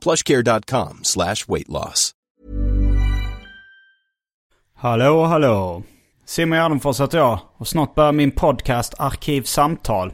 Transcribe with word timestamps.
plushcare.com 0.00 1.00
slash 1.02 1.48
weight 1.48 1.68
loss. 1.68 2.12
Hallå, 4.74 5.24
hallå. 5.24 5.82
Simon 6.24 6.58
Gärdenfors 6.58 7.00
heter 7.00 7.18
jag 7.18 7.38
och 7.56 7.68
snart 7.68 7.94
börjar 7.94 8.12
min 8.12 8.30
podcast 8.30 8.94
Arkivsamtal. 8.98 10.12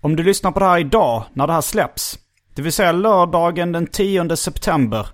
Om 0.00 0.16
du 0.16 0.22
lyssnar 0.22 0.52
på 0.52 0.60
det 0.60 0.66
här 0.66 0.78
idag 0.78 1.24
när 1.32 1.46
det 1.46 1.52
här 1.52 1.60
släpps, 1.60 2.18
det 2.54 2.62
vill 2.62 2.72
säga 2.72 2.92
lördagen 2.92 3.72
den 3.72 3.86
10 3.86 4.36
september 4.36 5.06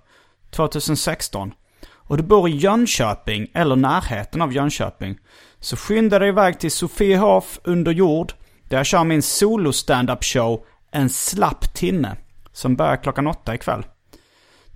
2016 0.51 1.53
och 1.91 2.17
du 2.17 2.23
bor 2.23 2.49
i 2.49 2.57
Jönköping 2.57 3.47
eller 3.55 3.77
närheten 3.77 4.43
av 4.43 4.53
Jönköping 4.53 5.19
så 5.61 5.77
skynda 5.77 6.19
dig 6.19 6.29
iväg 6.29 6.59
till 6.59 6.71
Sofiehof 6.71 7.59
under 7.65 7.93
jord 7.93 8.33
där 8.69 8.77
jag 8.77 8.87
kör 8.87 9.05
min 9.05 9.23
solo 9.23 9.73
stand-up 9.73 10.25
show 10.25 10.65
En 10.91 11.09
slapp 11.11 11.75
timme 11.75 12.17
som 12.53 12.77
börjar 12.77 12.97
klockan 12.97 13.27
åtta 13.27 13.55
ikväll. 13.55 13.85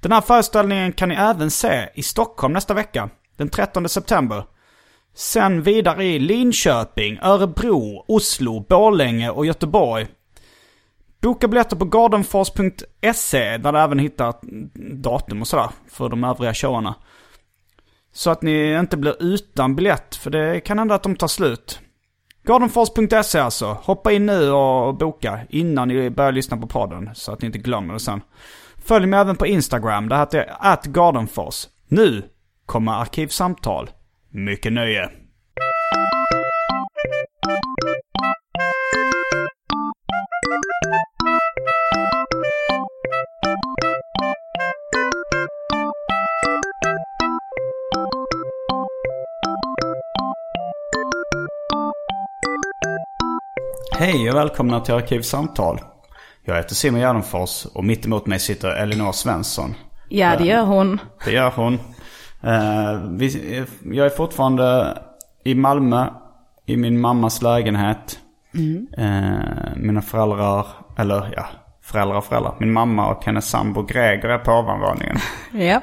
Den 0.01 0.13
här 0.13 0.21
föreställningen 0.21 0.93
kan 0.93 1.09
ni 1.09 1.15
även 1.15 1.51
se 1.51 1.89
i 1.95 2.03
Stockholm 2.03 2.53
nästa 2.53 2.75
vecka, 2.75 3.11
den 3.37 3.49
13 3.49 3.89
september. 3.89 4.45
Sen 5.15 5.63
vidare 5.63 6.05
i 6.05 6.19
Linköping, 6.19 7.19
Örebro, 7.23 8.05
Oslo, 8.09 8.61
Borlänge 8.69 9.31
och 9.31 9.47
Göteborg. 9.47 10.07
Boka 11.21 11.49
biljetter 11.49 11.77
på 11.77 11.85
gardenfors.se 11.85 13.57
där 13.57 13.73
du 13.73 13.79
även 13.79 13.99
hittar 13.99 14.35
datum 14.95 15.41
och 15.41 15.49
sådär 15.49 15.71
för 15.89 16.09
de 16.09 16.25
övriga 16.25 16.55
showarna. 16.55 16.95
Så 18.13 18.31
att 18.31 18.43
ni 18.43 18.79
inte 18.79 18.97
blir 18.97 19.23
utan 19.23 19.77
biljett, 19.77 20.17
för 20.17 20.31
det 20.31 20.61
kan 20.61 20.79
hända 20.79 20.95
att 20.95 21.03
de 21.03 21.17
tar 21.17 21.29
slut. 21.29 21.81
Gardenfors.se 22.47 23.39
alltså. 23.39 23.67
Hoppa 23.83 24.13
in 24.13 24.27
nu 24.27 24.51
och 24.51 24.95
boka 24.97 25.41
innan 25.49 25.89
ni 25.89 26.11
börjar 26.11 26.33
lyssna 26.33 26.57
på 26.57 26.67
podden 26.67 27.11
så 27.15 27.33
att 27.33 27.43
ni 27.43 27.47
inte 27.47 27.59
glömmer 27.59 27.95
det 27.95 28.01
sen. 28.01 28.21
Följ 28.77 29.07
mig 29.07 29.21
även 29.21 29.37
på 29.37 29.47
Instagram. 29.47 30.09
Det 30.09 30.19
heter 30.19 30.53
atgardenfors. 30.61 31.67
Nu 31.89 32.23
kommer 32.67 32.93
Arkivsamtal. 32.93 33.91
Mycket 34.31 34.73
nöje. 34.73 35.11
Hej 53.99 54.31
och 54.31 54.37
välkomna 54.37 54.81
till 54.81 54.95
Arkivsamtal. 54.95 55.81
Jag 56.45 56.57
heter 56.57 56.75
Simon 56.75 57.01
Gärdenfors 57.01 57.67
och 57.75 57.85
mitt 57.85 58.07
emot 58.07 58.27
mig 58.27 58.39
sitter 58.39 58.69
Elinor 58.69 59.13
Svensson. 59.13 59.75
Ja, 60.09 60.37
det 60.39 60.45
gör 60.45 60.65
hon. 60.65 61.01
Det 61.25 61.31
gör 61.33 61.51
hon. 61.51 61.75
Eh, 62.43 63.01
vi, 63.11 63.65
jag 63.85 64.07
är 64.07 64.11
fortfarande 64.11 64.99
i 65.45 65.55
Malmö 65.55 66.07
i 66.67 66.77
min 66.77 67.01
mammas 67.01 67.43
lägenhet. 67.43 68.19
Eh, 68.99 69.77
mina 69.77 70.03
föräldrar, 70.03 70.67
eller 70.99 71.33
ja, 71.37 71.47
föräldrar 71.83 72.17
och 72.17 72.25
föräldrar. 72.25 72.55
Min 72.61 72.73
mamma 72.73 73.09
och 73.15 73.25
hennes 73.25 73.49
sambo 73.49 73.83
Greger 73.83 74.29
är 74.29 74.39
på 74.39 74.53
ovanvåningen. 74.53 75.17
Ja. 75.53 75.81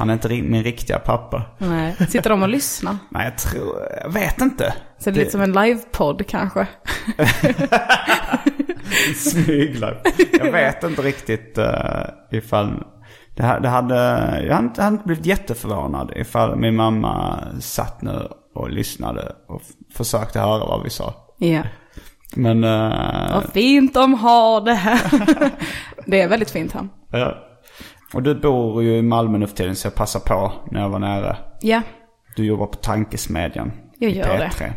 Han 0.00 0.10
är 0.10 0.14
inte 0.14 0.28
min 0.28 0.62
riktiga 0.62 0.98
pappa. 0.98 1.42
Nej. 1.58 1.96
Sitter 2.08 2.30
de 2.30 2.42
och 2.42 2.48
lyssnar? 2.48 2.96
Nej, 3.10 3.24
jag 3.24 3.38
tror, 3.38 3.76
jag 4.04 4.10
vet 4.10 4.40
inte. 4.40 4.74
Så 4.98 5.10
det 5.10 5.16
är 5.16 5.18
lite 5.18 5.30
som 5.30 5.40
en 5.40 5.52
livepodd 5.52 6.26
kanske. 6.28 6.66
Smyglar. 9.16 10.00
Jag 10.38 10.52
vet 10.52 10.84
inte 10.84 11.02
riktigt 11.02 11.58
uh, 11.58 11.66
ifall... 12.30 12.84
Det, 13.36 13.58
det 13.62 13.68
hade, 13.68 13.94
jag 14.46 14.54
hade 14.54 14.66
inte, 14.66 14.82
hade 14.82 14.94
inte 14.94 15.06
blivit 15.06 15.26
jätteförvånad 15.26 16.12
ifall 16.16 16.56
min 16.56 16.76
mamma 16.76 17.38
satt 17.60 18.02
nu 18.02 18.28
och 18.54 18.70
lyssnade 18.70 19.32
och 19.48 19.62
försökte 19.96 20.40
höra 20.40 20.58
vad 20.66 20.82
vi 20.82 20.90
sa. 20.90 21.14
Ja. 21.38 21.62
Men... 22.36 22.64
eh, 22.64 23.34
Vad 23.34 23.52
fint 23.52 23.94
de 23.94 24.14
har 24.14 24.60
det 24.60 24.74
här. 24.74 25.00
det 26.06 26.20
är 26.22 26.28
väldigt 26.28 26.50
fint 26.50 26.72
här. 26.72 26.88
ja. 27.10 27.34
Och 28.14 28.22
du 28.22 28.34
bor 28.34 28.82
ju 28.82 28.96
i 28.96 29.02
Malmö 29.02 29.38
nu 29.38 29.46
för 29.46 29.56
tiden 29.56 29.76
så 29.76 29.86
jag 29.86 29.94
passar 29.94 30.20
på 30.20 30.52
när 30.70 30.80
jag 30.80 30.88
var 30.88 30.98
nära. 30.98 31.36
Ja. 31.60 31.82
Du 32.36 32.44
jobbar 32.44 32.66
på 32.66 32.76
Tankesmedjan. 32.76 33.72
Jag 33.98 34.10
gör 34.10 34.38
det. 34.38 34.50
P3. 34.54 34.72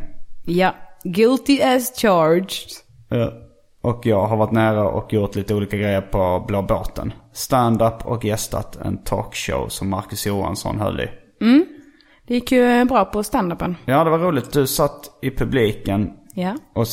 Ja. 0.45 0.75
Guilty 1.03 1.61
as 1.61 2.01
charged. 2.01 2.49
Ja. 3.09 3.31
Och 3.81 4.05
jag 4.05 4.27
har 4.27 4.37
varit 4.37 4.51
nära 4.51 4.89
och 4.89 5.13
gjort 5.13 5.35
lite 5.35 5.53
olika 5.55 5.77
grejer 5.77 6.01
på 6.01 6.45
Blå 6.47 6.61
båten. 6.61 7.13
Stand-up 7.33 8.05
och 8.05 8.25
gästat 8.25 8.75
en 8.75 9.03
talkshow 9.03 9.67
som 9.67 9.89
Marcus 9.89 10.25
Johansson 10.27 10.79
höll 10.79 10.99
i. 10.99 11.09
Det 12.27 12.33
gick 12.33 12.51
ju 12.51 12.85
bra 12.85 13.05
på 13.05 13.23
standupen. 13.23 13.75
Ja, 13.85 14.03
det 14.03 14.09
var 14.09 14.19
roligt. 14.19 14.51
Du 14.53 14.67
satt 14.67 15.09
i 15.21 15.31
publiken 15.31 16.09
Ja. 16.33 16.55
och 16.75 16.85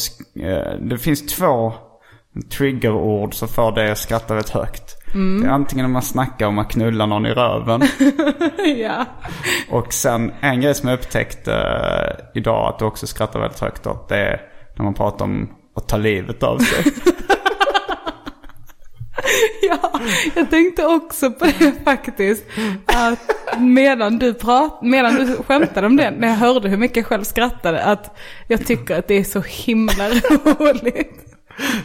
eh, 0.42 0.74
det 0.80 0.98
finns 0.98 1.36
två 1.36 1.72
triggerord 2.58 3.34
som 3.34 3.48
får 3.48 3.72
dig 3.72 3.90
att 3.90 3.98
skratta 3.98 4.36
rätt 4.36 4.50
högt. 4.50 4.89
Det 5.12 5.46
är 5.46 5.50
antingen 5.50 5.84
när 5.84 5.92
man 5.92 6.02
snackar 6.02 6.46
om 6.46 6.58
att 6.58 6.70
knulla 6.70 7.06
någon 7.06 7.26
i 7.26 7.30
röven. 7.30 7.82
ja. 8.76 9.06
och 9.70 9.92
sen 9.92 10.32
en 10.40 10.60
grej 10.60 10.74
som 10.74 10.88
jag 10.88 10.98
upptäckte 10.98 11.54
eh, 11.54 12.40
idag 12.40 12.68
att 12.68 12.78
du 12.78 12.84
också 12.84 13.06
skrattar 13.06 13.40
väldigt 13.40 13.60
högt 13.60 13.86
åt. 13.86 14.08
Det 14.08 14.16
är 14.16 14.40
när 14.76 14.84
man 14.84 14.94
pratar 14.94 15.24
om 15.24 15.50
att 15.76 15.88
ta 15.88 15.96
livet 15.96 16.42
av 16.42 16.58
sig. 16.58 16.84
Ja, 19.62 20.00
jag 20.34 20.50
tänkte 20.50 20.86
också 20.86 21.30
på 21.30 21.44
det 21.44 21.84
faktiskt. 21.84 22.44
Att 22.86 23.18
medan 23.58 24.18
du, 24.18 24.34
prat, 24.34 24.78
medan 24.82 25.14
du 25.14 25.36
skämtade 25.36 25.86
om 25.86 25.96
det, 25.96 26.10
när 26.10 26.28
jag 26.28 26.34
hörde 26.34 26.68
hur 26.68 26.76
mycket 26.76 26.96
jag 26.96 27.06
själv 27.06 27.24
skrattade, 27.24 27.84
att 27.84 28.16
jag 28.48 28.66
tycker 28.66 28.98
att 28.98 29.08
det 29.08 29.14
är 29.14 29.24
så 29.24 29.40
himla 29.40 30.08
roligt. 30.44 31.36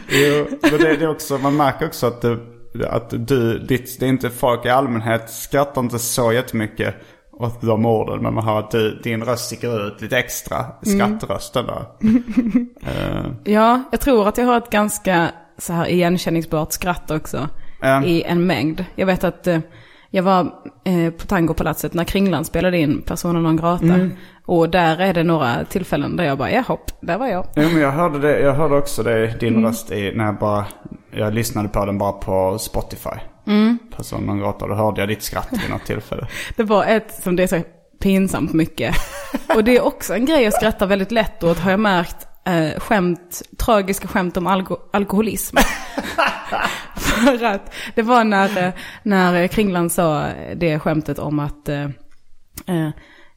Jo, 0.08 0.46
men 0.62 0.80
det 0.80 0.90
är 0.90 1.08
också, 1.08 1.38
man 1.38 1.56
märker 1.56 1.86
också 1.86 2.06
att, 2.06 2.22
du, 2.22 2.55
att 2.84 3.28
du, 3.28 3.58
ditt, 3.58 4.00
det 4.00 4.06
är 4.06 4.10
inte 4.10 4.30
folk 4.30 4.66
i 4.66 4.68
allmänhet 4.68 5.30
skrattar 5.30 5.80
inte 5.80 5.98
så 5.98 6.32
jättemycket 6.32 6.94
åt 7.32 7.60
de 7.60 7.86
orden. 7.86 8.22
Men 8.22 8.34
man 8.34 8.44
hör 8.44 8.58
att 8.58 8.70
du, 8.70 9.00
din 9.02 9.24
röst 9.24 9.44
sticker 9.44 9.86
ut 9.86 10.00
lite 10.02 10.18
extra. 10.18 10.66
Skrattrösten 10.82 11.66
där. 11.66 11.84
Eh, 12.86 13.26
Ja, 13.44 13.82
jag 13.90 14.00
tror 14.00 14.28
att 14.28 14.38
jag 14.38 14.46
har 14.46 14.58
ett 14.58 14.70
ganska 14.70 15.30
så 15.58 15.72
här 15.72 15.88
igenkänningsbart 15.88 16.72
skratt 16.72 17.10
också. 17.10 17.48
Ja. 17.80 18.04
I 18.04 18.22
en 18.22 18.46
mängd. 18.46 18.84
Jag 18.94 19.06
vet 19.06 19.24
att 19.24 19.46
eh, 19.46 19.58
jag 20.16 20.22
var 20.22 20.52
eh, 20.84 21.10
på 21.10 21.26
Tangopalatset 21.26 21.94
när 21.94 22.04
Kringlan 22.04 22.44
spelade 22.44 22.78
in 22.78 23.02
Persona 23.02 23.40
non 23.40 23.56
grata. 23.56 24.10
Och 24.46 24.70
där 24.70 25.00
är 25.00 25.14
det 25.14 25.24
några 25.24 25.64
tillfällen 25.64 26.16
där 26.16 26.24
jag 26.24 26.38
bara, 26.38 26.50
ja 26.50 26.60
hopp, 26.60 26.90
där 27.00 27.18
var 27.18 27.26
jag. 27.26 27.46
Jo 27.56 27.68
men 27.72 27.80
jag 27.80 27.92
hörde 27.92 28.18
det, 28.18 28.40
jag 28.40 28.54
hörde 28.54 28.76
också 28.76 29.02
det, 29.02 29.40
din 29.40 29.64
röst 29.64 29.90
i, 29.90 30.12
när 30.14 30.24
jag 30.24 30.38
bara, 30.38 30.66
jag 31.10 31.34
lyssnade 31.34 31.68
på 31.68 31.84
den 31.84 31.98
bara 31.98 32.12
på 32.12 32.58
Spotify. 32.58 33.18
Mm. 33.46 33.78
På 33.96 34.04
sån 34.04 34.40
gata, 34.40 34.66
då 34.66 34.74
hörde 34.74 35.00
jag 35.00 35.08
ditt 35.08 35.22
skratt 35.22 35.48
vid 35.52 35.70
något 35.70 35.84
tillfälle. 35.84 36.26
Det 36.56 36.62
var 36.62 36.84
ett 36.84 37.22
som 37.22 37.36
det 37.36 37.42
är 37.42 37.46
så 37.46 37.60
pinsamt 38.00 38.52
mycket. 38.52 38.96
Och 39.54 39.64
det 39.64 39.76
är 39.76 39.86
också 39.86 40.14
en 40.14 40.24
grej 40.24 40.42
jag 40.42 40.52
skrattar 40.52 40.86
väldigt 40.86 41.12
lätt 41.12 41.44
åt 41.44 41.58
har 41.58 41.70
jag 41.70 41.80
märkt. 41.80 42.28
Eh, 42.46 42.80
skämt, 42.80 43.42
tragiska 43.58 44.08
skämt 44.08 44.36
om 44.36 44.46
alko 44.46 44.76
alkoholism. 44.92 45.56
För 46.96 47.44
att 47.44 47.74
det 47.94 48.02
var 48.02 48.24
när, 48.24 48.72
när 49.02 49.46
Kringland 49.46 49.92
sa 49.92 50.28
det 50.56 50.78
skämtet 50.78 51.18
om 51.18 51.38
att 51.38 51.68
eh, 51.68 51.84
eh, 52.66 52.90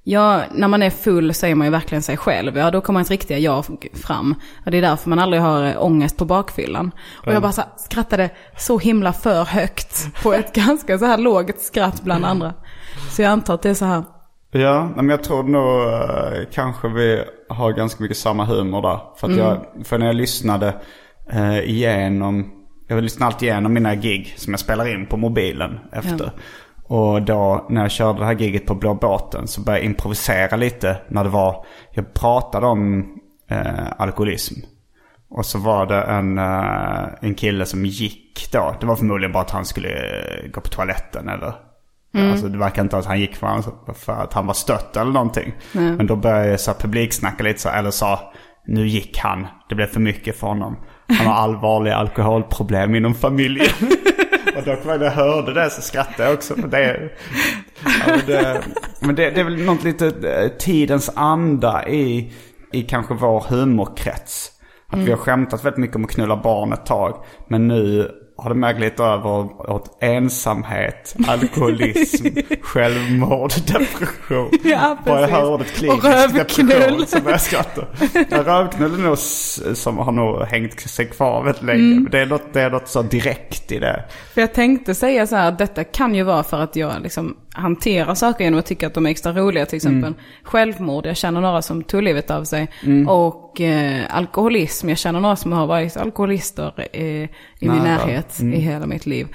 Ja, 0.03 0.43
när 0.51 0.67
man 0.67 0.83
är 0.83 0.89
full 0.89 1.33
så 1.33 1.45
är 1.45 1.55
man 1.55 1.67
ju 1.67 1.71
verkligen 1.71 2.01
sig 2.01 2.17
själv. 2.17 2.57
Ja, 2.57 2.71
då 2.71 2.81
kommer 2.81 2.99
ens 2.99 3.11
riktiga 3.11 3.37
jag 3.37 3.65
fram. 3.93 4.35
Och 4.65 4.71
det 4.71 4.77
är 4.77 4.81
därför 4.81 5.09
man 5.09 5.19
aldrig 5.19 5.41
har 5.41 5.63
eh, 5.63 5.83
ångest 5.83 6.17
på 6.17 6.25
bakfyllan. 6.25 6.91
Och 7.25 7.33
jag 7.33 7.41
bara 7.41 7.51
så 7.51 7.61
här, 7.61 7.69
skrattade 7.77 8.29
så 8.57 8.79
himla 8.79 9.13
för 9.13 9.43
högt 9.43 10.21
på 10.23 10.33
ett 10.33 10.53
ganska 10.55 10.99
så 10.99 11.05
här 11.05 11.17
lågt 11.17 11.61
skratt 11.61 12.01
bland 12.01 12.25
andra. 12.25 12.53
Så 13.11 13.21
jag 13.21 13.31
antar 13.31 13.53
att 13.53 13.61
det 13.61 13.69
är 13.69 13.73
så 13.73 13.85
här. 13.85 14.03
Ja, 14.51 14.89
men 14.95 15.09
jag 15.09 15.23
tror 15.23 15.43
nog 15.43 15.81
uh, 15.81 16.49
kanske 16.51 16.87
vi 16.87 17.23
har 17.49 17.71
ganska 17.71 18.03
mycket 18.03 18.17
samma 18.17 18.45
humor 18.45 18.81
där. 18.81 18.99
För, 19.17 19.29
att 19.29 19.37
jag, 19.37 19.65
för 19.83 19.97
när 19.97 20.05
jag 20.05 20.15
lyssnade 20.15 20.73
uh, 21.33 21.59
igenom, 21.59 22.51
jag 22.87 23.03
lyssnar 23.03 23.27
alltid 23.27 23.49
igenom 23.49 23.73
mina 23.73 23.95
gig 23.95 24.33
som 24.37 24.53
jag 24.53 24.59
spelar 24.59 24.87
in 24.87 25.05
på 25.05 25.17
mobilen 25.17 25.79
efter. 25.91 26.31
Och 26.83 27.21
då 27.21 27.65
när 27.69 27.81
jag 27.81 27.91
körde 27.91 28.19
det 28.19 28.25
här 28.25 28.33
giget 28.33 28.65
på 28.65 28.75
Blå 28.75 28.93
båten 28.93 29.47
så 29.47 29.61
började 29.61 29.83
jag 29.83 29.91
improvisera 29.91 30.55
lite 30.55 30.97
när 31.07 31.23
det 31.23 31.29
var, 31.29 31.65
jag 31.91 32.13
pratade 32.13 32.67
om 32.67 32.99
uh, 33.51 33.91
alkoholism. 33.97 34.55
Och 35.29 35.45
så 35.45 35.59
var 35.59 35.85
det 35.85 36.01
en, 36.01 36.37
uh, 36.37 37.07
en 37.21 37.35
kille 37.35 37.65
som 37.65 37.85
gick 37.85 38.49
då. 38.51 38.75
Det 38.79 38.85
var 38.85 38.95
förmodligen 38.95 39.31
bara 39.31 39.43
att 39.43 39.51
han 39.51 39.65
skulle 39.65 39.89
uh, 39.89 40.51
gå 40.51 40.61
på 40.61 40.69
toaletten 40.69 41.29
eller 41.29 41.53
Alltså 42.13 42.47
det 42.47 42.57
verkar 42.57 42.81
inte 42.81 42.97
att 42.97 43.05
han 43.05 43.19
gick 43.19 43.35
för, 43.35 43.47
han- 43.47 43.63
för 43.95 44.13
att 44.13 44.33
han 44.33 44.47
var 44.47 44.53
stött 44.53 44.97
eller 44.97 45.11
någonting. 45.11 45.53
Men 45.71 46.07
då 46.07 46.15
började 46.15 46.57
så 46.57 46.71
här 46.71 46.79
publiksnacka 46.79 47.43
lite 47.43 47.59
så, 47.61 47.69
eller 47.69 47.91
sa 47.91 48.33
nu 48.67 48.87
gick 48.87 49.17
han, 49.17 49.47
det 49.69 49.75
blev 49.75 49.87
för 49.87 49.99
mycket 49.99 50.39
för 50.39 50.47
honom. 50.47 50.75
Han 51.07 51.27
har 51.27 51.33
allvarliga 51.43 51.95
alkoholproblem 51.95 52.95
inom 52.95 53.15
familjen. 53.15 53.67
Och 54.57 54.63
då 54.65 54.71
när 54.85 55.03
jag 55.05 55.11
hörde 55.11 55.53
det 55.53 55.69
så 55.69 55.81
skrattade 55.81 56.23
jag 56.23 56.33
också. 56.33 56.55
För 56.55 56.67
det, 56.67 57.09
men 58.07 58.19
det, 58.27 58.61
men 58.99 59.15
det, 59.15 59.29
det 59.31 59.39
är 59.39 59.43
väl 59.43 59.65
något 59.65 59.83
lite 59.83 60.07
eh, 60.07 60.47
tidens 60.59 61.11
anda 61.15 61.87
i, 61.87 62.33
i 62.71 62.81
kanske 62.81 63.13
vår 63.13 63.43
humorkrets. 63.49 64.51
Att 64.91 64.99
vi 64.99 65.09
har 65.11 65.17
skämtat 65.17 65.65
väldigt 65.65 65.79
mycket 65.79 65.95
om 65.95 66.03
att 66.03 66.11
knulla 66.11 66.37
barn 66.37 66.73
ett 66.73 66.85
tag. 66.85 67.23
Men 67.47 67.67
nu 67.67 68.11
har 68.39 68.49
det 68.49 68.55
möglat 68.55 68.81
lite 68.81 69.03
över 69.03 69.29
åt 69.71 69.97
ensamhet, 69.99 71.15
alkoholism, 71.27 72.27
självmord, 72.61 73.51
depression. 73.67 74.49
Ja, 74.63 74.97
Bara 75.05 75.21
jag 75.21 75.29
precis. 75.29 75.35
hör 75.35 75.53
ordet 75.53 75.67
Och 75.67 76.01
klinisk 76.01 76.35
depression 76.35 77.05
så 77.07 77.19
börjar 77.19 77.31
jag 77.31 77.41
skratta. 77.41 77.81
Rövknull 78.43 78.93
är 78.93 78.97
nog 78.97 79.17
som 79.77 79.97
har 79.97 80.11
nog 80.11 80.41
hängt 80.41 80.79
sig 80.79 81.05
kvar 81.05 81.43
väldigt 81.43 81.63
länge. 81.63 81.81
Mm. 81.91 82.07
Det, 82.11 82.19
är 82.19 82.25
något, 82.25 82.53
det 82.53 82.61
är 82.61 82.69
något 82.69 82.87
så 82.87 83.01
direkt 83.01 83.71
i 83.71 83.79
det. 83.79 84.03
För 84.33 84.41
jag 84.41 84.53
tänkte 84.53 84.95
säga 84.95 85.27
så 85.27 85.35
här, 85.35 85.47
att 85.47 85.57
detta 85.57 85.83
kan 85.83 86.15
ju 86.15 86.23
vara 86.23 86.43
för 86.43 86.59
att 86.61 86.75
jag 86.75 86.93
liksom 87.01 87.37
hanterar 87.53 88.15
saker 88.15 88.43
genom 88.43 88.59
att 88.59 88.65
tycka 88.65 88.87
att 88.87 88.93
de 88.93 89.05
är 89.05 89.09
extra 89.09 89.31
roliga. 89.33 89.65
Till 89.65 89.75
exempel 89.75 90.13
självmord, 90.43 91.05
jag 91.05 91.17
känner 91.17 91.41
några 91.41 91.61
som 91.61 91.83
tog 91.83 92.03
livet 92.03 92.31
av 92.31 92.43
sig. 92.43 92.67
Och 93.07 93.48
eh, 93.61 94.15
alkoholism, 94.15 94.89
jag 94.89 94.97
känner 94.97 95.19
några 95.19 95.35
som 95.35 95.51
har 95.51 95.67
varit 95.67 95.97
alkoholister 95.97 96.87
eh, 96.93 97.03
i 97.03 97.29
min 97.59 97.77
närhet 97.83 98.39
i 98.39 98.59
hela 98.59 98.85
mitt 98.85 99.05
liv. 99.05 99.27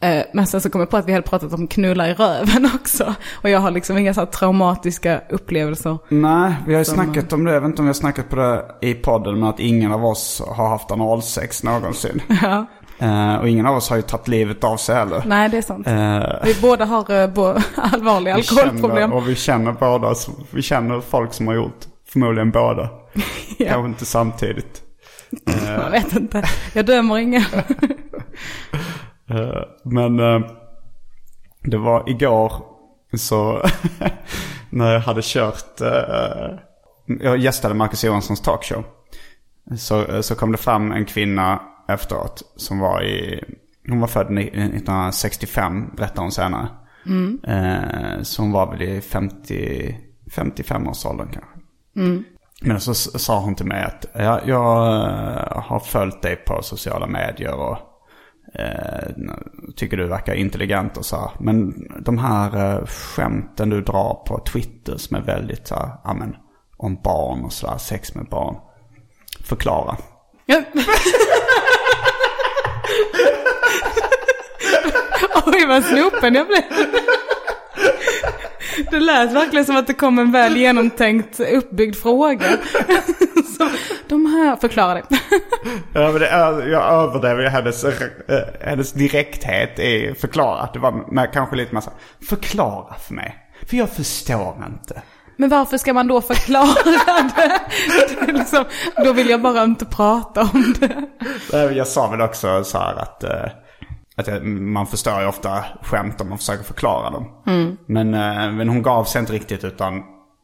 Eh, 0.00 0.22
men 0.34 0.46
sen 0.46 0.60
så 0.60 0.70
kom 0.70 0.80
jag 0.80 0.90
på 0.90 0.96
att 0.96 1.08
vi 1.08 1.12
hade 1.12 1.26
pratat 1.26 1.52
om 1.54 1.66
knulla 1.68 2.08
i 2.08 2.14
röven 2.14 2.70
också. 2.74 3.14
Och 3.42 3.50
jag 3.50 3.60
har 3.60 3.70
liksom 3.70 3.98
inga 3.98 4.14
så 4.14 4.20
här 4.20 4.26
traumatiska 4.26 5.20
upplevelser. 5.30 5.98
Nej, 6.08 6.54
vi 6.66 6.72
har 6.74 6.78
ju 6.80 6.84
Som- 6.84 6.94
snackat 6.94 7.32
om 7.32 7.44
det. 7.44 7.52
Jag 7.52 7.60
vet 7.60 7.68
inte 7.68 7.82
om 7.82 7.86
vi 7.86 7.88
har 7.88 7.94
snackat 7.94 8.28
på 8.30 8.36
det 8.36 8.64
i 8.80 8.94
podden. 8.94 9.40
Men 9.40 9.48
att 9.48 9.60
ingen 9.60 9.92
av 9.92 10.04
oss 10.04 10.42
har 10.56 10.68
haft 10.68 10.90
analsex 10.90 11.62
någonsin. 11.62 12.22
Ja. 12.42 12.66
Eh, 12.98 13.34
och 13.36 13.48
ingen 13.48 13.66
av 13.66 13.76
oss 13.76 13.90
har 13.90 13.96
ju 13.96 14.02
tagit 14.02 14.28
livet 14.28 14.64
av 14.64 14.76
sig 14.76 14.94
heller. 14.96 15.22
Nej, 15.26 15.48
det 15.48 15.56
är 15.58 15.62
sant. 15.62 15.86
Eh, 15.86 16.44
Vi 16.44 16.54
båda 16.62 16.84
har 16.84 17.28
bo- 17.28 17.54
allvarliga 17.76 18.34
alkoholproblem. 18.34 18.96
Känner, 18.96 19.14
och 19.16 19.28
vi 19.28 19.34
känner 19.34 19.72
båda, 19.72 20.14
vi 20.50 20.62
känner 20.62 21.00
folk 21.00 21.32
som 21.34 21.46
har 21.46 21.54
gjort 21.54 21.78
förmodligen 22.14 22.50
båda. 22.50 22.90
Ja. 23.58 23.68
Kanske 23.68 23.88
inte 23.88 24.04
samtidigt. 24.04 24.82
Jag 25.66 25.90
vet 25.90 26.12
inte. 26.16 26.44
Jag 26.74 26.86
dömer 26.86 27.18
ingen. 27.18 27.42
Eh, 29.30 29.62
Men 29.84 30.20
eh, 30.20 30.40
det 31.62 31.76
var 31.78 32.08
igår 32.10 32.52
så 33.16 33.62
när 34.70 34.92
jag 34.92 35.00
hade 35.00 35.20
kört, 35.24 35.80
eh, 35.80 36.58
jag 37.20 37.38
gästade 37.38 37.74
Marcus 37.74 38.04
Johanssons 38.04 38.40
talkshow. 38.40 38.84
Så, 39.78 40.22
så 40.22 40.34
kom 40.34 40.52
det 40.52 40.58
fram 40.58 40.92
en 40.92 41.04
kvinna 41.04 41.60
efteråt 41.88 42.42
som 42.56 42.78
var 42.78 43.02
i, 43.02 43.44
hon 43.88 44.00
var 44.00 44.08
född 44.08 44.30
ni- 44.30 44.42
1965 44.48 45.90
berättade 45.96 46.20
hon 46.20 46.32
senare. 46.32 46.68
Eh, 47.48 48.22
så 48.22 48.42
hon 48.42 48.52
var 48.52 48.70
väl 48.70 48.82
i 48.82 49.00
50, 49.00 49.96
55-årsåldern 50.30 51.28
kanske. 51.32 51.53
Men 52.60 52.80
så 52.80 52.94
sa 52.94 53.40
hon 53.40 53.54
till 53.54 53.66
mig 53.66 53.84
att 53.84 54.06
ja, 54.12 54.40
jag 54.46 54.96
eh, 54.96 55.62
har 55.62 55.80
följt 55.80 56.22
dig 56.22 56.36
på 56.36 56.62
sociala 56.62 57.06
medier 57.06 57.54
och 57.54 57.78
eh, 58.54 59.08
tycker 59.76 59.96
du 59.96 60.06
verkar 60.06 60.34
intelligent 60.34 60.96
och 60.96 61.04
så 61.04 61.16
här. 61.16 61.30
Men 61.40 61.74
de 62.00 62.18
här 62.18 62.56
eh, 62.56 62.86
skämten 62.86 63.70
du 63.70 63.80
drar 63.80 64.24
på 64.26 64.44
Twitter 64.52 64.96
som 64.96 65.16
är 65.16 65.20
väldigt 65.20 65.66
så 65.66 65.74
här, 65.74 65.90
ja 66.04 66.14
men, 66.14 66.36
om 66.76 67.00
barn 67.02 67.44
och 67.44 67.52
sådär, 67.52 67.78
sex 67.78 68.14
med 68.14 68.26
barn. 68.26 68.56
Förklara. 69.44 69.96
Ja. 70.46 70.62
Oj, 75.46 75.66
vad 75.66 75.84
snopen 75.84 76.34
jag 76.34 76.46
blev. 76.46 76.62
Det 78.90 79.00
lät 79.00 79.32
verkligen 79.32 79.64
som 79.64 79.76
att 79.76 79.86
det 79.86 79.94
kom 79.94 80.18
en 80.18 80.32
väl 80.32 80.56
genomtänkt 80.56 81.40
uppbyggd 81.40 81.96
fråga. 81.96 82.46
Så, 83.58 83.68
de 84.08 84.26
här, 84.26 84.56
förklara 84.56 84.94
det. 84.94 85.02
Ja, 85.94 86.10
men 86.10 86.20
det 86.20 86.28
jag 86.70 86.92
överdriver 86.92 87.50
hennes, 87.50 87.84
eh, 87.84 87.92
hennes 88.60 88.92
direkthet 88.92 89.78
i 89.78 90.14
förklara. 90.20 90.68
Det 90.72 90.78
var 90.78 91.12
med, 91.12 91.32
kanske 91.32 91.56
lite 91.56 91.74
massa, 91.74 91.90
förklara 92.28 92.94
för 92.94 93.14
mig. 93.14 93.36
För 93.66 93.76
jag 93.76 93.90
förstår 93.90 94.64
inte. 94.68 95.02
Men 95.36 95.48
varför 95.48 95.78
ska 95.78 95.94
man 95.94 96.08
då 96.08 96.20
förklara 96.20 96.74
det? 97.36 97.60
det 98.26 98.32
liksom, 98.32 98.64
då 99.04 99.12
vill 99.12 99.28
jag 99.28 99.42
bara 99.42 99.64
inte 99.64 99.84
prata 99.84 100.40
om 100.40 100.74
det. 100.80 101.74
Jag 101.74 101.86
sa 101.86 102.10
väl 102.10 102.20
också 102.20 102.64
så 102.64 102.78
här 102.78 102.94
att, 102.94 103.24
eh, 103.24 103.46
att 104.16 104.26
jag- 104.26 104.44
man 104.46 104.86
förstår 104.86 105.20
ju 105.20 105.26
ofta 105.26 105.64
skämt 105.82 106.20
om 106.20 106.28
man 106.28 106.38
försöker 106.38 106.64
förklara 106.64 107.10
dem. 107.10 107.26
Men, 107.86 108.14
eh, 108.14 108.52
men 108.52 108.68
hon 108.68 108.82
gav 108.82 109.04
sig 109.04 109.20
inte 109.20 109.32
riktigt 109.32 109.64
utan 109.64 109.96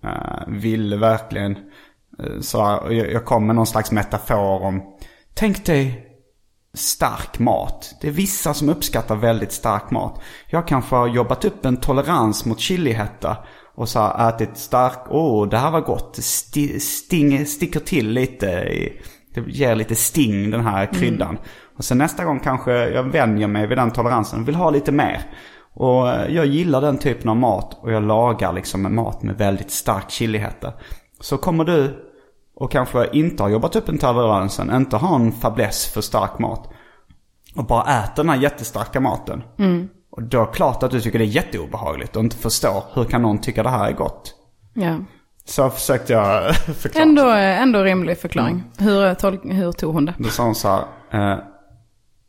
eh, 0.04 0.46
ville 0.48 0.96
verkligen. 0.96 1.52
eh, 2.18 2.40
Så 2.40 2.58
jag, 2.90 2.92
jag 3.12 3.24
kom 3.24 3.46
med 3.46 3.56
någon 3.56 3.66
slags 3.66 3.92
metafor 3.92 4.62
om, 4.62 4.82
tänk 5.34 5.66
dig 5.66 6.06
stark 6.74 7.38
mat. 7.38 7.94
Det 8.00 8.08
är 8.08 8.12
vissa 8.12 8.54
som 8.54 8.68
uppskattar 8.68 9.16
väldigt 9.16 9.52
stark 9.52 9.90
mat. 9.90 10.20
Jag 10.46 10.68
kanske 10.68 10.96
har 10.96 11.06
jobbat 11.08 11.44
upp 11.44 11.64
en 11.64 11.76
tolerans 11.76 12.44
mot 12.44 12.60
chilihetta. 12.60 13.36
Och 13.74 13.88
så 13.88 13.98
har 14.00 14.28
ätit 14.28 14.56
stark, 14.58 14.98
åh 15.10 15.48
det 15.48 15.58
här 15.58 15.70
var 15.70 15.80
gott. 15.80 16.14
Det 16.14 16.22
sti, 16.22 16.80
sting, 16.80 17.46
sticker 17.46 17.80
till 17.80 18.10
lite. 18.10 18.46
I, 18.46 19.02
det 19.34 19.40
ger 19.50 19.74
lite 19.74 19.94
sting 19.94 20.50
den 20.50 20.64
här 20.66 20.86
kryddan. 20.86 21.38
Och 21.80 21.84
sen 21.84 21.98
nästa 21.98 22.24
gång 22.24 22.40
kanske 22.40 22.72
jag 22.72 23.02
vänjer 23.02 23.48
mig 23.48 23.66
vid 23.66 23.78
den 23.78 23.90
toleransen 23.90 24.40
och 24.40 24.48
vill 24.48 24.54
ha 24.54 24.70
lite 24.70 24.92
mer. 24.92 25.22
Och 25.74 26.08
eh, 26.08 26.34
jag 26.34 26.46
gillar 26.46 26.80
den 26.80 26.98
typen 26.98 27.28
av 27.28 27.36
mat 27.36 27.78
och 27.82 27.92
jag 27.92 28.02
lagar 28.02 28.52
liksom 28.52 28.86
en 28.86 28.94
mat 28.94 29.22
med 29.22 29.38
väldigt 29.38 29.70
stark 29.70 30.10
chilihetta. 30.10 30.72
Så 31.20 31.36
kommer 31.36 31.64
du 31.64 32.10
och 32.56 32.70
kanske 32.70 33.08
inte 33.12 33.42
har 33.42 33.50
jobbat 33.50 33.76
upp 33.76 33.88
en 33.88 33.98
toleransen, 33.98 34.70
inte 34.70 34.96
har 34.96 35.16
en 35.16 35.32
fäbless 35.32 35.86
för 35.86 36.00
stark 36.00 36.38
mat. 36.38 36.70
Och 37.56 37.64
bara 37.64 38.02
äter 38.02 38.22
den 38.22 38.28
här 38.28 38.36
jättestarka 38.36 39.00
maten. 39.00 39.42
Och 40.10 40.22
då 40.22 40.42
är 40.42 40.46
det 40.46 40.52
klart 40.52 40.82
att 40.82 40.90
du 40.90 41.00
tycker 41.00 41.18
det 41.18 41.24
är 41.24 41.26
jätteobehagligt 41.26 42.16
och 42.16 42.22
inte 42.22 42.36
förstår 42.36 42.84
hur 42.94 43.04
kan 43.04 43.22
någon 43.22 43.38
tycka 43.38 43.62
det 43.62 43.70
här 43.70 43.88
är 43.88 43.92
gott. 43.92 44.34
Ja. 44.74 44.96
Så 45.44 45.70
försökte 45.70 46.12
jag 46.12 46.56
förklara. 46.56 47.04
Ändå, 47.04 47.28
ändå 47.28 47.82
rimlig 47.82 48.18
förklaring. 48.18 48.64
Hur, 48.78 49.14
tolk, 49.14 49.40
hur 49.44 49.72
tog 49.72 49.94
hon 49.94 50.04
det? 50.04 50.14
Då 50.18 50.28
sa 50.28 50.44
hon 50.44 50.54
så 50.54 50.68
här. 50.68 50.84
Eh, 51.32 51.38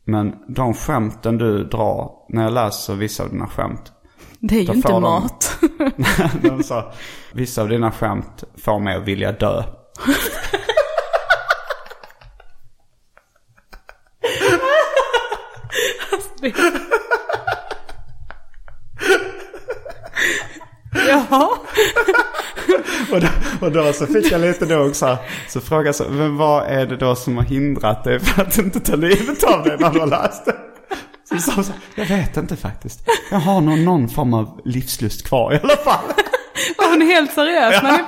men 0.04 0.34
de 0.48 0.74
skämten 0.74 1.38
du 1.38 1.64
drar, 1.64 2.10
när 2.28 2.42
jag 2.42 2.52
läser 2.52 2.94
vissa 2.94 3.22
av 3.22 3.30
dina 3.30 3.46
skämt. 3.46 3.92
Det 4.40 4.54
är 4.58 4.62
ju 4.62 4.72
inte 4.74 4.88
de- 4.88 5.02
mat. 5.02 5.58
De 6.42 6.62
sa, 6.62 6.92
vissa 7.32 7.62
av 7.62 7.68
dina 7.68 7.90
skämt 7.92 8.44
får 8.64 8.78
mig 8.80 8.96
att 8.96 9.02
vilja 9.04 9.32
dö. 9.32 9.62
Jaha. 21.08 21.48
Och, 23.62 23.72
då, 23.72 23.92
så 23.92 24.06
fick 24.06 24.32
jag 24.32 24.40
lite 24.40 24.66
då 24.66 24.94
så 24.94 25.06
här, 25.06 25.16
så 25.48 25.60
frågade 25.60 25.88
jag 25.88 25.94
så, 25.94 26.04
men 26.10 26.36
vad 26.36 26.66
är 26.66 26.86
det 26.86 26.96
då 26.96 27.14
som 27.14 27.36
har 27.36 27.44
hindrat 27.44 28.04
dig 28.04 28.20
för 28.20 28.42
att 28.42 28.58
inte 28.58 28.80
ta 28.80 28.96
livet 28.96 29.44
av 29.44 29.62
dig 29.64 29.76
när 29.80 29.90
du 29.90 30.00
har 30.00 30.06
läst 30.06 30.44
det? 30.44 30.56
Så 31.40 31.62
så 31.62 31.72
här, 31.72 31.80
jag 31.94 32.06
vet 32.06 32.36
inte 32.36 32.56
faktiskt. 32.56 33.00
Jag 33.30 33.38
har 33.38 33.60
nog 33.60 33.78
någon 33.78 34.08
form 34.08 34.34
av 34.34 34.60
livslust 34.64 35.28
kvar 35.28 35.52
i 35.54 35.60
alla 35.62 35.76
fall. 35.76 36.04
Var 36.78 36.90
hon 36.90 37.00
helt 37.00 37.32
seriös 37.32 37.82
när 37.82 37.92
ni 37.92 38.04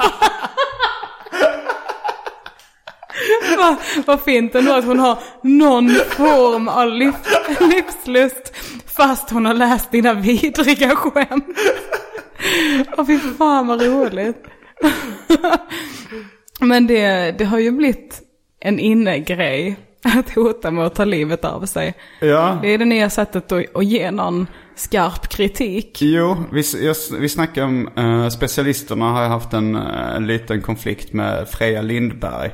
Vad, 3.58 3.76
vad 4.06 4.20
fint 4.20 4.54
ändå 4.54 4.72
att 4.72 4.84
hon 4.84 4.98
har 4.98 5.18
någon 5.42 5.90
form 5.90 6.68
av 6.68 6.88
liv, 6.88 7.12
livslust 7.60 8.52
fast 8.96 9.30
hon 9.30 9.46
har 9.46 9.54
läst 9.54 9.90
dina 9.90 10.14
vidriga 10.14 10.96
skämt. 10.96 11.46
Åh 12.96 13.06
fy 13.06 13.18
fan 13.18 13.66
vad 13.66 13.82
roligt. 13.82 14.44
Men 16.60 16.86
det, 16.86 17.30
det 17.38 17.44
har 17.44 17.58
ju 17.58 17.70
blivit 17.70 18.22
en 18.60 18.78
innegrej 18.78 19.76
att 20.04 20.34
hota 20.34 20.70
med 20.70 20.86
att 20.86 20.94
ta 20.94 21.04
livet 21.04 21.44
av 21.44 21.66
sig. 21.66 21.94
Ja. 22.20 22.58
Det 22.62 22.68
är 22.68 22.78
det 22.78 22.84
nya 22.84 23.10
sättet 23.10 23.52
att, 23.52 23.76
att 23.76 23.84
ge 23.84 24.10
någon 24.10 24.46
skarp 24.76 25.28
kritik. 25.28 26.02
Jo, 26.02 26.36
vi, 26.52 26.62
jag, 26.86 26.96
vi 27.20 27.28
snackar 27.28 27.64
om 27.64 27.98
uh, 27.98 28.28
specialisterna 28.28 29.04
har 29.04 29.28
haft 29.28 29.52
en 29.52 29.76
uh, 29.76 30.20
liten 30.20 30.62
konflikt 30.62 31.12
med 31.12 31.48
Freja 31.48 31.82
Lindberg. 31.82 32.50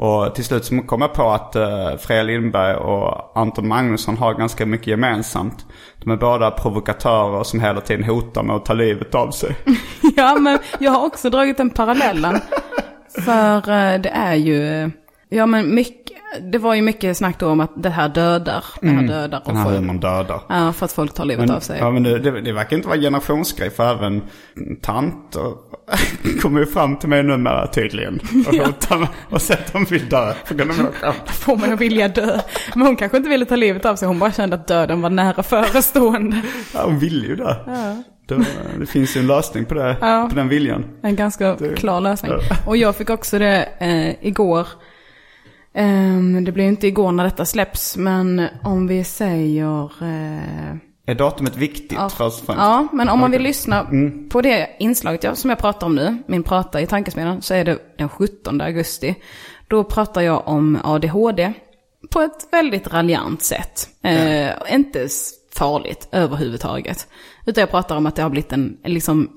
Och 0.00 0.34
till 0.34 0.44
slut 0.44 0.64
så 0.64 0.82
kom 0.82 1.00
jag 1.00 1.14
på 1.14 1.30
att 1.30 1.56
uh, 1.56 1.96
Freja 1.98 2.22
Lindberg 2.22 2.74
och 2.76 3.38
Anton 3.38 3.68
Magnusson 3.68 4.16
har 4.16 4.34
ganska 4.34 4.66
mycket 4.66 4.86
gemensamt. 4.86 5.66
De 5.98 6.10
är 6.10 6.16
båda 6.16 6.50
provokatörer 6.50 7.44
som 7.44 7.60
hela 7.60 7.80
tiden 7.80 8.04
hotar 8.04 8.42
med 8.42 8.56
att 8.56 8.64
ta 8.64 8.72
livet 8.72 9.14
av 9.14 9.30
sig. 9.30 9.56
Ja, 10.16 10.34
men 10.34 10.58
jag 10.78 10.92
har 10.92 11.06
också 11.06 11.30
dragit 11.30 11.56
den 11.56 11.70
parallellen. 11.70 12.40
För 13.24 13.56
eh, 13.56 14.00
det 14.00 14.08
är 14.08 14.34
ju, 14.34 14.90
ja 15.28 15.46
men 15.46 15.74
mycket, 15.74 16.16
det 16.40 16.58
var 16.58 16.74
ju 16.74 16.82
mycket 16.82 17.16
snack 17.16 17.38
då 17.38 17.48
om 17.48 17.60
att 17.60 17.82
det 17.82 17.90
här 17.90 18.08
dödar, 18.08 18.64
det 18.80 18.88
här 18.88 19.02
dödar. 19.08 19.42
Den 19.46 19.56
här 19.56 19.64
folk, 19.64 19.76
humorn 19.76 20.00
dödar. 20.00 20.40
ja, 20.48 20.72
för 20.72 20.84
att 20.84 20.92
folk 20.92 21.14
tar 21.14 21.24
livet 21.24 21.46
Men, 21.46 21.56
av 21.56 21.60
sig. 21.60 21.78
ja, 21.78 21.90
men 21.90 22.02
det, 22.02 22.18
det, 22.18 22.40
det 22.40 22.52
verkar 22.52 22.76
inte 22.76 22.88
vara 22.88 22.96
en 22.96 23.02
generationsgrej 23.02 23.70
för 23.70 23.90
även 23.94 24.22
tanter 24.82 25.52
kommer 26.42 26.60
ju 26.60 26.66
fram 26.66 26.96
till 26.96 27.08
mig 27.08 27.22
numera 27.22 27.66
tydligen. 27.66 28.20
Och 28.48 28.54
hotar 28.54 28.98
med 28.98 29.08
och 29.30 29.42
säger 29.42 29.60
att 29.60 29.72
de 29.72 29.84
vill 29.84 30.08
dö 30.08 30.34
mina 30.50 30.72
skämt. 30.74 31.16
Får 31.30 31.56
man 31.56 31.72
att 31.72 31.80
vilja 31.80 32.08
dö. 32.08 32.40
Men 32.74 32.86
hon 32.86 32.96
kanske 32.96 33.16
inte 33.16 33.28
ville 33.30 33.44
ta 33.44 33.56
livet 33.56 33.84
av 33.84 33.96
sig, 33.96 34.08
hon 34.08 34.18
bara 34.18 34.32
kände 34.32 34.56
att 34.56 34.66
döden 34.68 35.02
var 35.02 35.10
nära 35.10 35.42
förestående. 35.42 36.40
Ja, 36.74 36.80
hon 36.84 36.98
vill 36.98 37.24
ju 37.24 37.36
det. 37.36 37.56
Det, 38.26 38.44
det 38.78 38.86
finns 38.86 39.16
ju 39.16 39.20
en 39.20 39.26
lösning 39.26 39.64
på, 39.64 39.74
det, 39.74 39.96
Ja. 40.00 40.26
på 40.30 40.36
den 40.36 40.48
viljan. 40.48 40.84
En 41.02 41.16
ganska 41.16 41.56
klar 41.76 42.00
lösning. 42.00 42.32
Och 42.66 42.76
jag 42.76 42.96
fick 42.96 43.10
också 43.10 43.38
det 43.38 43.68
eh, 43.78 44.26
igår. 44.28 44.66
Ehm, 45.74 46.44
det 46.44 46.52
blir 46.52 46.64
inte 46.64 46.86
igår 46.86 47.12
när 47.12 47.24
detta 47.24 47.44
släpps, 47.44 47.96
men 47.96 48.46
om 48.62 48.86
vi 48.86 49.04
säger... 49.04 49.84
Eh, 50.02 50.76
Är 51.06 51.14
datumet 51.14 51.56
viktigt 51.56 51.92
ja, 51.92 52.08
först 52.08 52.48
och 52.48 52.54
ja, 52.54 52.86
men 52.92 53.08
om 53.08 53.18
man 53.20 53.30
vill 53.30 53.42
lyssna 53.42 53.86
på 54.30 54.40
det 54.42 54.70
inslaget 54.78 55.24
jag, 55.24 55.38
som 55.38 55.50
jag 55.50 55.58
pratar 55.58 55.86
om 55.86 55.94
nu, 55.94 56.16
min 56.26 56.42
prata 56.42 56.80
i 56.80 56.86
tankesmedjan, 56.86 57.42
så 57.42 57.54
är 57.54 57.64
det 57.64 57.78
den 57.98 58.08
17 58.08 58.60
augusti. 58.60 59.14
Då 59.68 59.84
pratar 59.84 60.20
jag 60.20 60.48
om 60.48 60.78
ADHD 60.84 61.52
på 62.10 62.20
ett 62.20 62.48
väldigt 62.52 62.92
raljant 62.92 63.42
sätt. 63.42 63.88
Eh, 64.04 64.74
inte 64.74 65.02
s- 65.02 65.30
farligt 65.54 66.08
överhuvudtaget. 66.12 67.08
Utan 67.46 67.60
jag 67.60 67.70
pratar 67.70 67.96
om 67.96 68.06
att 68.06 68.16
det 68.16 68.22
har 68.22 68.30
blivit 68.30 68.52
en, 68.52 68.76
liksom, 68.84 69.28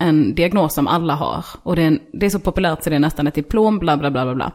en 0.00 0.34
diagnos 0.34 0.74
som 0.74 0.86
alla 0.88 1.14
har. 1.14 1.44
Och 1.62 1.76
det 1.76 1.82
är, 1.82 1.86
en, 1.86 2.00
det 2.12 2.26
är 2.26 2.30
så 2.30 2.38
populärt 2.38 2.82
så 2.84 2.90
det 2.90 2.96
är 2.96 3.00
nästan 3.00 3.26
ett 3.26 3.34
diplom, 3.34 3.78
bla 3.78 3.96
bla 3.96 4.10
bla 4.10 4.24
bla 4.24 4.34
bla. 4.34 4.52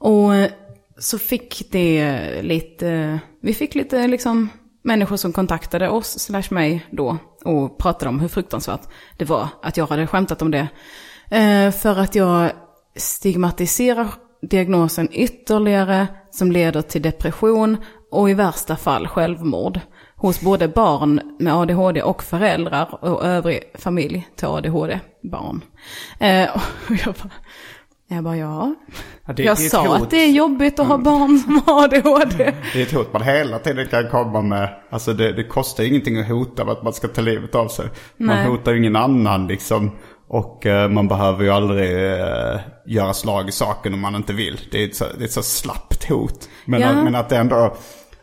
Och 0.00 0.34
eh, 0.34 0.50
så 0.98 1.18
fick 1.18 1.66
det 1.70 2.42
lite, 2.42 2.88
eh, 2.88 3.18
vi 3.42 3.54
fick 3.54 3.74
lite 3.74 4.06
liksom 4.06 4.48
människor 4.82 5.16
som 5.16 5.32
kontaktade 5.32 5.88
oss, 5.88 6.18
slash 6.18 6.44
mig 6.50 6.86
då, 6.90 7.18
och 7.44 7.78
pratade 7.78 8.08
om 8.08 8.20
hur 8.20 8.28
fruktansvärt 8.28 8.88
det 9.16 9.24
var 9.24 9.48
att 9.62 9.76
jag 9.76 9.86
hade 9.86 10.06
skämtat 10.06 10.42
om 10.42 10.50
det. 10.50 10.68
Eh, 11.30 11.70
för 11.70 11.98
att 11.98 12.14
jag 12.14 12.50
stigmatiserar 12.96 14.08
diagnosen 14.42 15.08
ytterligare, 15.12 16.06
som 16.30 16.52
leder 16.52 16.82
till 16.82 17.02
depression 17.02 17.76
och 18.10 18.30
i 18.30 18.34
värsta 18.34 18.76
fall 18.76 19.08
självmord. 19.08 19.80
Hos 20.16 20.40
både 20.40 20.68
barn 20.68 21.20
med 21.38 21.54
ADHD 21.54 22.02
och 22.02 22.22
föräldrar 22.22 23.04
och 23.04 23.24
övrig 23.24 23.62
familj 23.74 24.28
till 24.36 24.46
ADHD-barn. 24.46 25.64
Eh, 26.18 26.48
och 26.88 26.96
jag 27.06 27.14
bara, 27.14 27.30
jag 28.16 28.24
bara 28.24 28.36
ja. 28.36 28.74
Ja, 29.26 29.32
det- 29.32 29.42
jag 29.42 29.56
det 29.56 29.60
sa 29.62 29.96
att 29.96 30.10
det 30.10 30.16
är 30.16 30.30
jobbigt 30.30 30.78
att 30.78 30.86
ha 30.86 30.98
barn 30.98 31.38
som 31.38 31.62
har 31.66 31.84
ADHD. 31.84 32.52
Det 32.72 32.78
är 32.78 32.82
ett 32.82 32.92
hot 32.92 33.12
man 33.12 33.22
hela 33.22 33.58
tiden 33.58 33.86
kan 33.86 34.08
komma 34.08 34.42
med. 34.42 34.68
Alltså 34.90 35.12
det, 35.12 35.32
det 35.32 35.44
kostar 35.44 35.84
ingenting 35.84 36.18
att 36.20 36.28
hota 36.28 36.64
med 36.64 36.72
att 36.72 36.82
man 36.82 36.92
ska 36.92 37.08
ta 37.08 37.20
livet 37.20 37.54
av 37.54 37.68
sig. 37.68 37.86
Man 38.16 38.36
Nej. 38.36 38.46
hotar 38.46 38.72
ju 38.72 38.78
ingen 38.78 38.96
annan 38.96 39.46
liksom. 39.46 39.90
Och 40.28 40.66
eh, 40.66 40.88
man 40.88 41.08
behöver 41.08 41.44
ju 41.44 41.50
aldrig 41.50 41.90
eh, 42.12 42.60
göra 42.86 43.12
slag 43.14 43.48
i 43.48 43.52
saken 43.52 43.94
om 43.94 44.00
man 44.00 44.14
inte 44.14 44.32
vill. 44.32 44.60
Det 44.72 44.82
är 44.82 44.84
ett 44.88 44.96
så, 44.96 45.04
det 45.18 45.20
är 45.22 45.24
ett 45.24 45.32
så 45.32 45.42
slappt 45.42 46.08
hot. 46.08 46.48
Men, 46.64 46.80
Ja. 46.80 46.92
men 47.04 47.14
att 47.14 47.28
det 47.28 47.36
ändå, 47.36 47.76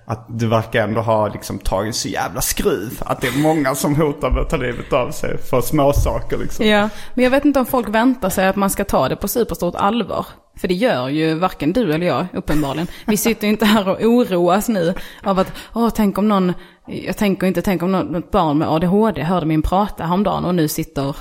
att 0.10 0.26
du 0.28 0.48
verkar 0.48 0.84
ändå 0.84 1.02
ha 1.02 1.28
liksom 1.28 1.60
tagit 1.60 1.96
så 1.96 2.08
jävla 2.08 2.42
skruv. 2.42 3.02
Att 3.06 3.22
det 3.22 3.28
är 3.28 3.42
många 3.42 3.76
som 3.76 3.96
hotar 3.96 4.30
med 4.32 4.42
att 4.42 4.50
ta 4.50 4.58
livet 4.58 4.94
av 4.94 5.12
sig 5.12 5.38
för 5.38 5.62
småsaker 5.62 6.38
liksom. 6.38 6.66
Ja, 6.66 6.90
men 7.14 7.24
jag 7.24 7.32
vet 7.32 7.46
inte 7.46 7.60
om 7.60 7.66
folk 7.66 7.90
väntar 7.90 8.30
sig 8.30 8.48
att 8.48 8.56
man 8.56 8.70
ska 8.70 8.84
ta 8.84 9.10
det 9.10 9.16
på 9.16 9.28
superstort 9.28 9.76
allvar. 9.76 10.26
För 10.58 10.68
det 10.68 10.74
gör 10.74 11.10
ju 11.10 11.34
varken 11.34 11.74
du 11.74 11.94
eller 11.94 12.08
jag 12.08 12.28
uppenbarligen. 12.34 12.88
Vi 13.08 13.18
sitter 13.18 13.48
ju 13.48 13.54
inte 13.54 13.66
här 13.66 13.88
och 13.90 14.02
oroas 14.02 14.70
nu 14.70 14.94
av 15.24 15.40
att, 15.40 15.54
åh 15.74 15.90
tänk 15.96 16.18
om 16.18 16.28
någon, 16.28 16.54
jag 16.88 17.18
tänker 17.18 17.48
inte, 17.48 17.62
tänk 17.62 17.84
om 17.84 17.92
något 17.92 18.32
barn 18.32 18.58
med 18.58 18.70
ADHD 18.70 19.24
hörde 19.24 19.46
min 19.46 19.62
prata 19.62 20.04
häromdagen 20.06 20.46
och 20.46 20.56
nu 20.56 20.68
sitter 20.68 21.16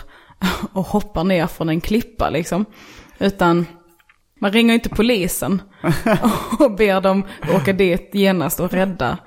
och 0.73 0.87
hoppar 0.87 1.25
ner 1.25 1.47
från 1.47 1.69
en 1.69 1.81
klippa 1.81 2.31
liksom. 2.31 2.65
Utan 3.19 3.67
man 4.41 4.53
ringer 4.53 4.75
inte 4.75 4.89
polisen 4.89 5.63
och 6.59 6.75
ber 6.77 7.01
dem 7.01 7.25
åka 7.55 7.73
dit 7.73 8.11
genast 8.13 8.61
och 8.61 8.73
rädda 8.73 9.19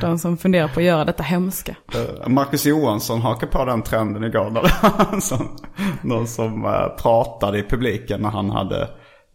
de 0.00 0.18
som 0.18 0.36
funderar 0.38 0.68
på 0.68 0.80
att 0.80 0.86
göra 0.86 1.04
detta 1.04 1.22
hemska. 1.22 1.74
Eh, 1.94 2.28
Marcus 2.28 2.66
Johansson 2.66 3.20
hakade 3.22 3.52
på 3.52 3.64
den 3.64 3.82
trenden 3.82 4.24
igår. 4.24 4.70
En 5.12 5.20
sån- 5.20 5.56
någon 6.02 6.26
som 6.26 6.64
eh, 6.64 6.88
pratade 7.02 7.58
i 7.58 7.62
publiken 7.62 8.20
när 8.20 8.28
han 8.30 8.50
hade 8.50 8.88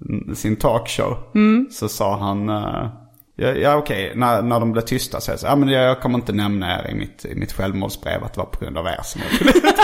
mm, 0.10 0.36
sin 0.36 0.56
talkshow. 0.56 1.18
Så 1.72 1.90
sa 1.90 2.18
han, 2.18 2.50
eh, 2.50 2.88
ja, 3.36 3.48
ja 3.50 3.76
okej, 3.76 4.12
när, 4.16 4.42
när 4.42 4.60
de 4.60 4.72
blev 4.72 4.82
tysta 4.82 5.22
så 5.22 5.32
jag 5.32 5.40
så, 5.40 5.48
ja 5.48 5.56
men 5.56 5.70
jag 5.70 6.02
kommer 6.02 6.16
inte 6.18 6.34
nämna 6.34 6.80
er 6.80 6.92
i 6.92 6.96
mitt, 6.96 7.26
i 7.26 7.36
mitt 7.36 7.54
självmordsbrev 7.54 8.24
att 8.24 8.34
det 8.34 8.40
var 8.40 8.46
på 8.48 8.60
grund 8.64 8.78
av 8.78 8.86
er 8.86 9.00
som 9.04 9.22
jag 9.30 9.40
tog 9.40 9.56
livet." 9.56 9.76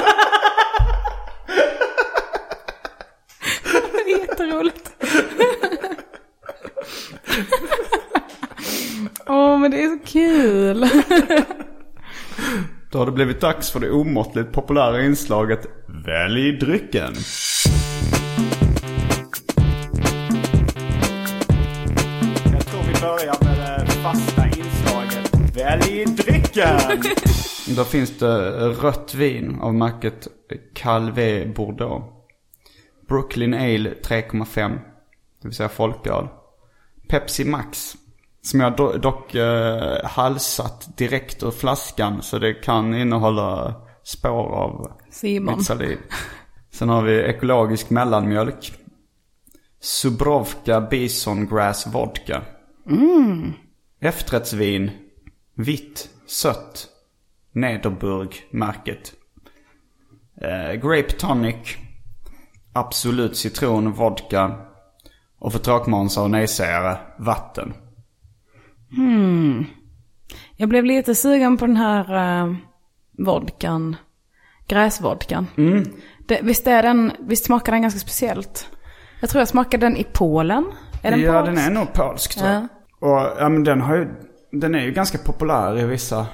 Jätteroligt. 4.07 4.91
Åh, 9.27 9.57
men 9.57 9.71
det 9.71 9.83
är 9.83 9.87
så 9.97 9.98
kul. 10.11 10.79
Då 12.91 12.97
har 12.99 13.05
det 13.05 13.11
blivit 13.11 13.41
dags 13.41 13.71
för 13.71 13.79
det 13.79 13.91
omåttligt 13.91 14.51
populära 14.51 15.03
inslaget 15.03 15.67
Välj 16.05 16.51
drycken. 16.51 17.13
Jag 22.51 22.65
tror 22.65 22.81
vi 22.87 23.01
börjar 23.01 23.43
med 23.43 23.85
det 23.85 23.91
fasta 23.91 24.45
inslaget 24.45 25.55
Välj 25.55 26.05
drycken! 26.05 26.79
Då 27.75 27.83
finns 27.83 28.17
det 28.17 28.49
rött 28.69 29.15
vin 29.15 29.59
av 29.61 29.73
märket 29.73 30.27
Calvé 30.73 31.45
Bordeaux. 31.45 32.05
Brooklyn 33.07 33.53
Ale 33.53 33.93
3,5. 34.03 34.79
Det 35.41 35.47
vill 35.47 35.55
säga 35.55 35.69
folköl. 35.69 36.27
Pepsi 37.07 37.45
Max. 37.45 37.95
Som 38.41 38.59
jag 38.59 38.73
do- 38.77 38.97
dock 38.97 39.35
eh, 39.35 40.05
halsat 40.05 40.97
direkt 40.97 41.43
ur 41.43 41.51
flaskan. 41.51 42.21
Så 42.21 42.39
det 42.39 42.53
kan 42.53 42.93
innehålla 42.95 43.75
spår 44.03 44.55
av 44.55 44.91
Simon. 45.11 45.55
mitt 45.57 45.65
saliv. 45.65 45.97
Sen 46.71 46.89
har 46.89 47.01
vi 47.01 47.21
ekologisk 47.23 47.89
mellanmjölk. 47.89 48.73
Subrovka 49.81 50.81
Bison 50.81 51.47
Grass 51.47 51.87
Vodka. 51.87 52.41
Efterrättsvin. 54.01 54.91
Vitt. 55.55 56.09
Sött. 56.27 56.87
Nederburg-märket. 57.51 59.13
Eh, 60.41 60.73
grape 60.73 61.11
tonic. 61.11 61.77
Absolut 62.73 63.37
citron, 63.37 63.91
vodka. 63.91 64.55
Och 65.39 65.51
för 65.51 65.59
tråkmånsar 65.59 66.23
och 66.23 66.31
nejsägare, 66.31 66.97
vatten. 67.19 67.73
Jag 70.55 70.69
blev 70.69 70.85
lite 70.85 71.15
sugen 71.15 71.57
på 71.57 71.65
den 71.65 71.77
här 71.77 72.43
uh, 72.43 72.55
vodkan. 73.17 73.95
gräsvodkan. 74.67 75.47
Mm. 75.57 75.83
Det, 76.27 76.39
visst, 76.43 76.67
är 76.67 76.83
den, 76.83 77.11
visst 77.19 77.45
smakar 77.45 77.71
den 77.71 77.81
ganska 77.81 77.99
speciellt? 77.99 78.69
Jag 79.19 79.29
tror 79.29 79.41
jag 79.41 79.47
smakade 79.47 79.85
den 79.85 79.97
i 79.97 80.03
Polen. 80.13 80.65
Är 81.03 81.11
den 81.11 81.21
ja, 81.21 81.41
polsk? 81.41 81.45
den 81.45 81.57
är 81.57 81.71
nog 81.79 81.93
polsk 81.93 82.37
tror 82.37 82.51
jag. 82.51 82.67
Och 82.99 83.27
ja, 83.39 83.49
men 83.49 83.63
den 83.63 83.81
har 83.81 83.95
ju, 83.95 84.07
den 84.51 84.75
är 84.75 84.79
ju 84.79 84.91
ganska 84.91 85.17
populär 85.17 85.79
i 85.79 85.85
vissa 85.85 86.25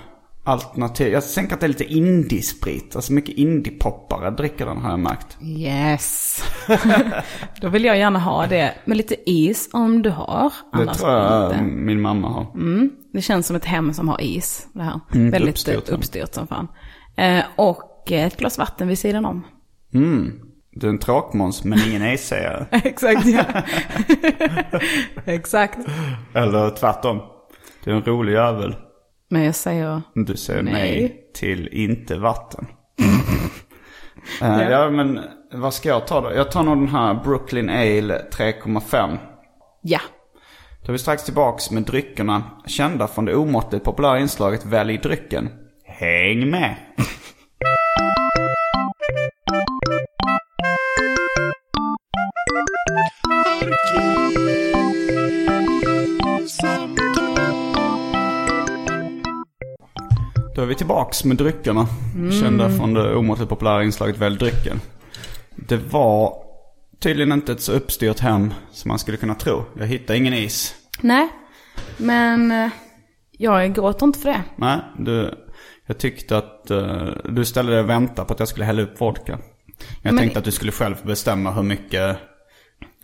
alternativ. 0.45 1.13
Jag 1.13 1.33
tänker 1.33 1.53
att 1.53 1.59
det 1.59 1.65
är 1.65 1.67
lite 1.67 1.83
indiesprit. 1.93 2.95
Alltså 2.95 3.13
mycket 3.13 3.35
indiepoppare 3.37 4.31
dricker 4.31 4.65
den 4.65 4.77
har 4.77 4.89
jag 4.89 4.99
märkt. 4.99 5.37
Yes. 5.41 6.43
Då 7.61 7.69
vill 7.69 7.85
jag 7.85 7.97
gärna 7.97 8.19
ha 8.19 8.47
det 8.47 8.73
med 8.85 8.97
lite 8.97 9.29
is 9.31 9.69
om 9.73 10.01
du 10.01 10.09
har. 10.09 10.53
Det 10.73 10.93
tror 10.93 11.11
jag 11.11 11.51
inte. 11.51 11.61
min 11.63 12.01
mamma 12.01 12.27
har. 12.29 12.45
Det 13.13 13.21
känns 13.21 13.47
som 13.47 13.55
ett 13.55 13.65
hem 13.65 13.93
som 13.93 14.09
har 14.09 14.21
is. 14.21 14.67
Det 14.73 14.83
här. 14.83 14.99
Mm, 15.13 15.31
Väldigt 15.31 15.49
uppstyrt 15.49 15.89
uppstyrt, 15.89 16.33
som 16.33 16.47
fan. 16.47 16.67
Eh, 17.17 17.43
och 17.55 18.11
ett 18.11 18.37
glas 18.37 18.57
vatten 18.57 18.87
vid 18.87 18.99
sidan 18.99 19.25
om. 19.25 19.45
Mm. 19.93 20.31
Det 20.75 20.87
är 20.87 20.89
en 20.89 20.99
tråkmåns 20.99 21.63
men 21.63 21.79
ingen 21.87 22.01
nejsägare. 22.01 22.65
Exakt, 22.71 23.25
ja. 23.25 23.43
Exakt. 25.25 25.77
Eller 26.33 26.69
tvärtom. 26.69 27.21
Du 27.83 27.91
är 27.91 27.95
en 27.95 28.03
rolig 28.03 28.33
jävel. 28.33 28.75
Men 29.35 29.43
jag 29.45 29.55
säger, 29.55 30.01
Du 30.13 30.37
säger 30.37 30.63
nej, 30.63 30.73
Nej. 30.73 31.21
till 31.33 31.67
inte 31.67 32.17
vatten. 32.17 32.67
Eh, 34.41 34.69
ja. 34.69 34.89
men 34.89 35.19
vad 35.53 35.73
ska 35.73 35.89
jag 35.89 36.07
ta 36.07 36.21
då? 36.21 36.31
Jag 36.35 36.51
tar 36.51 36.63
nog 36.63 36.77
den 36.77 36.87
här 36.87 37.13
Brooklyn 37.23 37.69
Ale 37.69 38.25
3,5. 38.31 39.17
ja. 39.81 39.99
Då 40.81 40.87
är 40.87 40.91
vi 40.91 40.97
strax 40.99 41.23
tillbaks 41.23 41.71
med 41.71 41.83
dryckerna. 41.83 42.43
Kända 42.67 43.07
från 43.07 43.25
det 43.25 43.35
omåttligt 43.35 43.85
populära 43.85 44.19
inslaget 44.19 44.65
Välj 44.65 44.97
drycken. 44.97 45.49
Häng 45.85 46.49
med! 46.49 46.75
är 60.65 60.69
vi 60.69 60.75
tillbaks 60.75 61.23
med 61.23 61.37
dryckerna. 61.37 61.87
Kända 62.41 62.69
från 62.69 62.93
det 62.93 63.15
omåttligt 63.15 63.49
populära 63.49 63.83
inslaget 63.83 64.17
Välj 64.17 64.37
drycken. 64.37 64.81
Det 65.55 65.77
var 65.77 66.33
tydligen 66.99 67.31
inte 67.31 67.51
ett 67.51 67.61
så 67.61 67.71
uppstyrt 67.71 68.19
hem 68.19 68.53
som 68.71 68.89
man 68.89 68.99
skulle 68.99 69.17
kunna 69.17 69.35
tro. 69.35 69.63
Jag 69.79 69.87
hittade 69.87 70.19
ingen 70.19 70.33
is. 70.33 70.75
Nej, 71.01 71.27
men 71.97 72.51
eh, 72.51 72.69
jag 73.31 73.73
gråter 73.75 74.05
inte 74.05 74.19
för 74.19 74.29
det. 74.29 74.43
Nej, 74.55 74.79
du, 74.99 75.33
jag 75.85 75.97
tyckte 75.97 76.37
att 76.37 76.71
eh, 76.71 77.07
du 77.29 77.45
ställde 77.45 77.71
dig 77.71 77.81
och 77.81 77.89
väntade 77.89 78.27
på 78.27 78.33
att 78.33 78.39
jag 78.39 78.47
skulle 78.47 78.65
hälla 78.65 78.81
upp 78.81 79.01
vodka. 79.01 79.39
Jag 80.01 80.13
Men- 80.13 80.17
tänkte 80.17 80.39
att 80.39 80.45
du 80.45 80.51
skulle 80.51 80.71
själv 80.71 80.95
bestämma 81.05 81.51
hur 81.51 81.63
mycket 81.63 82.17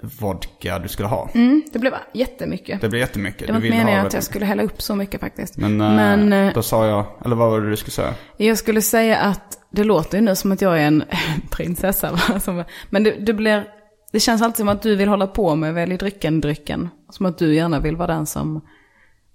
vodka 0.02 0.80
du 0.80 0.88
skulle 0.88 1.08
ha. 1.08 1.30
Mm, 1.34 1.64
det 1.74 1.80
blev 1.80 1.94
jättemycket. 2.14 2.82
Det 2.82 2.90
blir 2.90 3.00
jättemycket. 3.00 3.48
Det 3.48 3.54
var 3.54 3.60
inte 3.66 3.78
meningen 3.78 4.06
att 4.06 4.14
jag 4.14 4.24
skulle 4.24 4.46
hälla 4.46 4.64
upp 4.64 4.82
så 4.82 4.96
mycket 4.96 5.20
faktiskt. 5.22 5.58
Men, 5.58 5.82
eh, 5.82 5.88
Men 5.96 6.34
eh, 6.34 6.54
då 6.54 6.62
sa 6.62 6.88
jag, 6.88 7.06
eller 7.26 7.36
vad 7.36 7.52
var 7.52 7.62
det 7.62 7.70
du 7.70 7.76
skulle 7.78 7.92
säga? 7.92 8.14
jag 8.38 8.58
skulle 8.58 8.82
säga 8.82 9.18
att 9.18 9.58
det 9.72 9.84
låter 9.84 10.18
ju 10.18 10.24
nu 10.24 10.36
som 10.36 10.52
att 10.52 10.62
jag 10.62 10.82
är 10.82 10.88
en 10.88 11.04
prinsessa. 11.52 12.12
Va? 12.48 12.66
Men 12.90 13.04
det, 13.04 13.12
det 13.12 13.34
blir, 13.34 13.64
det 14.12 14.20
känns 14.20 14.42
alltid 14.42 14.58
som 14.58 14.70
att 14.70 14.82
du 14.82 14.96
vill 14.96 15.10
hålla 15.10 15.28
på 15.28 15.56
med 15.56 15.74
välj 15.74 15.98
drycken-drycken. 15.98 16.90
Som 17.10 17.26
att 17.26 17.38
du 17.38 17.56
gärna 17.56 17.80
vill 17.80 17.96
vara 17.96 18.08
den 18.14 18.26
som 18.26 18.62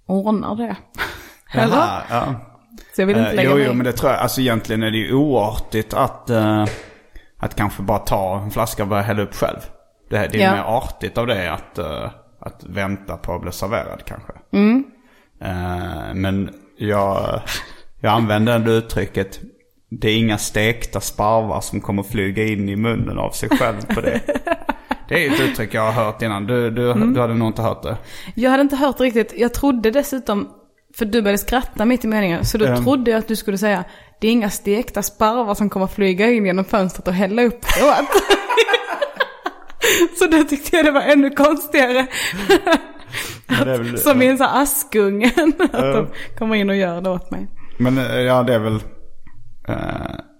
ordnar 0.07 0.55
det. 0.55 0.75
Eller? 1.53 1.75
Jaha, 1.75 2.01
ja. 2.09 2.35
Så 2.95 3.01
jag 3.01 3.07
vill 3.07 3.17
inte 3.17 3.29
Eh, 3.29 3.35
lägga 3.35 3.49
jo, 3.49 3.55
mig 3.55 3.65
jo, 3.65 3.71
i. 3.71 3.75
men 3.75 3.85
det 3.85 3.91
tror 3.93 4.11
jag. 4.11 4.19
Alltså 4.21 4.41
egentligen 4.41 4.83
är 4.83 4.91
det 4.91 4.97
ju 4.97 5.13
oartigt 5.13 5.93
att, 5.93 6.29
eh, 6.29 6.65
att 7.37 7.55
kanske 7.55 7.81
bara 7.81 7.99
ta 7.99 8.39
en 8.43 8.51
flaska 8.51 8.83
och 8.83 8.89
börja 8.89 9.03
hälla 9.03 9.21
upp 9.21 9.33
själv. 9.35 9.59
Det, 10.09 10.27
det 10.31 10.37
är 10.41 10.43
Ja. 10.43 10.51
mer 10.55 10.63
artigt 10.77 11.17
av 11.17 11.27
det 11.27 11.51
att, 11.53 11.77
eh, 11.77 12.09
att 12.39 12.63
vänta 12.63 13.17
på 13.17 13.35
att 13.35 13.41
bli 13.41 13.51
serverad 13.51 14.01
kanske. 14.05 14.33
Mm. 14.53 14.83
Eh, 15.41 16.13
men 16.13 16.49
jag, 16.77 17.41
jag 18.01 18.13
använder 18.13 18.55
ändå 18.55 18.71
uttrycket 18.71 19.39
det 19.89 20.09
är 20.09 20.17
inga 20.17 20.37
stekta 20.37 20.99
sparvar 21.01 21.61
som 21.61 21.81
kommer 21.81 22.03
flyga 22.03 22.43
in 22.43 22.69
i 22.69 22.75
munnen 22.75 23.17
av 23.19 23.31
sig 23.31 23.49
själv 23.49 23.85
på 23.95 24.01
det. 24.01 24.21
Det 25.09 25.25
är 25.27 25.33
ett 25.33 25.39
uttryck 25.39 25.73
jag 25.73 25.91
har 25.91 26.03
hört 26.05 26.21
innan. 26.21 26.47
Du, 26.47 26.69
du, 26.71 26.91
Mm. 26.91 27.13
du 27.13 27.19
hade 27.21 27.33
nog 27.33 27.47
inte 27.49 27.61
hört 27.61 27.83
det. 27.83 27.97
Jag 28.35 28.51
hade 28.51 28.61
inte 28.63 28.75
hört 28.75 28.99
riktigt. 28.99 29.33
Jag 29.37 29.53
trodde 29.53 29.91
dessutom, 29.91 30.49
för 30.97 31.05
du 31.05 31.21
började 31.21 31.37
skratta 31.37 31.85
mitt 31.85 32.05
i 32.05 32.07
meningen, 32.07 32.45
så 32.45 32.57
då 32.57 32.65
Ehm. 32.65 32.83
trodde 32.83 33.11
jag 33.11 33.17
att 33.17 33.27
du 33.27 33.35
skulle 33.35 33.57
säga 33.57 33.83
det 34.21 34.27
är 34.27 34.31
inga 34.31 34.49
stekta 34.49 35.01
sparvar 35.03 35.53
som 35.55 35.69
kommer 35.69 35.87
flyga 35.87 36.31
in 36.31 36.45
genom 36.45 36.65
fönstret 36.65 37.07
och 37.07 37.13
hälla 37.13 37.41
upp 37.43 37.61
det. 37.61 37.67
Så 40.19 40.25
då 40.25 40.43
tyckte 40.43 40.75
jag 40.75 40.85
det 40.85 40.91
var 40.91 41.01
ännu 41.01 41.29
konstigare. 41.29 42.07
Är 43.47 43.65
väl, 43.65 43.97
Som 43.97 44.21
i 44.21 44.27
en 44.27 44.37
sån 44.37 44.47
här 44.47 44.61
Askungen. 44.61 45.53
Att 45.59 45.93
de 45.93 46.07
kommer 46.37 46.55
in 46.55 46.69
och 46.69 46.75
gör 46.75 47.01
det 47.01 47.09
åt 47.09 47.31
mig. 47.31 47.47
men 47.77 47.97
eh, 47.97 48.15
ja, 48.15 48.43
det 48.43 48.53
är 48.53 48.59
väl 48.59 48.79
eh, 49.67 49.75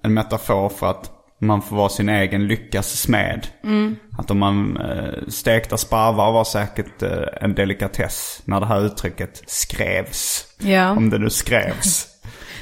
en 0.04 0.14
metafor 0.14 0.70
för 0.70 0.90
att 0.90 1.12
man 1.42 1.62
får 1.62 1.76
vara 1.76 1.90
sin 1.90 2.10
egen 2.10 2.48
lyckas 2.48 3.00
smed. 3.00 3.48
Mm. 3.64 3.96
Att 4.18 4.32
om 4.32 4.40
man 4.40 4.78
uh, 4.78 5.28
stekta 5.28 5.78
sparvar 5.78 6.32
var 6.32 6.44
säkert 6.44 7.04
en 7.42 7.56
delikatess 7.56 8.42
när 8.46 8.60
det 8.60 8.66
här 8.66 8.86
uttrycket 8.86 9.44
skrevs. 9.48 10.46
Ja. 10.60 10.92
Om 10.92 11.10
det 11.10 11.18
nu 11.18 11.30
skrevs. 11.30 12.08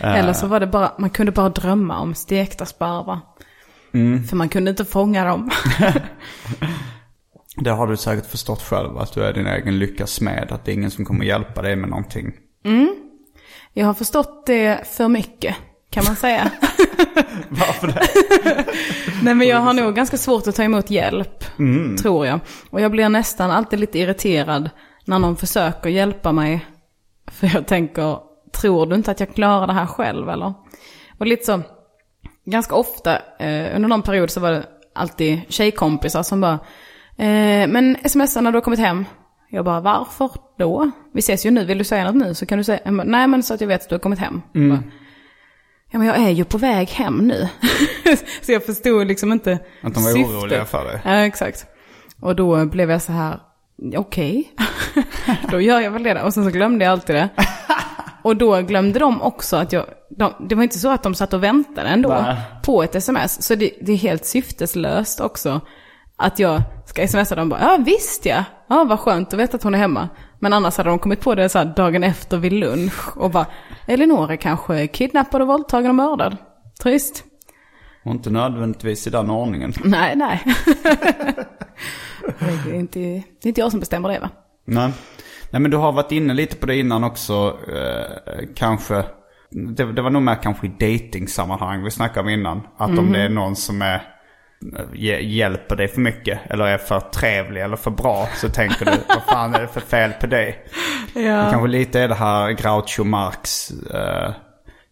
Eller 0.02 0.34
så 0.34 0.48
var 0.48 0.60
det 0.60 0.68
bara, 0.68 0.92
man 0.98 1.10
kunde 1.10 1.32
bara 1.32 1.50
drömma 1.50 2.00
om 2.00 2.16
stekta 2.16 2.66
sparvar. 2.66 3.20
Mm. 3.96 4.24
För 4.24 4.36
man 4.36 4.50
kunde 4.50 4.70
inte 4.70 4.86
fånga 4.86 5.26
dem. 5.26 5.52
Det 7.58 7.70
har 7.70 7.88
du 7.88 7.98
säkert 7.98 8.26
förstått 8.26 8.62
själv, 8.62 8.98
att 8.98 9.14
du 9.14 9.24
är 9.24 9.34
din 9.34 9.48
egen 9.48 9.80
lyckas 9.80 10.12
smed. 10.12 10.52
Att 10.52 10.66
det 10.66 10.72
är 10.72 10.74
ingen 10.74 10.92
som 10.92 11.06
kommer 11.06 11.26
hjälpa 11.26 11.62
dig 11.62 11.76
med 11.76 11.90
någonting. 11.90 12.34
Jag 13.74 13.86
har 13.86 13.94
förstått 13.94 14.46
det 14.46 14.88
för 14.88 15.08
mycket, 15.08 15.56
kan 15.90 16.04
man 16.08 16.16
säga. 16.16 16.52
Varför 17.50 17.88
det? 17.88 18.08
Nej 19.24 19.36
men 19.36 19.48
jag 19.48 19.58
har 19.58 19.74
nog 19.74 19.96
ganska 19.96 20.18
svårt 20.18 20.48
att 20.48 20.56
ta 20.56 20.64
emot 20.64 20.90
hjälp, 20.90 21.44
tror 22.02 22.26
jag. 22.26 22.40
Och 22.70 22.82
jag 22.82 22.92
blir 22.92 23.10
nästan 23.10 23.52
alltid 23.52 23.80
lite 23.80 24.00
irriterad 24.00 24.70
när 25.06 25.20
någon 25.20 25.36
försöker 25.36 25.90
hjälpa 25.90 26.32
mig. 26.32 26.66
För 27.28 27.52
jag 27.54 27.68
tänker, 27.68 28.20
tror 28.62 28.86
du 28.86 28.96
inte 28.96 29.12
att 29.12 29.20
jag 29.20 29.36
klarar 29.36 29.68
det 29.68 29.74
här 29.74 29.86
själv 29.88 30.30
eller? 30.30 30.54
Och 31.18 31.28
lite 31.28 31.46
så, 31.46 31.62
ganska 32.46 32.76
ofta 32.76 33.16
eh, 33.40 33.76
under 33.76 33.88
någon 33.88 34.02
period 34.02 34.30
så 34.30 34.40
var 34.40 34.52
det 34.52 34.66
alltid 34.96 35.42
tjejkompisar 35.50 36.24
som 36.24 36.42
bara, 36.42 36.60
eh, 37.18 37.68
men 37.68 37.98
smsa 38.06 38.42
när 38.42 38.52
du 38.52 38.56
har 38.58 38.62
kommit 38.62 38.80
hem. 38.80 39.06
Jag 39.50 39.66
bara, 39.66 39.80
varför 39.82 40.30
då? 40.58 40.92
Vi 41.14 41.20
ses 41.20 41.46
ju 41.46 41.52
nu, 41.52 41.66
vill 41.66 41.78
du 41.78 41.84
säga 41.84 42.04
något 42.12 42.16
nu 42.28 42.34
så 42.34 42.46
kan 42.46 42.58
du 42.58 42.64
säga, 42.64 42.92
nej 42.92 43.28
men 43.28 43.44
så 43.44 43.54
att 43.54 43.62
jag 43.62 43.68
vet 43.68 43.82
att 43.84 43.90
du 43.90 43.96
har 43.96 44.00
kommit 44.00 44.20
hem. 44.20 44.42
Bara, 44.54 44.84
Ja 45.92 46.00
men 46.00 46.08
jag 46.08 46.18
är 46.18 46.30
ju 46.30 46.44
på 46.46 46.58
väg 46.58 46.90
hem 46.90 47.18
nu. 47.18 47.50
så 48.42 48.52
jag 48.52 48.66
förstod 48.66 49.08
liksom 49.08 49.32
inte 49.32 49.60
Att 49.82 49.94
de 49.94 50.04
var 50.04 50.12
syftet. 50.12 50.36
oroliga 50.36 50.66
för 50.66 50.86
dig. 50.86 51.02
Ja 51.06 51.12
exakt. 51.26 51.66
Och 52.22 52.36
då 52.36 52.66
blev 52.66 52.92
jag 52.92 53.02
så 53.02 53.12
här, 53.12 53.40
okej. 53.96 54.52
då 55.52 55.62
gör 55.62 55.80
jag 55.80 55.92
väl 55.92 56.04
det. 56.04 56.24
Och 56.24 56.34
sen 56.34 56.44
så 56.46 56.50
glömde 56.50 56.86
jag 56.86 56.92
alltid 56.92 57.16
det. 57.16 57.30
Och 58.26 58.36
då 58.36 58.62
glömde 58.62 59.00
de 59.00 59.22
också 59.22 59.56
att 59.56 59.72
jag, 59.72 59.86
de, 60.10 60.34
det 60.50 60.56
var 60.56 60.64
inte 60.64 60.80
så 60.80 60.90
att 60.90 61.04
de 61.04 61.16
satt 61.16 61.34
och 61.34 61.44
väntade 61.44 61.90
ändå 61.90 62.10
Nej. 62.10 62.38
på 62.64 62.84
ett 62.84 62.96
sms. 62.96 63.44
Så 63.44 63.56
det, 63.56 63.72
det 63.82 63.92
är 63.92 63.98
helt 63.98 64.26
syfteslöst 64.26 65.20
också. 65.20 65.62
Att 66.18 66.40
jag 66.40 66.62
ska 66.86 67.08
smsa 67.08 67.36
dem 67.36 67.50
bara, 67.50 67.62
ja 67.62 67.78
visst 67.86 68.26
ja, 68.26 68.44
ja 68.70 68.84
vad 68.84 69.00
skönt 69.00 69.34
att 69.34 69.40
veta 69.40 69.58
att 69.58 69.64
hon 69.64 69.74
är 69.76 69.80
hemma. 69.80 70.10
Men 70.40 70.54
annars 70.54 70.78
hade 70.78 70.90
de 70.90 71.00
kommit 71.00 71.22
på 71.22 71.36
det 71.36 71.50
så 71.50 71.58
här 71.58 71.66
dagen 71.66 72.04
efter 72.04 72.38
vid 72.38 72.54
lunch 72.54 73.18
och 73.18 73.32
bara, 73.32 73.46
Elinor 73.88 74.32
är 74.32 74.36
kanske 74.36 74.88
kidnappad 74.88 75.42
och 75.42 75.48
våldtagen 75.48 75.90
och 75.90 75.96
mördad. 75.96 76.38
Trist. 76.84 77.24
Och 78.06 78.12
inte 78.12 78.30
nödvändigtvis 78.30 79.08
i 79.08 79.10
den 79.10 79.30
ordningen. 79.30 79.74
Nej, 79.84 80.16
nej. 80.16 80.44
det, 82.66 82.72
är 82.72 82.76
inte, 82.76 83.00
det 83.00 83.44
är 83.44 83.48
inte 83.48 83.62
jag 83.62 83.72
som 83.72 83.80
bestämmer 83.80 84.10
det 84.10 84.20
va? 84.20 84.30
Nej. 84.66 84.92
Nej 85.56 85.62
men 85.62 85.72
du 85.72 85.78
har 85.78 85.92
varit 85.92 86.12
inne 86.12 86.34
lite 86.34 86.56
på 86.56 86.66
det 86.66 86.76
innan 86.78 87.04
också. 87.04 87.58
Eh, 87.74 88.46
kanske. 88.56 89.04
Det, 89.52 89.94
det 89.94 90.02
var 90.02 90.10
nog 90.10 90.22
mer 90.22 90.36
kanske 90.44 90.68
i 90.68 90.70
datingsammanhang 90.70 91.84
vi 91.84 91.92
snackade 91.92 92.20
om 92.20 92.30
innan. 92.30 92.62
Att 92.78 93.00
om 93.00 93.12
det 93.12 93.22
är 93.22 93.30
någon 93.30 93.56
som 93.56 93.82
är 93.82 94.02
hj- 94.94 95.20
hjälper 95.20 95.76
dig 95.76 95.88
för 95.88 96.02
mycket. 96.02 96.40
Eller 96.50 96.66
är 96.66 96.78
för 96.78 97.00
trevlig 97.00 97.62
eller 97.62 97.76
för 97.76 97.92
bra. 97.92 98.28
Så 98.36 98.50
tänker 98.50 98.86
du, 98.86 98.92
vad 99.08 99.24
fan 99.24 99.56
är 99.56 99.62
det 99.62 99.68
för 99.68 99.82
fel 99.82 100.12
på 100.12 100.28
dig? 100.28 100.66
Det 101.14 101.22
Ja. 101.22 101.48
kanske 101.52 101.68
lite 101.68 102.00
är 102.02 102.08
det 102.08 102.16
här 102.16 102.52
Groucho 102.52 103.04
Marx. 103.04 103.72
eh, 103.72 104.32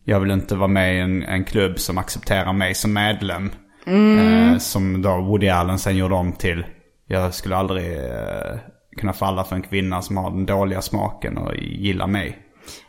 jag 0.06 0.20
vill 0.20 0.32
inte 0.32 0.56
vara 0.56 0.68
med 0.68 0.96
i 0.96 1.00
en, 1.00 1.24
en 1.24 1.44
klubb 1.44 1.80
som 1.80 1.98
accepterar 1.98 2.54
mig 2.54 2.74
som 2.74 2.94
medlem. 2.94 3.52
Eh, 3.86 4.58
som 4.58 5.02
då 5.02 5.22
Woody 5.22 5.48
Allen 5.50 5.80
sen 5.80 5.98
gjorde 5.98 6.16
om 6.16 6.32
till. 6.34 6.66
Jag 7.08 7.34
skulle 7.34 7.56
aldrig 7.56 7.98
eh, 7.98 8.56
kunna 8.98 9.14
falla 9.14 9.44
för 9.44 9.56
en 9.56 9.62
kvinna 9.62 10.02
som 10.02 10.18
har 10.18 10.32
den 10.32 10.46
dåliga 10.46 10.82
smaken 10.82 11.38
och 11.38 11.56
gillar 11.58 12.08
mig. 12.08 12.38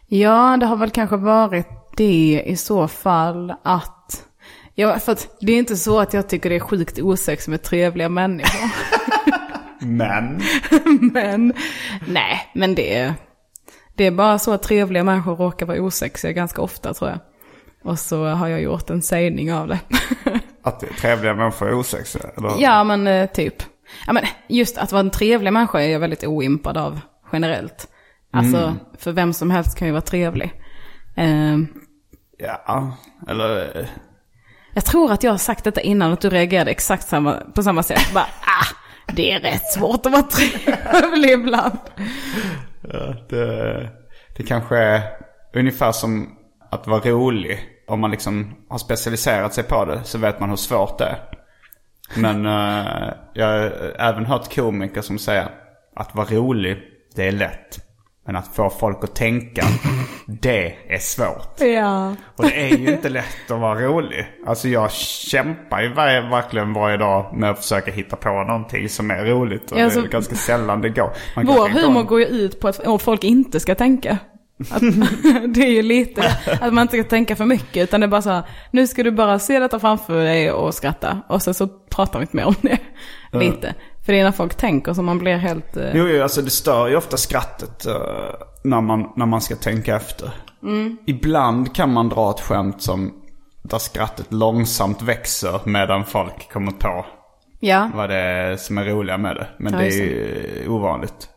Ja, 0.06 0.56
det 0.60 0.66
har 0.66 0.76
väl 0.76 0.90
kanske 0.90 1.16
varit 1.16 1.68
det 1.96 2.42
i 2.46 2.56
så 2.56 2.88
fall 2.88 3.54
att 3.62 4.24
Ja, 4.76 4.98
för 4.98 5.12
att 5.12 5.28
det 5.40 5.52
är 5.52 5.58
inte 5.58 5.76
så 5.76 6.00
att 6.00 6.14
jag 6.14 6.28
tycker 6.28 6.50
det 6.50 6.56
är 6.56 6.60
sjukt 6.60 6.98
osex 6.98 7.48
med 7.48 7.62
trevliga 7.62 8.08
människor. 8.08 8.70
Men. 9.86 10.40
men, 11.12 11.52
nej, 12.08 12.50
men 12.54 12.74
det 12.74 12.94
är, 12.94 13.14
det 13.94 14.06
är 14.06 14.10
bara 14.10 14.38
så 14.38 14.52
att 14.52 14.62
trevliga 14.62 15.04
människor 15.04 15.36
råkar 15.36 15.66
vara 15.66 15.80
osexiga 15.80 16.32
ganska 16.32 16.62
ofta 16.62 16.94
tror 16.94 17.10
jag. 17.10 17.18
Och 17.84 17.98
så 17.98 18.26
har 18.26 18.48
jag 18.48 18.62
gjort 18.62 18.90
en 18.90 19.02
sägning 19.02 19.52
av 19.52 19.68
det. 19.68 19.80
Att 20.62 20.80
trevliga 20.80 21.34
människor 21.34 21.68
är 21.68 21.74
osexiga? 21.74 22.24
Eller? 22.36 22.52
ja, 22.58 22.84
men 22.84 23.06
eh, 23.06 23.30
typ. 23.30 23.62
Ja, 24.07 24.12
men 24.12 24.25
just 24.49 24.79
att 24.79 24.92
vara 24.92 25.01
en 25.01 25.11
trevlig 25.11 25.53
människa 25.53 25.81
är 25.81 25.88
jag 25.88 26.01
väldigt 26.01 26.25
oimpad 26.25 26.77
av 26.77 27.01
generellt. 27.33 27.88
Alltså, 28.33 28.57
Mm. 28.59 28.75
för 28.99 29.12
vem 29.12 29.33
som 29.33 29.51
helst 29.51 29.79
kan 29.79 29.88
ju 29.88 29.92
vara 29.92 30.03
trevlig. 30.03 30.53
Ehm, 31.16 31.66
Ja, 32.38 32.97
eller... 33.29 33.79
eh, 33.81 33.87
jag 34.75 34.85
tror 34.85 35.12
att 35.12 35.23
jag 35.23 35.31
har 35.31 35.38
sagt 35.38 35.64
detta 35.64 35.81
innan 35.81 36.12
att 36.12 36.20
du 36.20 36.31
reagerade 36.31 36.70
exakt 36.70 37.09
samma, 37.09 37.35
på 37.55 37.62
samma 37.62 37.83
sätt. 37.83 38.14
Bara, 38.14 38.25
ah, 38.40 38.66
det 39.14 39.33
är 39.33 39.40
rätt 39.40 39.73
svårt 39.73 40.07
att 40.07 40.12
vara 40.12 40.23
trevlig 40.23 41.31
ibland. 41.40 41.79
Ja, 42.92 43.14
det, 43.29 43.88
det 44.37 44.42
kanske 44.42 44.77
är 44.79 45.03
ungefär 45.55 45.92
som 45.92 46.37
att 46.70 46.87
vara 46.87 47.01
rolig. 47.01 47.61
Om 47.88 48.01
man 48.01 48.11
liksom 48.11 48.55
har 48.68 48.79
specialiserat 48.79 49.55
sig 49.55 49.64
på 49.64 49.85
det 49.85 50.01
så 50.05 50.18
vet 50.18 50.40
man 50.40 50.49
hur 50.51 50.57
svårt 50.57 50.99
det 50.99 51.05
är. 51.05 51.18
Men 52.16 52.46
eh, 52.46 53.12
jag 53.34 53.46
har 53.46 53.72
även 53.98 54.26
hört 54.26 54.54
komiker 54.54 55.00
som 55.02 55.18
säger 55.18 55.48
att 55.96 56.14
vara 56.14 56.26
rolig, 56.26 56.78
det 57.16 57.28
är 57.28 57.32
lätt. 57.32 57.78
Men 58.26 58.36
att 58.36 58.54
få 58.54 58.70
folk 58.70 59.04
att 59.04 59.14
tänka, 59.14 59.62
det 60.26 60.74
är 60.88 60.98
svårt. 60.98 61.60
Ja. 61.60 62.14
Och 62.36 62.44
det 62.44 62.70
är 62.70 62.76
ju 62.76 62.92
inte 62.92 63.08
lätt 63.08 63.50
att 63.50 63.60
vara 63.60 63.80
rolig. 63.80 64.26
Alltså 64.46 64.68
jag 64.68 64.90
kämpar 64.92 65.82
ju 65.82 65.92
varje, 65.92 66.20
verkligen 66.20 66.72
varje 66.72 66.96
dag 66.96 67.36
med 67.36 67.50
att 67.50 67.58
försöka 67.58 67.90
hitta 67.90 68.16
på 68.16 68.28
någonting 68.28 68.88
som 68.88 69.10
är 69.10 69.24
roligt. 69.24 69.72
Och 69.72 69.78
Ja, 69.78 69.90
så- 69.90 70.00
det 70.00 70.06
är 70.06 70.10
ganska 70.10 70.34
sällan 70.34 70.80
det 70.80 70.88
går. 70.88 71.10
Man 71.36 71.46
Vår 71.46 71.68
humor 71.68 72.02
går 72.02 72.20
ju 72.20 72.26
ut 72.26 72.60
på 72.60 72.68
att 72.68 73.02
folk 73.02 73.24
inte 73.24 73.60
ska 73.60 73.74
tänka. 73.74 74.18
Att, 74.70 74.80
det 75.54 75.60
är 75.66 75.70
ju 75.70 75.82
lite 75.82 76.36
att 76.60 76.72
man 76.74 76.82
inte 76.82 76.96
ska 77.00 77.04
tänka 77.08 77.36
för 77.36 77.44
mycket 77.44 77.82
utan 77.82 78.00
det 78.00 78.06
är 78.06 78.08
bara 78.08 78.22
så 78.22 78.30
här, 78.30 78.42
nu 78.70 78.86
ska 78.86 79.02
du 79.02 79.10
bara 79.10 79.38
se 79.38 79.58
detta 79.58 79.78
framför 79.80 80.24
dig 80.24 80.52
och 80.52 80.74
skratta. 80.74 81.20
Och 81.28 81.42
sen 81.42 81.54
så 81.54 81.66
pratar 81.66 82.18
vi 82.18 82.22
inte 82.22 82.36
mer 82.36 82.44
om 82.46 82.54
det. 82.62 82.78
Lite. 83.32 83.74
För 84.06 84.12
det 84.12 84.20
är 84.20 84.24
när 84.24 84.32
folk 84.32 84.54
tänker 84.54 84.92
som 84.92 85.04
man 85.06 85.18
blir 85.18 85.36
helt... 85.36 85.76
eh, 85.76 85.90
Jo, 85.94 86.08
jo, 86.08 86.22
alltså 86.22 86.42
det 86.42 86.50
stör 86.50 86.88
ju 86.88 86.96
ofta 86.96 87.16
skrattet 87.16 87.86
eh, 87.86 87.94
när, 88.64 88.80
man, 88.80 89.12
när 89.16 89.26
man 89.26 89.40
ska 89.40 89.56
tänka 89.56 89.96
efter. 89.96 90.30
Ibland 91.06 91.74
kan 91.74 91.92
man 91.92 92.08
dra 92.08 92.30
ett 92.30 92.40
skämt 92.40 92.82
som 92.82 93.12
där 93.62 93.78
skrattet 93.78 94.32
långsamt 94.32 95.02
växer 95.02 95.60
medan 95.64 96.04
folk 96.04 96.52
kommer 96.52 96.72
på 96.72 97.06
Ja, 97.60 97.90
vad 97.94 98.10
det 98.10 98.16
är 98.16 98.56
som 98.56 98.78
är 98.78 98.84
roliga 98.84 99.18
med 99.18 99.36
det. 99.36 99.46
Men 99.58 99.72
Ja, 99.72 99.78
det 99.78 99.86
är 99.86 100.02
ju 100.02 100.68
ovanligt. 100.68 101.28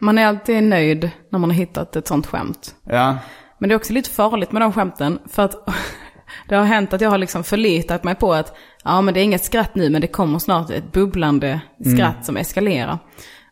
Man 0.00 0.18
är 0.18 0.26
alltid 0.26 0.62
nöjd 0.62 1.10
när 1.30 1.38
man 1.38 1.50
har 1.50 1.56
hittat 1.56 1.96
ett 1.96 2.06
sånt 2.06 2.26
skämt. 2.26 2.74
Ja, 2.84 3.16
Men 3.58 3.68
det 3.68 3.74
är 3.74 3.76
också 3.76 3.92
lite 3.92 4.10
farligt 4.10 4.52
med 4.52 4.62
de 4.62 4.72
skämten. 4.72 5.18
För 5.26 5.42
att 5.42 5.68
det 6.48 6.54
har 6.54 6.64
hänt 6.64 6.92
att 6.92 7.00
jag 7.00 7.10
har 7.10 7.18
liksom 7.18 7.44
förlitat 7.44 8.04
mig 8.04 8.14
på 8.14 8.34
att 8.34 8.56
ja 8.84 9.00
men 9.00 9.14
det 9.14 9.20
är 9.20 9.24
inget 9.24 9.44
skratt 9.44 9.74
nu 9.74 9.90
men 9.90 10.00
det 10.00 10.06
kommer 10.06 10.38
snart 10.38 10.70
ett 10.70 10.92
bubblande 10.92 11.60
skratt 11.94 12.24
som 12.24 12.36
eskalerar. 12.36 12.98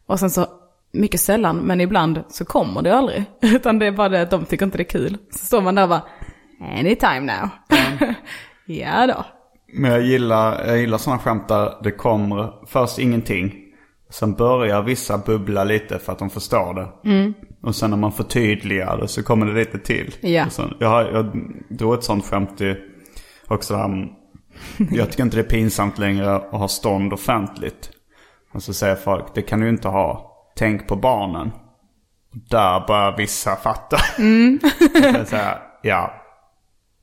Och 0.07 0.21
sen 0.21 0.31
så, 0.31 0.47
mycket 0.93 1.21
sällan 1.21 1.57
men 1.57 1.81
ibland 1.81 2.25
så 2.29 2.45
kommer 2.45 2.83
det 2.83 2.97
aldrig. 2.97 3.25
Utan 3.43 3.79
det 3.79 3.87
är 3.87 3.93
bara 3.93 4.09
det 4.09 4.23
att 4.23 4.31
de 4.31 4.45
tycker 4.45 4.65
inte 4.67 4.79
det 4.79 4.83
är 4.83 4.99
kul. 4.99 5.17
Så 5.31 5.47
står 5.47 5.61
man 5.61 5.75
där 5.75 5.83
och 5.83 5.89
bara, 5.89 6.03
anytime 6.79 7.21
now. 7.21 7.49
ja 8.67 9.07
då. 9.07 9.25
men 9.73 9.91
jag 9.91 10.03
gillar, 10.03 10.67
jag 10.67 10.79
gillar 10.79 10.99
sådana 10.99 11.23
skämt 11.23 11.49
där 11.49 11.73
det 11.83 11.91
kommer 11.91 12.67
först 12.67 12.99
ingenting. 12.99 13.64
Sen 14.19 14.35
börjar 14.35 14.83
vissa 14.83 15.19
bubbla 15.19 15.65
lite 15.65 15.99
för 15.99 16.13
att 16.13 16.19
de 16.19 16.31
förstår 16.31 16.75
det. 16.75 16.89
Och 17.63 17.75
sen 17.75 17.91
när 17.91 17.97
man 17.97 18.13
förtydligar 18.13 18.97
det 18.99 19.09
så 19.09 19.23
kommer 19.23 19.47
det 19.47 19.53
lite 19.53 19.79
till. 19.79 20.15
Ja. 20.21 20.51
Sen, 20.51 20.75
jag, 20.81 20.89
har- 20.89 21.05
jag 21.13 21.27
drog 21.69 21.95
ett 21.95 22.05
sånt 22.05 22.25
skämt 22.27 22.61
i, 22.61 22.77
också 23.49 23.75
där, 23.75 24.09
jag 24.91 25.11
tycker 25.11 25.23
inte 25.23 25.37
det 25.37 25.43
är 25.43 25.49
pinsamt 25.49 25.99
längre 25.99 26.35
att 26.35 26.51
ha 26.51 26.69
stånd 26.69 27.13
offentligt. 27.13 27.91
Och 28.53 28.63
så 28.63 28.75
säger 28.75 28.95
folk, 28.97 29.25
det 29.35 29.43
kan 29.43 29.61
du 29.61 29.69
inte 29.69 29.89
ha. 29.89 30.31
Tänk 30.57 30.89
på 30.89 30.97
barnen. 30.97 31.51
Där 32.51 32.87
börjar 32.87 33.17
vissa 33.17 33.57
fatta. 33.57 33.97
Mm. 34.19 34.59
jag 34.95 35.27
säger, 35.29 35.59
ja, 35.83 36.15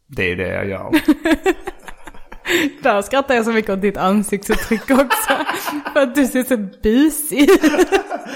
det 0.08 0.32
är 0.32 0.36
det 0.36 0.48
jag 0.48 0.68
gör. 0.70 0.92
Där 2.82 3.02
skrattar 3.02 3.36
jag 3.36 3.46
så 3.46 3.52
mycket 3.52 3.72
åt 3.72 3.82
ditt 3.82 3.98
ansiktsuttryck 3.98 4.92
också. 4.92 5.34
för 5.94 6.00
att 6.02 6.16
du 6.16 6.26
ser 6.28 6.44
så 6.44 6.58
busig 6.58 7.50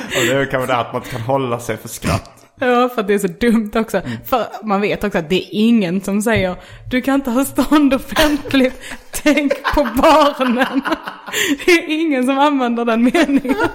Och 0.06 0.26
det 0.28 0.34
är 0.34 0.46
kanske 0.46 0.74
det 0.74 0.78
att 0.78 0.94
man 0.94 1.02
inte 1.02 1.16
kan 1.16 1.22
hålla 1.22 1.60
sig 1.60 1.78
för 1.78 1.88
skratt. 1.88 2.32
Ja, 2.60 2.90
för 2.90 3.02
att 3.02 3.08
det 3.08 3.14
är 3.14 3.20
så 3.20 3.28
dumt 3.28 3.72
också. 3.76 4.02
För 4.26 4.46
man 4.64 4.82
vet 4.82 5.04
också 5.04 5.18
att 5.18 5.30
det 5.30 5.36
är 5.36 5.48
ingen 5.52 6.02
som 6.02 6.22
säger 6.22 6.56
du 6.92 7.02
kan 7.02 7.16
inte 7.16 7.32
ha 7.32 7.46
stånd 7.46 7.94
offentligt, 7.94 8.82
tänk 9.12 9.64
på 9.76 9.84
barnen. 9.84 10.82
Det 11.66 11.72
är 11.72 11.90
ingen 11.90 12.26
som 12.26 12.40
använder 12.40 12.86
den 12.86 13.04
meningen. 13.04 13.70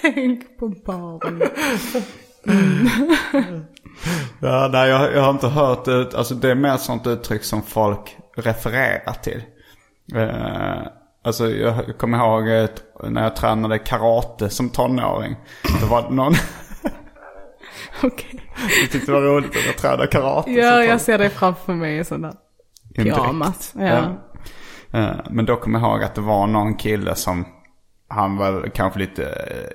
Tänk 0.00 0.58
på 0.58 0.68
barnen. 0.68 1.48
Ja, 4.40 4.68
nej, 4.72 4.88
jag, 4.90 5.12
jag 5.14 5.22
har 5.22 5.30
inte 5.30 5.48
hört 5.48 5.84
det. 5.84 6.14
Alltså 6.14 6.34
det 6.34 6.50
är 6.50 6.54
mer 6.54 6.76
sånt 6.76 7.06
uttryck 7.06 7.44
som 7.44 7.62
folk 7.62 8.16
refererar 8.36 9.12
till. 9.22 9.42
Eh, 10.14 10.86
alltså 11.24 11.50
jag 11.50 11.98
kommer 11.98 12.18
ihåg 12.18 12.68
när 13.10 13.22
jag 13.22 13.36
tränade 13.36 13.78
karate 13.78 14.50
som 14.50 14.70
tonåring. 14.70 15.36
Då 15.80 15.86
var 15.86 16.02
det 16.02 16.14
någon 16.14 16.34
Okej. 18.02 18.40
som 18.80 18.88
tyckte 18.90 19.12
det 19.12 19.20
var 19.20 19.26
roligt 19.28 19.50
att 19.56 19.66
jag 19.66 19.76
tränade 19.76 20.06
karate. 20.06 20.50
Ja, 20.50 20.84
jag 20.84 21.00
ser 21.00 21.18
dig 21.18 21.30
framför 21.30 21.72
mig 21.74 21.98
i 21.98 22.04
sådana 22.04 22.34
pyjamas. 22.96 23.72
riktigt. 23.76 23.90
Ja. 24.90 25.00
Eh, 25.00 25.16
Men 25.30 25.44
då 25.44 25.56
kommer 25.56 25.80
jag 25.80 25.88
ihåg 25.90 26.02
att 26.04 26.14
det 26.14 26.20
var 26.20 26.46
någon 26.46 26.74
kille 26.74 27.14
som, 27.14 27.46
han 28.08 28.36
var 28.36 28.70
kanske 28.74 28.98
lite 28.98 29.24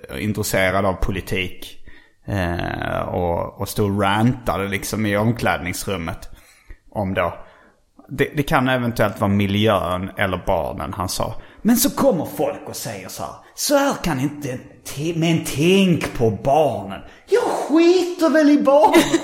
eh, 0.09 0.23
intresserad 0.23 0.85
av 0.85 0.93
politik 0.93 1.78
eh, 2.29 2.99
Och, 3.07 3.61
och 3.61 3.69
stod 3.69 3.91
och 3.91 4.01
rantade 4.01 4.67
liksom 4.67 5.05
i 5.05 5.17
omklädningsrummet. 5.17 6.29
Om 6.91 7.13
då, 7.13 7.33
det, 8.09 8.29
det 8.35 8.43
kan 8.43 8.69
eventuellt 8.69 9.19
vara 9.19 9.31
miljön 9.31 10.11
eller 10.17 10.43
barnen 10.45 10.93
han 10.93 11.09
sa. 11.09 11.35
Men 11.61 11.77
så 11.77 11.89
kommer 11.89 12.25
folk 12.25 12.61
och 12.69 12.75
säger 12.75 13.07
så 13.09 13.23
här. 13.23 13.33
Så 13.55 13.77
här 13.77 13.93
kan 14.03 14.19
inte, 14.19 14.59
men 15.15 15.43
tänk 15.55 16.13
på 16.17 16.29
barnen. 16.31 17.01
Jag 17.27 17.41
skiter 17.43 18.29
väl 18.29 18.49
i 18.49 18.61
barnen. 18.61 19.03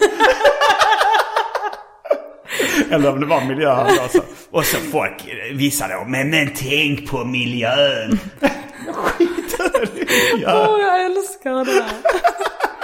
Eller 2.92 3.12
om 3.12 3.20
det 3.20 3.26
var 3.26 3.42
miljön 3.42 3.88
då 3.88 4.08
så. 4.10 4.22
Och 4.52 4.66
så 4.66 4.78
folk, 4.78 5.26
vissa 5.54 5.88
då, 5.88 6.04
men, 6.08 6.30
men 6.30 6.54
tänk 6.56 7.10
på 7.10 7.26
miljön. 7.26 8.20
Jag 8.86 8.96
skiter 8.96 9.80
väl 9.80 9.90
i 9.90 10.06
miljön. 10.34 10.68
Åh, 10.70 10.80
jag 10.82 11.06
älskar 11.06 11.66
det 11.66 11.72
här. 11.72 11.92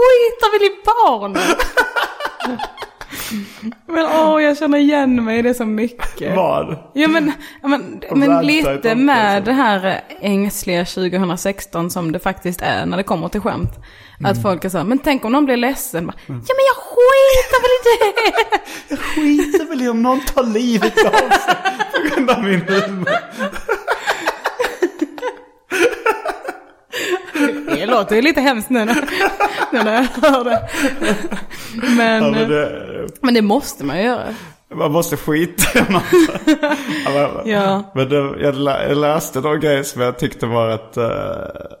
Skiter 0.00 0.50
väl 0.52 0.62
i 0.66 0.70
barnen. 0.84 1.56
Men 3.86 4.04
åh, 4.04 4.42
jag 4.42 4.58
känner 4.58 4.78
igen 4.78 5.24
mig 5.24 5.38
i 5.38 5.42
det 5.42 5.54
så 5.54 5.64
mycket. 5.64 6.36
Vad? 6.36 6.78
Ja 6.92 7.08
men, 7.08 7.32
men, 7.62 8.00
men 8.10 8.46
lite 8.46 8.94
med 8.94 9.34
liksom. 9.36 9.44
det 9.44 9.52
här 9.52 10.00
ängsliga 10.20 10.84
2016 10.84 11.90
som 11.90 12.12
det 12.12 12.18
faktiskt 12.18 12.62
är 12.62 12.86
när 12.86 12.96
det 12.96 13.02
kommer 13.02 13.28
till 13.28 13.40
skämt. 13.40 13.70
Mm. 14.18 14.32
Att 14.32 14.42
folk 14.42 14.64
är 14.64 14.68
så 14.68 14.78
här, 14.78 14.84
men 14.84 14.98
tänk 14.98 15.24
om 15.24 15.32
någon 15.32 15.44
blir 15.44 15.56
ledsen. 15.56 16.06
Bara, 16.06 16.14
Ja 16.26 16.34
men 16.34 16.64
jag 16.66 16.76
skiter 16.76 17.62
väl 17.62 17.70
i 17.76 17.78
det. 17.82 18.00
Jag 18.88 18.98
skiter 18.98 19.64
väl 19.68 19.82
i 19.82 19.88
om 19.88 20.02
någon 20.02 20.20
tar 20.20 20.42
livet 20.44 20.98
av 21.06 21.10
sig 21.12 21.54
på 21.94 22.00
grund 22.08 22.30
av 22.30 22.44
min 22.44 22.60
humor. 22.60 23.08
Det 27.66 27.86
låter 27.86 28.16
ju 28.16 28.22
lite 28.22 28.40
hemskt 28.40 28.70
nu 28.70 28.84
när, 28.84 28.94
nu 29.72 29.82
när 29.82 29.94
jag 29.94 30.30
hör 30.30 30.44
det. 30.44 30.68
Men, 31.96 32.22
Ja, 32.24 32.30
men 32.30 32.48
det, 32.48 33.06
men 33.20 33.34
det 33.34 33.42
måste 33.42 33.84
man 33.84 33.96
ju 33.98 34.02
göra. 34.04 34.34
man 34.74 34.92
måste 34.92 35.16
skita 35.16 35.78
i. 35.78 35.82
Ja, 35.88 36.00
men- 37.14 37.48
Ja. 37.50 37.82
Men 37.94 38.08
det, 38.08 38.16
jag, 38.42 38.54
lä- 38.54 38.88
jag 38.88 38.96
läste 38.98 39.40
någon 39.40 39.60
grej 39.60 39.84
som 39.84 40.02
jag 40.02 40.18
tyckte 40.18 40.46
var 40.46 40.68
rätt 40.68 40.96
eh, 40.96 41.76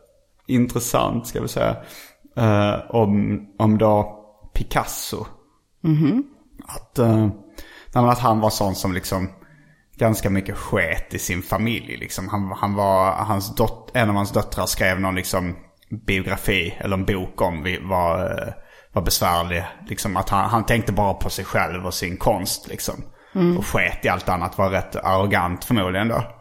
intressant, 0.46 1.26
ska 1.26 1.40
vi 1.42 1.48
säga. 1.48 1.76
Eh, 2.36 2.74
om, 2.88 3.40
om 3.58 3.78
då 3.78 4.16
Picasso. 4.54 5.26
Att, 6.66 6.98
uh, 6.98 7.16
nej, 7.16 7.30
men 7.94 8.08
att 8.08 8.18
han 8.18 8.40
var 8.40 8.50
sån 8.50 8.74
som 8.74 8.92
liksom 8.92 9.28
ganska 10.00 10.30
mycket 10.30 10.56
sket 10.56 11.14
i 11.14 11.18
sin 11.18 11.42
familj. 11.42 11.96
Liksom. 11.96 12.28
Han, 12.28 12.52
han 12.56 12.74
var, 12.74 13.12
hans 13.12 13.54
dot, 13.54 13.90
en 13.94 14.08
av 14.08 14.14
hans 14.14 14.32
döttrar 14.32 14.66
skrev 14.66 15.00
någon 15.00 15.14
liksom 15.14 15.56
biografi 16.06 16.74
eller 16.78 16.96
en 16.96 17.04
bok 17.04 17.42
om 17.42 17.78
vad, 17.82 18.30
var 18.92 19.02
besvärlig. 19.02 19.64
Liksom 19.86 20.16
att 20.16 20.28
han, 20.28 20.50
han 20.50 20.66
tänkte 20.66 20.92
bara 20.92 21.14
på 21.14 21.30
sig 21.30 21.44
själv 21.44 21.86
och 21.86 21.94
sin 21.94 22.16
konst 22.16 22.68
liksom. 22.68 22.94
Och 23.58 23.66
sket 23.66 24.04
i 24.04 24.08
allt 24.08 24.28
annat, 24.28 24.58
var 24.58 24.70
rätt 24.70 24.96
arrogant 24.96 25.64
förmodligen 25.64 26.08
då. 26.08 26.39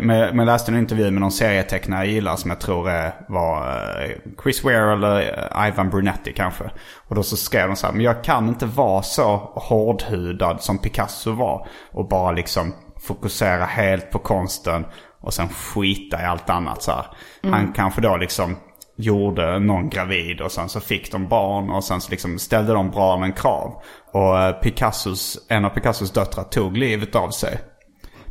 Men 0.00 0.36
men 0.36 0.46
läste 0.46 0.72
en 0.72 0.78
intervju 0.78 1.10
med 1.10 1.20
någon 1.20 1.32
serietecknare 1.32 2.04
jag 2.04 2.12
gillar 2.14 2.36
som 2.36 2.50
jag 2.50 2.60
tror 2.60 2.90
är, 2.90 3.12
var 3.28 3.68
eh, 4.02 4.10
Chris 4.42 4.64
Ware 4.64 4.92
eller 4.92 5.20
eh, 5.20 5.68
Ivan 5.68 5.90
Brunetti 5.90 6.32
kanske. 6.32 6.64
Och 7.08 7.14
då 7.14 7.22
så 7.22 7.36
skrev 7.36 7.68
de 7.68 7.76
så 7.76 7.86
här, 7.86 7.94
men 7.94 8.04
jag 8.04 8.24
kan 8.24 8.48
inte 8.48 8.66
vara 8.66 9.02
så 9.02 9.36
hårdhudad 9.54 10.62
som 10.62 10.78
Picasso 10.78 11.32
var. 11.32 11.66
Och 11.92 12.08
bara 12.08 12.32
liksom 12.32 12.74
fokusera 13.00 13.64
helt 13.64 14.10
på 14.10 14.18
konsten 14.18 14.86
och 15.20 15.34
sen 15.34 15.48
skita 15.48 16.22
i 16.22 16.24
allt 16.24 16.50
annat 16.50 16.82
så 16.82 16.92
här. 16.92 17.06
Han 17.42 17.72
kanske 17.72 18.00
då 18.00 18.16
liksom 18.16 18.56
gjorde 18.96 19.58
någon 19.58 19.88
gravid 19.88 20.40
och 20.40 20.52
sen 20.52 20.68
så 20.68 20.80
fick 20.80 21.12
de 21.12 21.28
barn 21.28 21.70
och 21.70 21.84
sen 21.84 22.00
så 22.00 22.10
liksom 22.10 22.38
ställde 22.38 22.72
de 22.72 22.90
barnen 22.90 23.32
krav. 23.32 23.82
Och 24.12 24.38
eh, 24.38 24.52
Picassos, 24.52 25.46
en 25.48 25.64
av 25.64 25.70
Picassos 25.70 26.12
döttrar 26.12 26.44
tog 26.44 26.76
livet 26.76 27.14
av 27.14 27.30
sig. 27.30 27.58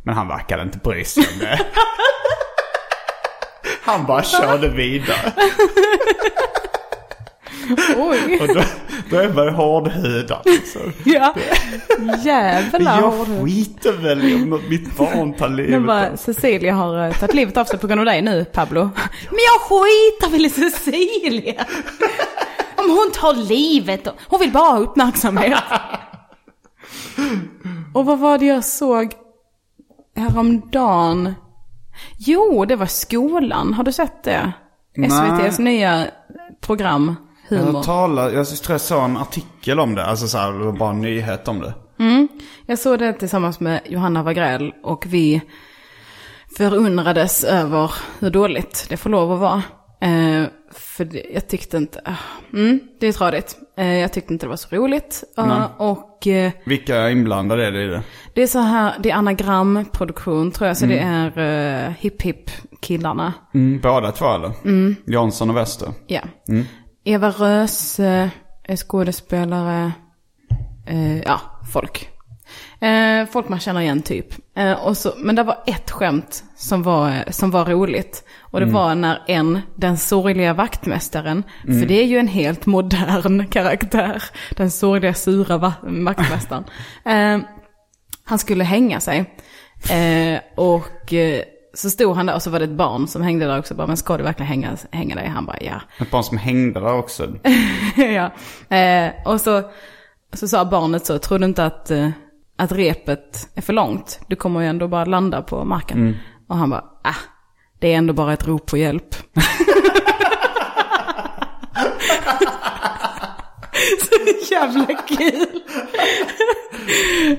Men 0.08 0.16
han 0.16 0.28
verkade 0.28 0.62
inte 0.62 0.78
bry 0.78 1.04
sig 1.04 1.26
om 1.32 1.38
det. 1.38 1.60
Han 3.82 4.06
bara 4.06 4.22
körde 4.22 4.68
vidare. 4.68 5.32
Oj, 7.96 8.40
Och 8.40 8.48
då, 8.48 8.62
då 9.10 9.16
är 9.16 9.28
man 9.28 9.54
hårdhudad. 9.54 10.42
Liksom. 10.44 10.92
ja. 11.04 11.34
Jävlar. 12.24 13.00
Jag 13.00 13.26
skiter 13.26 13.92
väl 13.92 14.24
i 14.24 14.34
om 14.34 14.62
mitt 14.68 14.96
barn 14.96 15.34
tar 15.34 15.48
livet 15.48 15.86
bara, 15.86 16.10
av 16.10 16.16
sig. 16.16 16.34
Cecilia 16.34 16.74
har 16.74 17.06
eh, 17.06 17.12
tagit 17.12 17.34
livet 17.34 17.56
av 17.56 17.64
sig 17.64 17.78
på 17.78 17.86
grund 17.86 18.00
av 18.00 18.06
dig 18.06 18.22
nu, 18.22 18.44
Pablo. 18.44 18.90
Men 19.30 19.40
jag 19.52 19.60
skiter 19.60 20.30
väl 20.30 20.46
i 20.46 20.50
Cecilia. 20.50 21.64
Om 22.76 22.90
hon 22.90 23.10
tar 23.14 23.34
livet, 23.34 24.08
hon 24.28 24.40
vill 24.40 24.52
bara 24.52 24.70
ha 24.70 24.78
uppmärksamhet. 24.78 25.58
Och 27.94 28.06
vad 28.06 28.18
var 28.18 28.38
det 28.38 28.46
jag 28.46 28.64
såg 28.64 29.12
häromdagen? 30.18 31.34
Jo, 32.18 32.64
det 32.64 32.76
var 32.76 32.86
skolan. 32.86 33.74
Har 33.74 33.84
du 33.84 33.92
sett 33.92 34.24
det? 34.24 34.52
SVTs 34.96 35.58
nya 35.58 36.06
program, 36.60 37.16
Humor. 37.48 37.74
Jag, 37.74 37.84
talar, 37.84 38.30
jag 38.30 38.48
tror 38.48 38.74
jag 38.74 38.80
såg 38.80 39.04
en 39.04 39.16
artikel 39.16 39.80
om 39.80 39.94
det. 39.94 40.04
Alltså 40.04 40.28
så 40.28 40.38
här, 40.38 40.52
det 40.52 40.64
var 40.64 40.72
bara 40.72 40.90
en 40.90 41.00
nyhet 41.00 41.48
om 41.48 41.60
det. 41.60 41.74
Jag 42.66 42.78
såg 42.78 42.98
det 42.98 43.12
tillsammans 43.12 43.60
med 43.60 43.80
Johanna 43.86 44.22
Wagrell 44.22 44.72
och 44.82 45.04
vi 45.08 45.42
förundrades 46.56 47.44
över 47.44 47.92
hur 48.18 48.30
dåligt 48.30 48.86
det 48.88 48.96
får 48.96 49.10
lov 49.10 49.32
att 49.32 49.40
vara. 49.40 49.62
Eh, 50.00 50.48
för 50.72 51.04
det, 51.04 51.26
jag 51.34 51.48
tyckte 51.48 51.76
inte, 51.76 52.00
ah, 52.04 52.16
mm, 52.52 52.80
det 53.00 53.06
är 53.06 53.12
tradigt. 53.12 53.56
Eh, 53.76 53.98
jag 53.98 54.12
tyckte 54.12 54.32
inte 54.32 54.46
det 54.46 54.50
var 54.50 54.56
så 54.56 54.76
roligt. 54.76 55.24
Uh, 55.38 55.46
Nej. 55.46 55.68
och 55.76 56.26
eh, 56.26 56.52
Vilka 56.64 57.10
inblandade 57.10 57.66
är 57.66 57.72
det 57.72 57.84
i 57.84 57.86
det? 57.86 58.02
Det 58.38 58.42
är 58.42 58.46
så 58.46 58.58
här, 58.58 58.94
det 58.98 59.10
är 59.10 59.14
anagramproduktion 59.14 60.50
tror 60.50 60.68
jag, 60.68 60.76
så 60.76 60.86
det 60.86 60.98
är 60.98 61.38
uh, 61.88 61.94
hip 61.98 62.22
hip 62.22 62.50
killarna. 62.80 63.32
Mm, 63.54 63.80
båda 63.80 64.12
två 64.12 64.34
eller? 64.34 64.52
Jansson 65.06 65.50
och 65.50 65.56
Wester. 65.56 65.88
Ja. 66.06 66.20
Eva 67.04 67.30
Röse 67.30 68.30
är 68.64 68.76
skådespelare. 68.76 69.92
Eh, 70.86 71.18
ja, 71.18 71.40
folk. 71.72 72.08
Eh, 72.80 73.26
folk 73.32 73.48
man 73.48 73.60
känner 73.60 73.80
igen 73.80 74.02
typ. 74.02 74.26
Eh, 74.56 74.72
och 74.72 74.96
så, 74.96 75.12
men 75.16 75.34
det 75.36 75.42
var 75.42 75.56
ett 75.66 75.90
skämt 75.90 76.44
som 76.56 76.82
var, 76.82 77.24
som 77.30 77.50
var 77.50 77.64
roligt. 77.64 78.24
Och 78.40 78.60
det 78.60 78.66
var 78.66 78.94
när 78.94 79.22
en, 79.26 79.60
den 79.76 79.96
sorgliga 79.96 80.54
vaktmästaren, 80.54 81.42
för 81.64 81.86
det 81.86 82.00
är 82.00 82.06
ju 82.06 82.18
en 82.18 82.28
helt 82.28 82.66
modern 82.66 83.46
karaktär, 83.50 84.22
den 84.56 84.70
sorgliga 84.70 85.14
sura 85.14 85.58
va- 85.58 85.74
vaktmästaren. 85.82 86.64
Han 88.28 88.38
skulle 88.38 88.64
hänga 88.64 89.00
sig. 89.00 89.18
Eh, 89.90 90.40
och 90.56 91.12
eh, 91.12 91.42
så 91.74 91.90
stod 91.90 92.16
han 92.16 92.26
där 92.26 92.34
och 92.34 92.42
så 92.42 92.50
var 92.50 92.58
det 92.58 92.64
ett 92.64 92.70
barn 92.70 93.08
som 93.08 93.22
hängde 93.22 93.46
där 93.46 93.58
också. 93.58 93.74
Bara, 93.74 93.86
men 93.86 93.96
ska 93.96 94.16
du 94.16 94.22
verkligen 94.22 94.48
hänga, 94.48 94.76
hänga 94.90 95.14
dig? 95.14 95.26
Han 95.28 95.46
bara, 95.46 95.56
ja. 95.60 95.80
Ett 96.00 96.10
barn 96.10 96.24
som 96.24 96.38
hängde 96.38 96.80
där 96.80 96.94
också. 96.94 97.28
ja. 97.96 98.30
Eh, 98.76 99.12
och 99.24 99.40
så, 99.40 99.62
så 100.32 100.48
sa 100.48 100.64
barnet 100.64 101.06
så, 101.06 101.18
tror 101.18 101.38
du 101.38 101.44
inte 101.44 101.64
att, 101.64 101.90
eh, 101.90 102.10
att 102.56 102.72
repet 102.72 103.48
är 103.54 103.62
för 103.62 103.72
långt? 103.72 104.20
Du 104.26 104.36
kommer 104.36 104.60
ju 104.60 104.66
ändå 104.66 104.88
bara 104.88 105.04
landa 105.04 105.42
på 105.42 105.64
marken. 105.64 106.16
Och 106.48 106.56
han 106.56 106.70
bara, 106.70 106.84
ah, 107.04 107.14
det 107.78 107.92
är 107.92 107.96
ändå 107.98 108.12
bara 108.12 108.32
ett 108.32 108.46
rop 108.46 108.66
på 108.66 108.76
hjälp. 108.76 109.16
så 114.00 114.54
jävla 114.54 114.86
kul. 114.86 115.46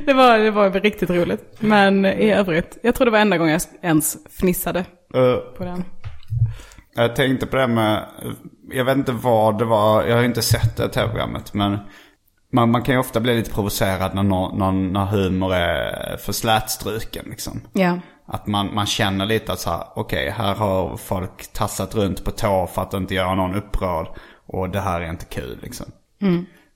det, 0.06 0.14
var, 0.14 0.40
det 0.40 0.52
var 0.52 0.72
riktigt 0.72 1.10
roligt. 1.10 1.56
Men 1.60 2.06
i 2.06 2.32
övrigt, 2.32 2.78
jag 2.84 2.96
tror 2.96 3.06
det 3.06 3.12
var 3.12 3.20
enda 3.20 3.38
gången 3.38 3.54
jag 3.54 3.90
ens 3.90 4.18
fnissade 4.40 4.86
Eh, 5.14 5.36
på 5.58 5.64
den. 5.64 5.84
Jag 6.96 7.16
tänkte 7.16 7.46
på 7.46 7.56
det 7.56 7.68
med, 7.68 8.06
jag 8.72 8.86
vet 8.86 8.98
inte 8.98 9.12
vad 9.12 9.58
det 9.60 9.66
var, 9.66 10.04
jag 10.04 10.16
har 10.16 10.24
inte 10.24 10.42
sett 10.42 10.78
det 10.78 10.90
tv-programmet 10.90 11.54
men 11.54 11.78
man, 12.52 12.72
man 12.72 12.82
kan 12.82 12.96
ju 12.96 13.00
ofta 13.00 13.20
bli 13.20 13.36
lite 13.36 13.52
provocerad 13.52 14.16
när, 14.16 14.24
nå- 14.24 14.56
när, 14.92 15.06
humor 15.06 15.54
är 15.54 16.18
för 16.18 16.34
slätstruken 16.34 17.26
liksom. 17.30 17.62
Ja. 17.74 18.00
Att 18.28 18.48
man, 18.48 18.76
man 18.76 18.86
känner 18.86 19.26
lite 19.26 19.54
att 19.54 19.60
så 19.60 19.70
här, 19.70 19.84
okej 19.96 20.30
här 20.30 20.56
har 20.56 20.98
folk 20.98 21.54
tassat 21.54 21.96
runt 21.96 22.24
på 22.24 22.32
tå 22.32 22.68
för 22.68 22.82
att 22.82 22.94
inte 22.94 23.16
göra 23.16 23.36
någon 23.36 23.56
upprörd. 23.56 24.08
Och 24.48 24.70
det 24.70 24.80
här 24.80 25.02
är 25.02 25.10
inte 25.10 25.26
kul 25.26 25.60
liksom. 25.62 25.86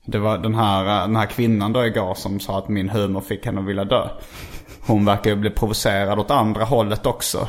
Det 0.06 0.20
var 0.20 0.38
den 0.38 0.56
här, 0.56 1.02
den 1.08 1.16
här 1.16 1.26
kvinnan 1.26 1.74
då 1.74 1.86
igår 1.86 2.14
som 2.14 2.40
sa 2.40 2.58
att 2.58 2.70
min 2.70 2.90
humor 2.90 3.22
fick 3.22 3.46
henne 3.46 3.62
att 3.62 3.68
vilja 3.68 3.84
dö. 3.84 4.10
Hon 4.88 5.06
verkar 5.06 5.30
ju 5.30 5.36
bli 5.36 5.50
provocerad 5.50 6.20
åt 6.20 6.32
andra 6.32 6.64
hållet 6.64 7.06
också. 7.06 7.48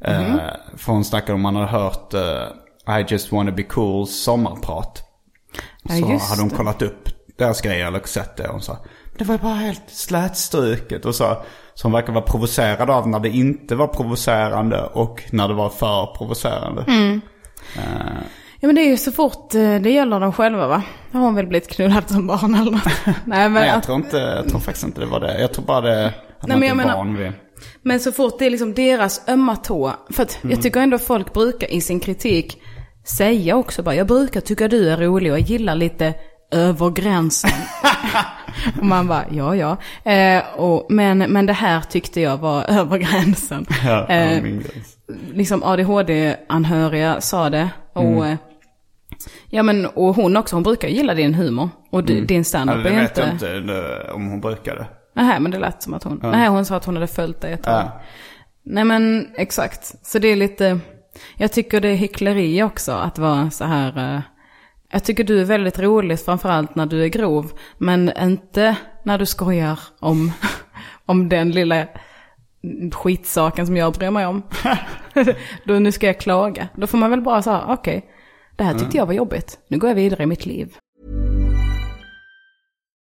Eh, 0.00 0.36
för 0.76 0.92
hon 0.92 1.04
snackade 1.04 1.32
om 1.32 1.40
man 1.40 1.56
hade 1.56 1.68
hört 1.68 2.14
eh, 2.14 2.98
I 3.00 3.04
just 3.08 3.32
wanna 3.32 3.50
be 3.50 3.62
cool 3.62 4.06
sommarprat. 4.06 5.02
Ja, 5.82 6.18
så 6.18 6.28
hade 6.28 6.40
hon 6.40 6.48
det. 6.48 6.56
kollat 6.56 6.82
upp 6.82 7.08
deras 7.38 7.60
grejer 7.60 7.86
eller 7.86 8.00
sett 8.04 8.36
det. 8.36 8.46
Och 8.46 8.52
hon 8.52 8.62
sa 8.62 8.78
det 9.20 9.24
var 9.24 9.38
bara 9.38 9.54
helt 9.54 9.90
slätstruket. 9.90 11.04
Och 11.04 11.14
så, 11.14 11.36
så 11.74 11.86
hon 11.86 11.92
verkar 11.92 12.12
vara 12.12 12.24
provocerad 12.24 12.90
av 12.90 13.08
när 13.08 13.20
det 13.20 13.28
inte 13.28 13.74
var 13.74 13.86
provocerande 13.86 14.82
och 14.82 15.22
när 15.32 15.48
det 15.48 15.54
var 15.54 15.68
för 15.68 16.16
provocerande. 16.16 16.84
Mm. 16.88 17.20
Ja 18.62 18.66
men 18.66 18.74
det 18.74 18.80
är 18.82 18.88
ju 18.90 18.96
så 18.96 19.12
fort 19.12 19.54
eh, 19.54 19.74
det 19.74 19.90
gäller 19.90 20.20
dem 20.20 20.32
själva 20.32 20.66
va? 20.66 20.82
Har 21.12 21.20
hon 21.20 21.34
väl 21.34 21.46
blivit 21.46 21.68
knullad 21.68 22.10
som 22.10 22.26
barn 22.26 22.54
eller 22.54 22.70
något? 22.70 22.84
Nej 23.04 23.14
men, 23.24 23.52
Nej 23.52 23.66
jag 23.68 23.76
att, 23.76 23.82
tror, 23.84 23.96
inte, 23.96 24.16
jag 24.16 24.48
tror 24.48 24.60
faktiskt 24.60 24.86
inte 24.86 25.00
det 25.00 25.06
var 25.06 25.20
det. 25.20 25.40
Jag 25.40 25.52
tror 25.52 25.64
bara 25.64 25.80
det 25.80 26.06
att 26.06 26.48
Nej, 26.48 26.56
man 26.56 26.62
inte 26.62 26.66
är 26.66 26.74
menar- 26.74 26.96
van 26.96 27.16
vid. 27.16 27.32
men 27.82 28.00
så 28.00 28.12
fort 28.12 28.38
det 28.38 28.46
är 28.46 28.50
liksom 28.50 28.74
deras 28.74 29.28
ömma 29.28 29.56
tå. 29.56 29.92
För 30.10 30.22
att 30.22 30.38
Mm. 30.42 30.54
jag 30.54 30.62
tycker 30.62 30.80
ändå 30.80 30.98
folk 30.98 31.32
brukar 31.32 31.72
i 31.72 31.80
sin 31.80 32.00
kritik 32.00 32.62
säga 33.06 33.56
också 33.56 33.82
bara, 33.82 33.94
jag 33.94 34.06
brukar 34.06 34.40
tycka 34.40 34.68
du 34.68 34.90
är 34.90 34.96
rolig 34.96 35.32
och 35.32 35.38
jag 35.38 35.46
gillar 35.46 35.74
lite 35.74 36.14
över 36.52 36.90
gränsen. 36.90 37.50
och 38.78 38.86
man 38.86 39.06
bara, 39.06 39.24
ja 39.30 39.56
ja. 39.56 39.76
Eh, 40.12 40.42
och, 40.56 40.86
men, 40.88 41.18
men 41.18 41.46
det 41.46 41.52
här 41.52 41.80
tyckte 41.80 42.20
jag 42.20 42.36
var 42.36 42.64
över 42.70 42.98
gränsen. 42.98 43.66
Ja, 43.84 44.06
Eh, 44.08 44.42
liksom 45.32 45.62
ADHD-anhöriga 45.62 47.20
sa 47.20 47.50
det. 47.50 47.68
Och, 47.92 48.02
Mm. 48.02 48.36
Eh, 49.26 49.32
ja, 49.50 49.62
men, 49.62 49.86
och 49.86 50.14
hon 50.14 50.36
också, 50.36 50.56
hon 50.56 50.62
brukar 50.62 50.88
gilla 50.88 51.14
din 51.14 51.34
humor. 51.34 51.68
Och 51.90 52.04
du, 52.04 52.24
din 52.24 52.44
standup 52.44 52.76
Mm. 52.76 52.86
Ja, 52.86 52.90
det 52.92 52.96
är 52.96 53.00
vet 53.00 53.18
inte... 53.32 53.46
jag 53.46 53.56
inte 53.58 53.72
det, 53.72 54.10
om 54.12 54.26
hon 54.30 54.40
brukade. 54.40 54.86
Nej, 55.14 55.40
men 55.40 55.50
det 55.50 55.58
lät 55.58 55.82
som 55.82 55.94
att 55.94 56.02
hon... 56.04 56.20
Nej, 56.22 56.48
hon 56.48 56.64
sa 56.64 56.76
att 56.76 56.84
hon 56.84 56.94
hade 56.96 57.06
följt 57.06 57.40
dig 57.40 57.52
ett 57.52 57.62
tag. 57.62 57.74
Ja. 57.74 58.00
Nej, 58.64 58.84
men 58.84 59.28
exakt. 59.36 60.06
Så 60.06 60.18
det 60.18 60.28
är 60.28 60.36
lite... 60.36 60.78
Jag 61.36 61.52
tycker 61.52 61.80
det 61.80 61.88
är 61.88 61.94
hyckleri 61.96 62.62
också 62.62 62.92
att 62.92 63.18
vara 63.18 63.50
så 63.50 63.64
här... 63.64 64.14
eh, 64.14 64.20
Jag 64.92 65.04
tycker 65.04 65.24
du 65.24 65.40
är 65.40 65.44
väldigt 65.44 65.78
rolig, 65.78 66.20
framförallt 66.20 66.74
när 66.74 66.86
du 66.86 67.04
är 67.04 67.08
grov. 67.08 67.52
Men 67.78 68.12
inte 68.22 68.76
när 69.04 69.18
du 69.18 69.26
skojar 69.26 69.78
om, 70.00 70.32
om 71.06 71.28
den 71.28 71.50
lilla 71.50 71.86
skitsaken 72.92 73.66
som 73.66 73.76
jag 73.76 73.92
bryr 73.92 74.10
mig 74.10 74.26
om. 74.26 74.42
Då 75.64 75.74
nu 75.74 75.92
ska 75.92 76.06
jag 76.06 76.20
klaga. 76.20 76.68
Då 76.74 76.86
får 76.86 76.98
man 76.98 77.10
väl 77.10 77.20
bara 77.22 77.42
säga, 77.42 77.64
okej, 77.68 78.04
det 78.60 78.64
här 78.64 78.78
tyckte 78.78 78.96
jag 78.96 79.06
var 79.06 79.14
jobbigt. 79.14 79.58
Nu 79.68 79.78
går 79.78 79.90
jag 79.90 79.94
vidare 79.94 80.22
i 80.22 80.26
mitt 80.26 80.46
liv. 80.46 80.76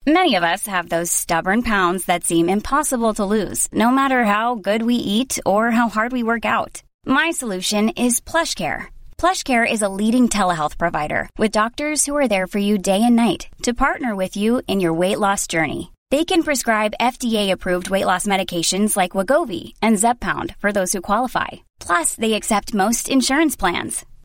Many 0.05 0.35
of 0.35 0.43
us 0.43 0.67
have 0.67 0.89
those 0.89 1.11
stubborn 1.11 1.61
pounds 1.61 2.05
that 2.05 2.23
seem 2.23 2.49
impossible 2.49 3.13
to 3.13 3.25
lose, 3.25 3.67
no 3.71 3.91
matter 3.91 4.23
how 4.23 4.55
good 4.55 4.81
we 4.81 4.95
eat 4.95 5.39
or 5.45 5.71
how 5.71 5.89
hard 5.89 6.11
we 6.11 6.23
work 6.23 6.45
out. 6.45 6.81
My 7.05 7.31
solution 7.31 7.89
is 7.89 8.21
PlushCare. 8.21 8.81
PlushCare 9.17 9.71
is 9.71 9.81
a 9.81 9.93
leading 10.01 10.29
telehealth 10.29 10.77
provider 10.77 11.29
with 11.37 11.59
doctors 11.59 12.05
who 12.05 12.17
are 12.17 12.27
there 12.27 12.47
for 12.47 12.61
you 12.61 12.77
day 12.77 13.01
and 13.03 13.15
night 13.15 13.41
to 13.63 13.73
partner 13.73 14.15
with 14.15 14.37
you 14.37 14.61
in 14.67 14.81
your 14.81 14.99
weight 14.99 15.19
loss 15.19 15.47
journey. 15.47 15.91
They 16.11 16.25
can 16.25 16.43
prescribe 16.43 16.99
FDA-approved 17.13 17.89
weight 17.89 18.05
loss 18.05 18.27
medications 18.27 18.97
like 18.97 19.17
Wagovi 19.17 19.73
and 19.81 19.99
Zepbound 19.99 20.55
for 20.61 20.71
those 20.71 20.93
who 20.93 21.01
qualify. 21.01 21.49
Plus, 21.87 22.15
they 22.15 22.33
accept 22.35 22.73
most 22.73 23.09
insurance 23.09 23.55
plans. 23.55 24.05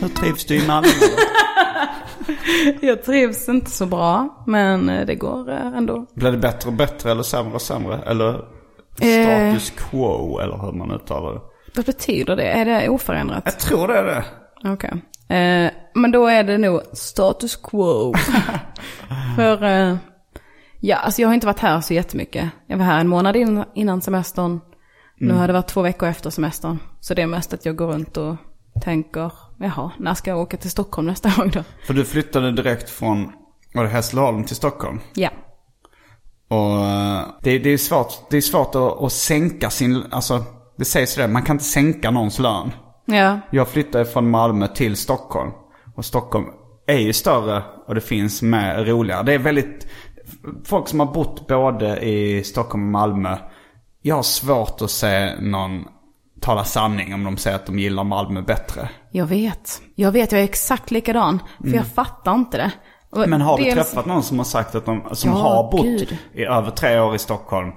Hur 0.00 0.08
trivs 0.08 0.44
du 0.44 0.56
i 0.56 0.66
Malmö? 0.66 0.88
Jag 2.80 3.02
trivs 3.04 3.48
inte 3.48 3.70
så 3.70 3.86
bra, 3.86 4.42
men 4.46 4.88
eh, 4.88 5.06
det 5.06 5.14
går 5.14 5.50
eh, 5.52 5.66
ändå. 5.76 6.06
Blir 6.14 6.30
det 6.32 6.38
bättre 6.38 6.68
och 6.68 6.74
bättre 6.74 7.10
eller 7.10 7.22
sämre 7.22 7.54
och 7.54 7.62
sämre? 7.62 7.98
Eller 8.06 8.44
Eh. 9.00 9.24
status 9.54 9.70
quo 9.70 10.38
eller 10.38 10.56
hur 10.58 10.72
man 10.72 10.90
uttalar 10.90 11.32
det? 11.34 11.40
Vad 11.76 11.84
betyder 11.86 12.36
det? 12.36 12.44
Är 12.48 12.64
det 12.64 12.88
oförändrat? 12.88 13.42
Jag 13.44 13.58
tror 13.58 13.88
det 13.88 13.98
är 13.98 14.04
det. 14.04 14.24
Okej. 14.64 14.90
Eh, 15.38 15.70
men 15.94 16.10
då 16.12 16.26
är 16.26 16.44
det 16.44 16.58
nog 16.58 16.80
status 16.92 17.56
quo. 17.56 18.14
För, 19.36 19.64
eh, 19.64 19.96
ja, 20.84 20.96
alltså 20.96 21.22
jag 21.22 21.28
har 21.28 21.34
inte 21.34 21.46
varit 21.46 21.58
här 21.60 21.80
så 21.80 21.94
jättemycket. 21.94 22.50
Jag 22.66 22.76
var 22.76 22.84
här 22.84 23.00
en 23.00 23.08
månad 23.08 23.36
in, 23.36 23.64
innan 23.74 24.02
semestern. 24.02 24.60
Nu 25.18 25.32
har 25.32 25.46
det 25.46 25.52
varit 25.52 25.68
två 25.68 25.82
veckor 25.82 26.08
efter 26.08 26.30
semestern. 26.30 26.78
Så 27.00 27.14
det 27.14 27.22
är 27.22 27.26
mest 27.26 27.54
att 27.54 27.66
jag 27.66 27.76
går 27.76 27.86
runt 27.86 28.16
och 28.16 28.36
tänker, 28.82 29.32
jaha, 29.58 29.90
när 29.98 30.14
ska 30.14 30.30
jag 30.30 30.40
åka 30.40 30.56
till 30.56 30.70
Stockholm 30.70 31.06
nästa 31.06 31.32
gång 31.36 31.50
då? 31.50 31.62
För 31.86 31.94
du 31.94 32.04
flyttade 32.04 32.52
direkt 32.52 32.90
från, 32.90 33.32
var 33.74 33.84
det 33.84 33.88
Hässleholm 33.88 34.44
till 34.44 34.56
Stockholm? 34.56 35.00
Ja. 35.14 35.30
Och 36.48 36.86
eh, 36.86 37.22
det, 37.42 37.58
det 37.58 37.70
är 37.70 37.78
svårt, 37.78 38.30
det 38.30 38.36
är 38.36 38.40
svårt 38.40 38.74
att, 38.74 39.02
att 39.02 39.12
sänka 39.12 39.70
sin, 39.70 40.04
alltså 40.10 40.44
det 40.78 40.84
sägs 40.84 41.14
det, 41.14 41.28
man 41.28 41.42
kan 41.42 41.54
inte 41.54 41.64
sänka 41.64 42.10
någons 42.10 42.38
lön. 42.38 42.70
Ja, 43.06 43.40
Jag 43.50 43.68
flyttade 43.68 44.04
från 44.04 44.30
Malmö 44.30 44.68
till 44.68 44.96
Stockholm. 44.96 45.50
Och 45.96 46.04
Stockholm 46.04 46.46
är 46.86 46.98
ju 46.98 47.12
större 47.12 47.62
och 47.86 47.94
det 47.94 48.00
finns 48.00 48.42
mer 48.42 48.84
roliga. 48.84 49.22
Det 49.22 49.32
är 49.32 49.38
väldigt, 49.38 49.86
folk 50.64 50.88
som 50.88 51.00
har 51.00 51.06
bott 51.06 51.48
både 51.48 52.00
i 52.04 52.44
Stockholm 52.44 52.84
och 52.84 52.90
Malmö. 52.92 53.36
Jag 54.02 54.14
har 54.16 54.22
svårt 54.22 54.82
att 54.82 54.90
se 54.90 55.40
någon 55.40 55.84
tala 56.40 56.64
sanning 56.64 57.14
om 57.14 57.24
de 57.24 57.36
säger 57.36 57.56
att 57.56 57.66
de 57.66 57.78
gillar 57.78 58.04
Malmö 58.04 58.42
bättre. 58.42 58.88
jag 59.10 59.26
vet. 59.26 59.82
Jag 59.94 60.12
vet, 60.12 60.32
jag 60.32 60.40
är 60.40 60.44
exakt 60.44 60.90
likadan. 60.90 61.42
För 61.60 61.74
jag 61.76 61.86
fattar 61.86 62.34
inte 62.34 62.56
det. 62.56 62.70
Och 63.10 63.18
Mm. 63.18 63.30
Men 63.30 63.40
har 63.40 63.56
du 63.58 63.64
dels- 63.64 63.74
träffat 63.74 64.06
någon 64.06 64.22
som 64.22 64.38
har 64.38 64.44
sagt 64.44 64.74
att 64.74 64.86
de, 64.86 65.02
som 65.12 65.30
Ja, 65.30 65.36
har 65.36 65.70
bott 65.70 65.82
gud. 65.82 66.18
i 66.32 66.44
över 66.44 66.70
tre 66.70 67.00
år 67.00 67.14
i 67.14 67.18
Stockholm 67.18 67.70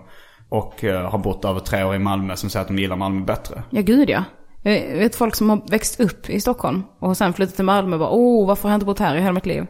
och 0.50 0.84
eh, 0.84 1.10
har 1.12 1.18
bott 1.18 1.46
över 1.46 1.60
tre 1.60 1.84
år 1.84 1.96
i 1.96 2.00
Malmö 2.00 2.36
som 2.36 2.50
säger 2.50 2.62
att 2.62 2.68
de 2.68 2.78
gillar 2.80 2.96
Malmö 2.96 3.26
bättre? 3.26 3.64
Ja, 3.70 3.82
gud 3.82 4.10
ja. 4.10 4.24
Jag 4.64 4.98
vet 4.98 5.16
folk 5.16 5.36
som 5.36 5.50
har 5.50 5.62
växt 5.72 6.00
upp 6.00 6.30
i 6.30 6.42
Stockholm 6.42 6.84
och 7.00 7.18
sen 7.18 7.34
flyttat 7.34 7.56
till 7.56 7.66
Malmö 7.66 7.96
och 7.96 8.00
bara, 8.00 8.10
åh, 8.10 8.48
varför 8.48 8.64
har 8.64 8.70
jag 8.70 8.76
inte 8.78 8.86
bott 8.86 9.00
här 9.00 9.16
i 9.16 9.20
hela 9.22 9.32
mitt 9.34 9.46
liv? 9.46 9.66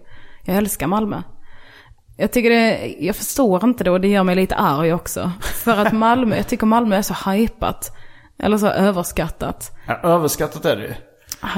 Jag 0.45 0.55
älskar 0.57 0.87
Malmö. 0.87 1.21
Jag 2.17 2.31
tycker 2.31 2.49
det, 2.49 2.95
jag 2.99 3.15
förstår 3.15 3.63
inte 3.63 3.83
det 3.83 3.91
och 3.91 4.01
det 4.01 4.07
gör 4.07 4.23
mig 4.23 4.35
lite 4.35 4.55
arg 4.55 4.93
också. 4.93 5.31
För 5.41 5.77
att 5.77 5.93
Malmö, 5.93 6.35
jag 6.35 6.47
tycker 6.47 6.65
Malmö 6.65 6.95
är 6.95 7.01
så 7.01 7.31
hypat. 7.31 7.91
Eller 8.43 8.57
så 8.57 8.67
överskattat. 8.67 9.71
Ja, 9.87 9.93
överskattat 10.03 10.65
är 10.65 10.75
det 10.75 10.81
ju. 10.83 10.93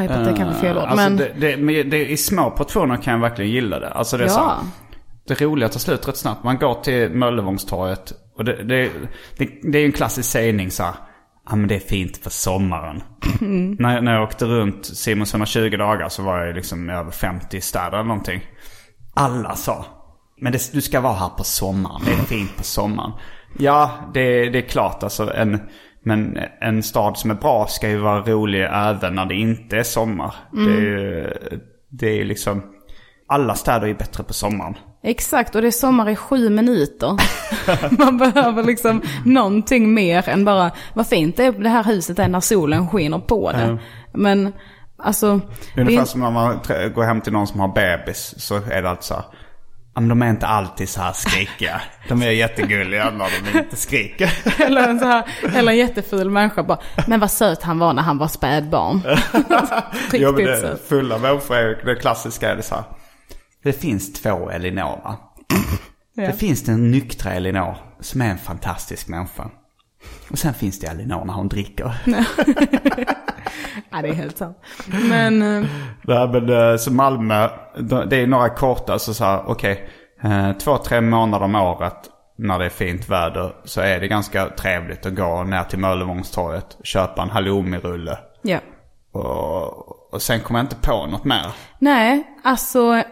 Hypat 0.01 0.27
är 0.27 0.35
kanske 0.37 0.61
fel 0.61 0.77
ord, 0.77 0.83
Alltså 0.83 0.95
men 1.09 1.17
det, 1.17 1.55
det, 1.55 1.83
det, 1.83 2.09
I 2.09 2.17
små 2.17 2.51
portioner 2.51 2.97
kan 2.97 3.13
jag 3.13 3.19
verkligen 3.21 3.51
gilla 3.51 3.79
det. 3.79 3.89
Alltså 3.89 4.17
det 4.17 4.23
är 4.23 4.27
Ja. 4.27 4.57
så 4.61 5.33
Det 5.33 5.41
roliga 5.41 5.69
tar 5.69 5.79
slut 5.79 6.07
rätt 6.07 6.17
snabbt. 6.17 6.43
Man 6.43 6.57
går 6.57 6.73
till 6.73 7.09
Möllevångstorget. 7.09 8.13
Och 8.37 8.45
det, 8.45 8.63
det, 8.63 8.91
det, 9.63 9.77
är 9.77 9.79
ju 9.81 9.85
en 9.85 9.91
klassisk 9.91 10.29
sägning 10.31 10.71
så 10.71 10.83
här. 10.83 10.93
Ja 11.49 11.55
men 11.55 11.67
det 11.67 11.75
är 11.75 11.79
fint 11.79 12.17
för 12.17 12.29
sommaren. 12.29 13.03
Mm. 13.41 13.75
när, 13.79 13.93
jag- 13.95 14.03
när 14.03 14.13
jag 14.13 14.23
åkte 14.23 14.45
runt 14.45 14.85
Simons 14.85 15.33
120 15.33 15.77
dagar 15.77 16.09
så 16.09 16.23
var 16.23 16.45
jag 16.45 16.55
liksom 16.55 16.89
över 16.89 17.11
50 17.11 17.61
städer 17.61 17.93
eller 17.93 18.03
någonting. 18.03 18.41
Alla 19.13 19.55
sa. 19.55 19.85
Men 20.41 20.51
det, 20.51 20.73
du 20.73 20.81
ska 20.81 21.01
vara 21.01 21.13
här 21.13 21.29
på 21.29 21.43
sommaren. 21.43 22.01
Det 22.05 22.11
är 22.11 22.15
fint 22.15 22.57
på 22.57 22.63
sommaren. 22.63 23.11
Ja, 23.59 23.91
det, 24.13 24.49
det 24.49 24.57
är 24.57 24.69
klart 24.69 25.03
alltså. 25.03 25.33
En, 25.33 25.61
men 26.03 26.37
en 26.61 26.83
stad 26.83 27.17
som 27.17 27.31
är 27.31 27.35
bra 27.35 27.67
ska 27.67 27.89
ju 27.89 27.97
vara 27.97 28.21
rolig 28.21 28.67
även 28.71 29.15
när 29.15 29.25
det 29.25 29.35
inte 29.35 29.77
är 29.77 29.83
sommar. 29.83 30.35
Det 30.51 30.59
är 30.71 30.81
ju 30.81 31.33
det 31.91 32.07
är 32.09 32.15
ju 32.15 32.23
liksom... 32.23 32.63
Alla 33.31 33.55
städer 33.55 33.87
är 33.87 33.93
bättre 33.93 34.23
på 34.23 34.33
sommaren. 34.33 34.75
exakt. 35.03 35.55
Och 35.55 35.61
det 35.61 35.67
är 35.67 35.71
sommar 35.71 36.09
i 36.09 36.15
sju 36.15 36.49
minuter. 36.49 37.17
Man 38.05 38.17
behöver 38.17 38.63
liksom 38.63 39.01
någonting 39.25 39.93
mer 39.93 40.29
än 40.29 40.45
bara, 40.45 40.71
vad 40.93 41.07
fint 41.07 41.37
det, 41.37 41.45
är, 41.45 41.51
det 41.51 41.69
här 41.69 41.83
huset 41.83 42.19
är 42.19 42.27
när 42.27 42.39
solen 42.39 42.87
skiner 42.89 43.19
på 43.19 43.51
det. 43.51 43.77
Men 44.13 44.53
alltså... 44.97 45.27
det 45.75 45.81
är 45.81 45.81
Ungefär 45.81 45.91
inte- 45.99 46.11
som 46.11 46.21
när 46.21 46.31
man 46.31 46.59
går 46.95 47.03
hem 47.03 47.21
till 47.21 47.33
någon 47.33 47.47
som 47.47 47.59
har 47.59 47.67
bebis 47.67 48.33
så 48.37 48.55
är 48.55 48.81
det 48.81 48.89
alltså 48.89 49.13
så 49.13 49.19
här. 49.19 49.23
"Ja, 49.31 49.37
men 49.99 50.09
de 50.09 50.21
är 50.21 50.29
inte 50.29 50.47
alltid 50.47 50.89
så 50.89 51.01
här 51.01 51.13
skrikiga. 51.13 51.81
De 52.07 52.21
är 52.21 52.31
jättegulliga 52.31 53.09
när 53.09 53.29
de 53.51 53.59
inte 53.59 53.75
skriker. 53.75 54.33
Eller 54.65 54.89
en, 54.89 54.99
så 54.99 55.05
här, 55.05 55.23
eller 55.55 55.71
en 55.71 55.77
jätteful 55.77 56.29
människa 56.29 56.63
bara, 56.63 56.79
men 57.07 57.19
vad 57.19 57.31
söt 57.31 57.63
han 57.63 57.79
var 57.79 57.93
när 57.93 58.01
han 58.03 58.17
var 58.17 58.27
spädbarn. 58.27 59.01
Riktigt 59.93 60.21
Jo, 60.21 60.31
men 60.31 60.45
det, 60.45 60.77
fulla 60.87 61.17
människor 61.17 61.55
är 61.55 61.85
det 61.85 61.95
klassiska 61.95 62.51
är 62.51 62.55
det 62.55 62.63
så 62.63 62.75
här. 62.75 62.83
Det 63.63 63.73
finns 63.73 64.13
två 64.13 64.49
Elinor 64.49 65.01
va? 65.03 65.17
Det 66.15 66.39
finns 66.39 66.63
den 66.63 66.91
nyktra 66.91 67.31
Elinor 67.31 67.77
som 67.99 68.21
är 68.21 68.29
en 68.29 68.37
fantastisk 68.37 69.07
människa. 69.07 69.49
Och 70.29 70.39
sen 70.39 70.53
finns 70.53 70.79
det 70.79 70.87
Elinor 70.87 71.25
när 71.25 71.33
hon 71.33 71.47
dricker. 71.47 71.97
Ja, 73.91 74.01
det 74.01 74.09
är 74.09 74.13
helt 74.13 74.37
sant. 74.37 74.57
Men, 75.09 75.41
eh, 75.41 75.69
Nej 76.01 76.27
men 76.27 76.49
eh, 76.49 76.77
så 76.77 76.93
Malmö, 76.93 77.49
det 78.09 78.15
är 78.15 78.27
några 78.27 78.49
korta 78.49 78.99
så 78.99 79.13
så 79.13 79.23
här, 79.23 79.43
okej. 79.47 79.89
eh, 80.23 80.51
två, 80.51 80.77
tre 80.77 81.01
månader 81.01 81.45
om 81.45 81.55
året 81.55 82.09
när 82.37 82.59
det 82.59 82.65
är 82.65 82.69
fint 82.69 83.09
väder 83.09 83.55
så 83.65 83.81
är 83.81 83.99
det 83.99 84.07
ganska 84.07 84.49
trevligt 84.49 85.05
att 85.05 85.15
gå 85.15 85.43
ner 85.43 85.63
till 85.63 85.79
Möllevångstorget, 85.79 86.77
köpa 86.83 87.21
en 87.21 87.29
halloumirulle. 87.29 88.17
ja. 88.41 88.59
Och, 89.11 90.13
och 90.13 90.21
sen 90.21 90.39
kommer 90.39 90.59
jag 90.59 90.63
inte 90.63 90.75
på 90.75 91.05
något 91.05 91.23
mer. 91.23 91.45
Nej, 91.79 92.23
alltså, 92.43 93.03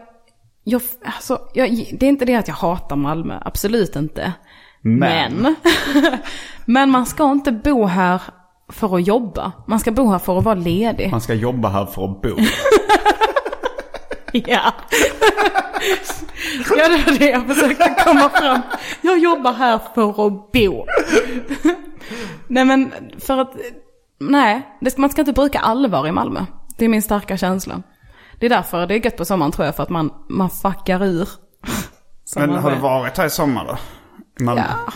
jag, 0.64 0.82
alltså 1.06 1.40
jag, 1.54 1.70
det 2.00 2.06
är 2.06 2.10
inte 2.10 2.26
det 2.26 2.36
att 2.36 2.48
jag 2.48 2.56
hatar 2.56 2.96
Malmö, 2.96 3.40
absolut 3.46 3.96
inte. 3.96 4.34
Men. 4.82 5.34
Men, 5.34 5.56
men 6.66 6.90
man 6.90 7.06
ska 7.06 7.32
inte 7.32 7.52
bo 7.52 7.86
här 7.86 8.22
för 8.70 8.96
att 8.96 9.08
jobba. 9.08 9.52
Man 9.68 9.80
ska 9.80 9.92
bo 9.92 10.12
här 10.12 10.20
för 10.20 10.38
att 10.38 10.44
vara 10.44 10.56
ledig. 10.56 11.12
Man 11.12 11.22
ska 11.22 11.34
jobba 11.34 11.70
här 11.70 11.86
för 11.86 12.06
att 12.06 12.22
bo. 12.22 12.30
Ja. 14.32 14.74
ja, 16.78 16.88
det 16.90 17.04
var 17.06 17.20
det 17.20 17.30
jag 17.30 17.48
försökte 17.48 17.96
komma 18.04 18.30
fram. 18.30 18.62
Jag 19.02 19.20
jobbar 19.20 19.54
här 19.54 19.80
för 19.96 20.28
att 20.28 20.52
bo. 20.52 20.86
nej, 22.48 22.66
men 22.66 22.94
för 23.18 23.38
att, 23.38 23.54
nej, 24.20 24.62
man 24.98 25.10
ska 25.10 25.22
inte 25.22 25.34
bruka 25.34 25.60
allvar 25.60 26.08
i 26.08 26.12
Malmö. 26.12 26.46
Det 26.78 26.86
är 26.86 26.90
min 26.90 27.02
starka 27.02 27.38
känsla. 27.38 27.82
Det 28.40 28.46
är 28.46 28.50
därför 28.50 28.88
det 28.88 28.94
är 28.96 29.06
gött 29.06 29.18
på 29.18 29.26
sommaren 29.26 29.52
tror 29.52 29.66
jag, 29.66 29.76
för 29.76 29.84
att 29.84 29.90
man, 29.90 30.14
man 30.30 30.50
fuckar 30.50 31.04
ur. 31.04 31.30
Men 32.36 32.50
har 32.50 32.72
du 32.72 32.78
varit 32.78 33.18
här 33.18 33.26
i 33.26 33.30
sommar 33.30 33.66
då? 33.66 33.78
I 34.40 34.44
Malmö? 34.44 34.64
Ja, 34.86 34.94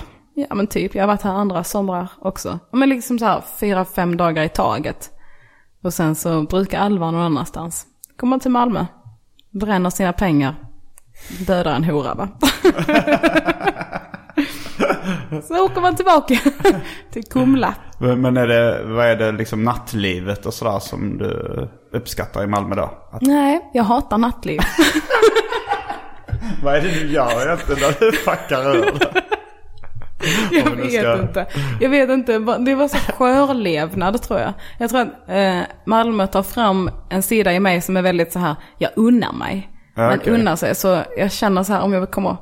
ja 0.50 0.56
men 0.56 0.68
typ. 0.68 0.96
Jag 0.96 1.04
har 1.04 1.08
varit 1.08 1.22
här 1.22 1.34
andra 1.34 1.64
somrar 1.64 2.08
också. 2.20 2.60
Men 2.72 2.89
liksom 2.89 3.20
så 3.20 3.26
här 3.26 3.44
fyra, 3.60 3.86
fem 3.86 4.18
dagar 4.18 4.44
i 4.44 4.50
taget. 4.50 5.10
Och 5.84 5.94
sen 5.94 6.16
så 6.16 6.44
brukar 6.44 6.80
Alva 6.80 7.12
någon 7.12 7.22
annanstans. 7.22 7.86
Kommer 8.18 8.39
till 8.39 8.52
Malmö, 8.52 8.86
bränner 9.50 9.89
sina 9.89 10.14
pengar, 10.14 10.56
dödar 11.48 11.76
en 11.76 11.84
hora 11.84 12.14
va. 12.14 12.28
så 15.48 15.66
åker 15.66 15.82
man 15.82 15.96
tillbaka 15.96 16.39
till 17.12 17.24
Kumla. 17.24 17.76
Men 18.00 18.22
men 18.22 18.38
är 18.38 18.48
det, 18.48 18.84
vad 18.84 19.06
är 19.06 19.16
det 19.16 19.32
liksom 19.32 19.64
nattlivet 19.64 20.46
och 20.46 20.54
sådär 20.54 20.80
som 20.80 21.18
du 21.18 21.68
uppskattar 21.92 22.44
i 22.44 22.48
Malmö 22.48 22.76
då? 22.76 22.94
Att, 23.12 23.22
Nej, 23.22 23.70
jag 23.74 23.84
hatar 23.84 24.18
nattliv. 24.18 24.60
vad 26.64 26.76
är 26.76 26.82
det 26.82 26.88
du 26.89 27.12
gör 27.12 27.46
egentligen 27.46 27.82
när 27.82 28.00
du 28.00 28.12
fuckar 28.12 28.76
ur? 28.76 29.20
Jag 30.51 30.76
vet 30.76 30.91
ska- 30.93 31.22
inte. 31.22 31.45
Jag 31.80 31.89
vet 31.89 32.09
inte. 32.09 32.39
Det 32.59 32.76
var 32.76 32.88
så 32.88 32.97
skörlevnad 32.97 34.22
tror 34.22 34.39
jag. 34.39 34.53
Jag 34.80 34.89
tror 34.89 35.01
att 35.01 35.30
eh, 35.30 35.59
Malmö 35.86 36.28
tar 36.28 36.43
fram 36.43 36.89
en 37.09 37.24
sida 37.24 37.53
i 37.53 37.59
mig 37.59 37.82
som 37.82 37.97
är 37.97 38.01
väldigt 38.01 38.32
så 38.32 38.39
här, 38.39 38.55
jag 38.78 38.91
unnar 38.95 39.34
mig. 39.34 39.69
Ja, 39.95 40.01
Men 40.09 40.19
okej. 40.19 40.34
unnar 40.34 40.55
sig. 40.55 40.76
Så 40.76 41.03
jag 41.17 41.32
känner 41.32 41.63
så 41.63 41.74
här 41.74 41.82
om 41.82 41.93
jag 41.93 42.11
kommer, 42.11 42.38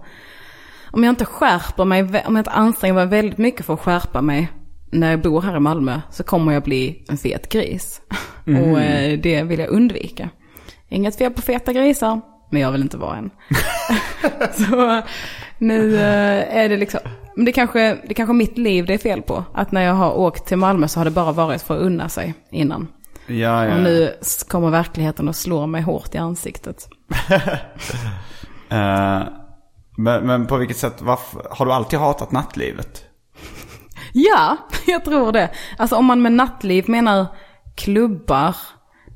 om 0.91 1.03
jag 1.03 1.11
inte 1.11 1.25
skärper 1.25 1.85
mig, 1.85 2.01
om 2.03 2.35
jag 2.35 2.37
inte 2.37 2.51
anstränger 2.51 2.93
mig 2.93 3.05
väldigt 3.05 3.37
mycket 3.37 3.65
för 3.65 3.73
att 3.73 3.79
skärpa 3.79 4.21
mig 4.21 4.51
när 4.91 5.11
jag 5.11 5.21
bor 5.21 5.41
här 5.41 5.55
i 5.57 5.59
Malmö 5.59 6.01
så 6.11 6.23
kommer 6.23 6.53
jag 6.53 6.63
bli 6.63 7.05
en 7.09 7.17
fet 7.17 7.49
gris. 7.51 8.01
Mm. 8.47 8.71
Och 8.71 8.79
eh, 8.81 9.19
det 9.19 9.43
vill 9.43 9.59
jag 9.59 9.69
undvika. 9.69 10.29
Inget 10.89 11.17
fel 11.17 11.31
på 11.31 11.41
feta 11.41 11.73
grisar, 11.73 12.21
men 12.51 12.61
jag 12.61 12.71
vill 12.71 12.81
inte 12.81 12.97
vara 12.97 13.17
en. 13.17 13.29
så 14.53 15.01
nu 15.59 15.95
eh, 15.95 16.57
är 16.57 16.69
det 16.69 16.77
liksom, 16.77 16.99
men 17.35 17.45
det 17.45 17.51
kanske, 17.51 17.97
det 18.07 18.13
kanske 18.13 18.33
mitt 18.33 18.57
liv 18.57 18.85
det 18.85 18.93
är 18.93 18.97
fel 18.97 19.21
på. 19.21 19.43
Att 19.53 19.71
när 19.71 19.81
jag 19.81 19.93
har 19.93 20.13
åkt 20.13 20.45
till 20.45 20.57
Malmö 20.57 20.87
så 20.87 20.99
har 20.99 21.05
det 21.05 21.11
bara 21.11 21.31
varit 21.31 21.61
för 21.61 21.77
att 21.77 21.81
unna 21.81 22.09
sig 22.09 22.33
innan. 22.51 22.87
Ja, 23.27 23.65
ja. 23.65 23.75
Och 23.75 23.81
nu 23.81 24.13
kommer 24.47 24.69
verkligheten 24.69 25.27
och 25.27 25.35
slår 25.35 25.67
mig 25.67 25.81
hårt 25.81 26.15
i 26.15 26.17
ansiktet. 26.17 26.89
Eh, 28.71 29.23
men, 29.97 30.27
men 30.27 30.47
på 30.47 30.57
vilket 30.57 30.77
sätt, 30.77 31.01
varför, 31.01 31.47
har 31.51 31.65
du 31.65 31.71
alltid 31.71 31.99
hatat 31.99 32.31
nattlivet? 32.31 33.03
Ja, 34.13 34.57
jag 34.87 35.05
tror 35.05 35.31
det. 35.31 35.49
Alltså 35.77 35.95
om 35.95 36.05
man 36.05 36.21
med 36.21 36.31
nattliv 36.31 36.89
menar 36.89 37.25
klubbar, 37.75 38.55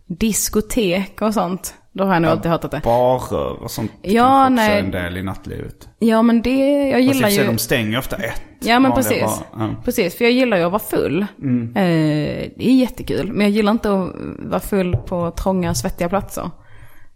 diskotek 0.07 1.21
och 1.21 1.33
sånt. 1.33 1.73
Då 1.91 2.03
har 2.03 2.13
jag 2.13 2.21
nog 2.21 2.31
alltid 2.31 2.51
hatat 2.51 2.71
det. 2.71 2.81
Barer 2.83 3.63
och 3.63 3.71
sånt 3.71 3.91
Ja, 4.01 4.49
nej. 4.49 4.79
en 4.79 4.91
del 4.91 5.17
i 5.17 5.23
nattlivet. 5.23 5.89
Ja 5.99 6.21
men 6.21 6.41
det, 6.41 6.89
jag 6.89 7.05
Fast 7.05 7.15
gillar 7.15 7.29
sig, 7.29 7.37
ju... 7.39 7.47
de 7.47 7.57
stänger 7.57 7.97
ofta 7.99 8.15
ett. 8.15 8.41
Ja 8.59 8.79
men 8.79 8.91
precis. 8.91 9.21
barer. 9.21 9.69
Ja. 9.69 9.75
Precis, 9.85 10.17
för 10.17 10.25
jag 10.25 10.31
gillar 10.31 10.57
ju 10.57 10.63
att 10.63 10.71
vara 10.71 10.81
full. 10.83 11.21
Eh, 11.21 11.27
det 11.75 12.53
är 12.57 12.75
jättekul. 12.75 13.31
Men 13.33 13.41
jag 13.41 13.49
gillar 13.51 13.71
inte 13.71 13.93
att 13.93 14.09
vara 14.39 14.59
full 14.59 14.97
på 14.97 15.31
trånga, 15.31 15.75
svettiga 15.75 16.09
platser. 16.09 16.51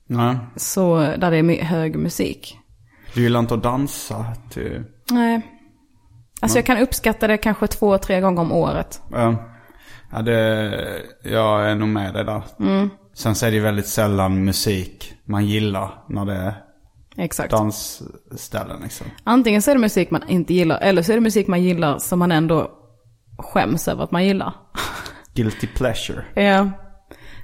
Nej. 0.10 0.36
Så 0.56 0.98
där 0.98 1.32
det 1.32 1.38
är 1.38 1.64
hög 1.64 1.96
musik. 1.96 2.58
Du 3.14 3.22
gillar 3.22 3.40
inte 3.40 3.54
att 3.54 3.64
dansa 3.64 4.26
till... 4.50 4.84
Nej. 5.12 5.42
Alltså 6.42 6.58
jag 6.58 6.66
kan 6.66 6.78
uppskatta 6.78 7.28
det 7.28 7.38
kanske 7.38 7.68
två, 7.68 7.98
tre 7.98 8.22
gånger 8.22 8.42
om 8.42 8.52
året. 8.52 9.02
Ja. 9.12 9.36
Ja, 10.12 10.22
det, 10.22 11.02
jag 11.24 11.72
är 11.72 11.76
nog 11.76 11.90
med 11.90 12.14
dig 12.14 12.24
där. 12.26 12.42
Mm. 12.60 12.90
Sen 13.14 13.36
så 13.36 13.46
är 13.46 13.50
det 13.50 13.56
ju 13.58 13.64
väldigt 13.64 13.88
sällan 13.88 14.46
musik 14.46 15.14
man 15.26 15.46
gillar 15.46 16.04
när 16.10 16.26
det 16.26 16.34
är 16.34 16.54
Exakt. 17.18 17.52
dansställen 17.52 18.82
liksom. 18.84 19.08
Antingen 19.24 19.62
så 19.62 19.72
är 19.72 19.76
det 19.76 19.82
musik 19.82 20.12
man 20.12 20.30
inte 20.30 20.54
gillar, 20.54 20.80
eller 20.80 21.02
så 21.02 21.12
är 21.12 21.16
det 21.16 21.22
musik 21.22 21.48
man 21.48 21.64
gillar 21.64 21.98
som 21.98 22.20
man 22.20 22.32
ändå 22.32 22.72
skäms 23.38 23.88
över 23.88 24.04
att 24.04 24.12
man 24.12 24.26
gillar. 24.26 24.54
Guilty 25.34 25.68
pleasure. 25.68 26.24
Ja. 26.34 26.70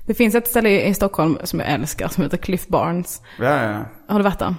Det 0.07 0.13
finns 0.13 0.35
ett 0.35 0.47
ställe 0.47 0.87
i 0.87 0.93
Stockholm 0.93 1.37
som 1.43 1.59
jag 1.59 1.69
älskar 1.69 2.07
som 2.07 2.23
heter 2.23 2.37
Cliff 2.37 2.67
Barnes. 2.67 3.21
Ja, 3.39 3.63
ja. 3.63 3.85
Har 4.07 4.19
du 4.19 4.23
varit 4.23 4.39
där? 4.39 4.55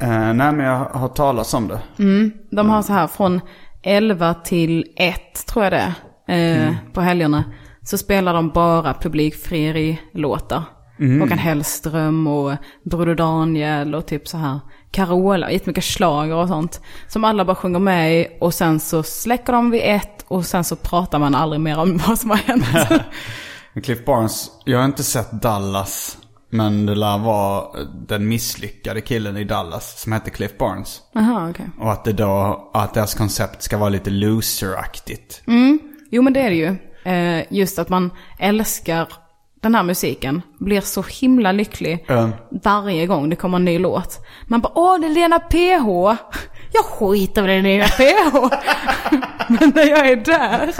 Eh, 0.00 0.08
nej 0.34 0.52
men 0.52 0.58
jag 0.58 0.78
har 0.84 1.08
talas 1.08 1.54
om 1.54 1.68
det. 1.68 1.80
De 2.50 2.70
har 2.70 2.82
så 2.82 2.92
här 2.92 3.06
från 3.06 3.40
11 3.82 4.34
till 4.34 4.84
1 4.96 5.46
tror 5.46 5.64
jag 5.64 5.72
det 5.72 5.78
är, 5.78 5.94
eh, 6.28 6.74
på 6.92 7.00
helgerna. 7.00 7.44
Så 7.82 7.98
spelar 7.98 8.34
de 8.34 8.50
bara 8.50 8.94
publikfrieri-låtar. 8.94 10.62
Håkan 11.20 11.38
Hellström 11.38 12.26
och 12.26 12.56
Broder 12.84 13.14
Daniel 13.14 13.94
och 13.94 14.06
typ 14.06 14.28
så 14.28 14.36
här 14.36 14.60
Carola, 14.90 15.50
jättemycket 15.50 15.84
schlager 15.84 16.34
och 16.34 16.48
sånt. 16.48 16.80
Som 17.08 17.24
alla 17.24 17.44
bara 17.44 17.56
sjunger 17.56 17.78
med 17.78 18.20
i 18.20 18.28
och 18.40 18.54
sen 18.54 18.80
så 18.80 19.02
släcker 19.02 19.52
de 19.52 19.70
vid 19.70 19.80
ett 19.84 20.24
och 20.28 20.46
sen 20.46 20.64
så 20.64 20.76
pratar 20.76 21.18
man 21.18 21.34
aldrig 21.34 21.60
mer 21.60 21.78
om 21.78 21.96
vad 22.06 22.18
som 22.18 22.30
har 22.30 22.36
hänt. 22.36 22.64
Cliff 23.84 24.04
Barnes, 24.04 24.50
jag 24.64 24.78
har 24.78 24.84
inte 24.84 25.02
sett 25.04 25.32
Dallas. 25.32 26.18
Men 26.50 26.86
det 26.86 26.94
lär 26.94 27.18
vara 27.18 27.64
den 28.08 28.28
misslyckade 28.28 29.00
killen 29.00 29.36
i 29.36 29.44
Dallas 29.44 30.02
som 30.02 30.12
heter 30.12 30.30
Cliff 30.30 30.58
Barnes. 30.58 31.02
Jaha, 31.12 31.50
okej. 31.50 31.70
Och 31.80 31.92
att 31.92 32.04
det 32.04 32.12
då, 32.12 32.70
att 32.74 32.94
deras 32.94 33.14
koncept 33.14 33.62
ska 33.62 33.78
vara 33.78 33.88
lite 33.88 34.10
loser-aktigt. 34.10 35.42
Jo 36.10 36.22
men 36.22 36.32
det 36.32 36.40
är 36.40 36.50
det 36.50 36.56
ju. 36.56 36.76
Eh, 37.12 37.44
just 37.50 37.78
att 37.78 37.88
man 37.88 38.10
älskar 38.38 39.08
den 39.62 39.74
här 39.74 39.82
musiken. 39.82 40.42
Blir 40.58 40.80
så 40.80 41.02
himla 41.02 41.52
lycklig 41.52 42.04
Ja. 42.08 42.30
varje 42.64 43.06
gång 43.06 43.30
det 43.30 43.36
kommer 43.36 43.56
en 43.58 43.64
ny 43.64 43.78
låt. 43.78 44.26
Man 44.46 44.60
bara, 44.60 44.72
åh 44.74 45.00
det 45.00 45.06
är 45.06 45.10
Lena 45.10 45.38
PH. 45.38 46.16
Jag 46.72 46.84
skiter 46.84 47.42
väl 47.42 47.50
i 47.50 47.62
Lena 47.62 47.84
PH. 47.84 48.56
men 49.48 49.72
när 49.74 49.88
jag 49.88 50.08
är 50.08 50.16
där 50.16 50.72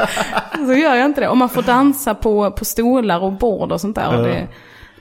så 0.67 0.73
gör 0.73 0.95
jag 0.95 1.07
inte 1.07 1.21
det. 1.21 1.29
Och 1.29 1.37
man 1.37 1.49
får 1.49 1.63
dansa 1.63 2.15
på, 2.15 2.51
på 2.51 2.65
stolar 2.65 3.21
och 3.21 3.33
bord 3.33 3.73
och 3.73 3.81
sånt 3.81 3.97
där. 3.97 4.17
Och 4.17 4.23
det, 4.25 4.49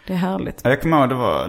det 0.07 0.13
är 0.13 0.17
härligt. 0.17 0.61
Jag 0.63 0.81
kommer 0.81 0.99
ihåg, 0.99 1.09
det, 1.09 1.15
var, 1.15 1.47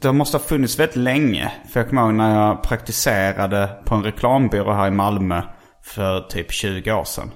det 0.00 0.12
måste 0.12 0.36
ha 0.36 0.44
funnits 0.44 0.78
väldigt 0.78 0.96
länge. 0.96 1.52
För 1.72 1.80
jag 1.80 1.88
kommer 1.88 2.02
ihåg 2.02 2.14
när 2.14 2.46
jag 2.46 2.62
praktiserade 2.62 3.68
på 3.84 3.94
en 3.94 4.02
reklambyrå 4.02 4.72
här 4.72 4.88
i 4.88 4.90
Malmö 4.90 5.42
för 5.82 6.20
typ 6.20 6.52
20 6.52 6.92
år 6.92 7.04
sedan. 7.04 7.30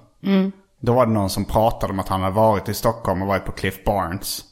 Då 0.81 0.93
var 0.93 1.07
det 1.07 1.13
någon 1.13 1.31
som 1.31 1.45
pratade 1.45 1.93
om 1.93 2.01
att 2.01 2.09
han 2.09 2.23
hade 2.23 2.35
varit 2.35 2.69
i 2.69 2.75
Stockholm 2.75 3.23
och 3.23 3.29
varit 3.29 3.45
på 3.45 3.53
Cliff 3.53 3.85
Barnes. 3.85 4.45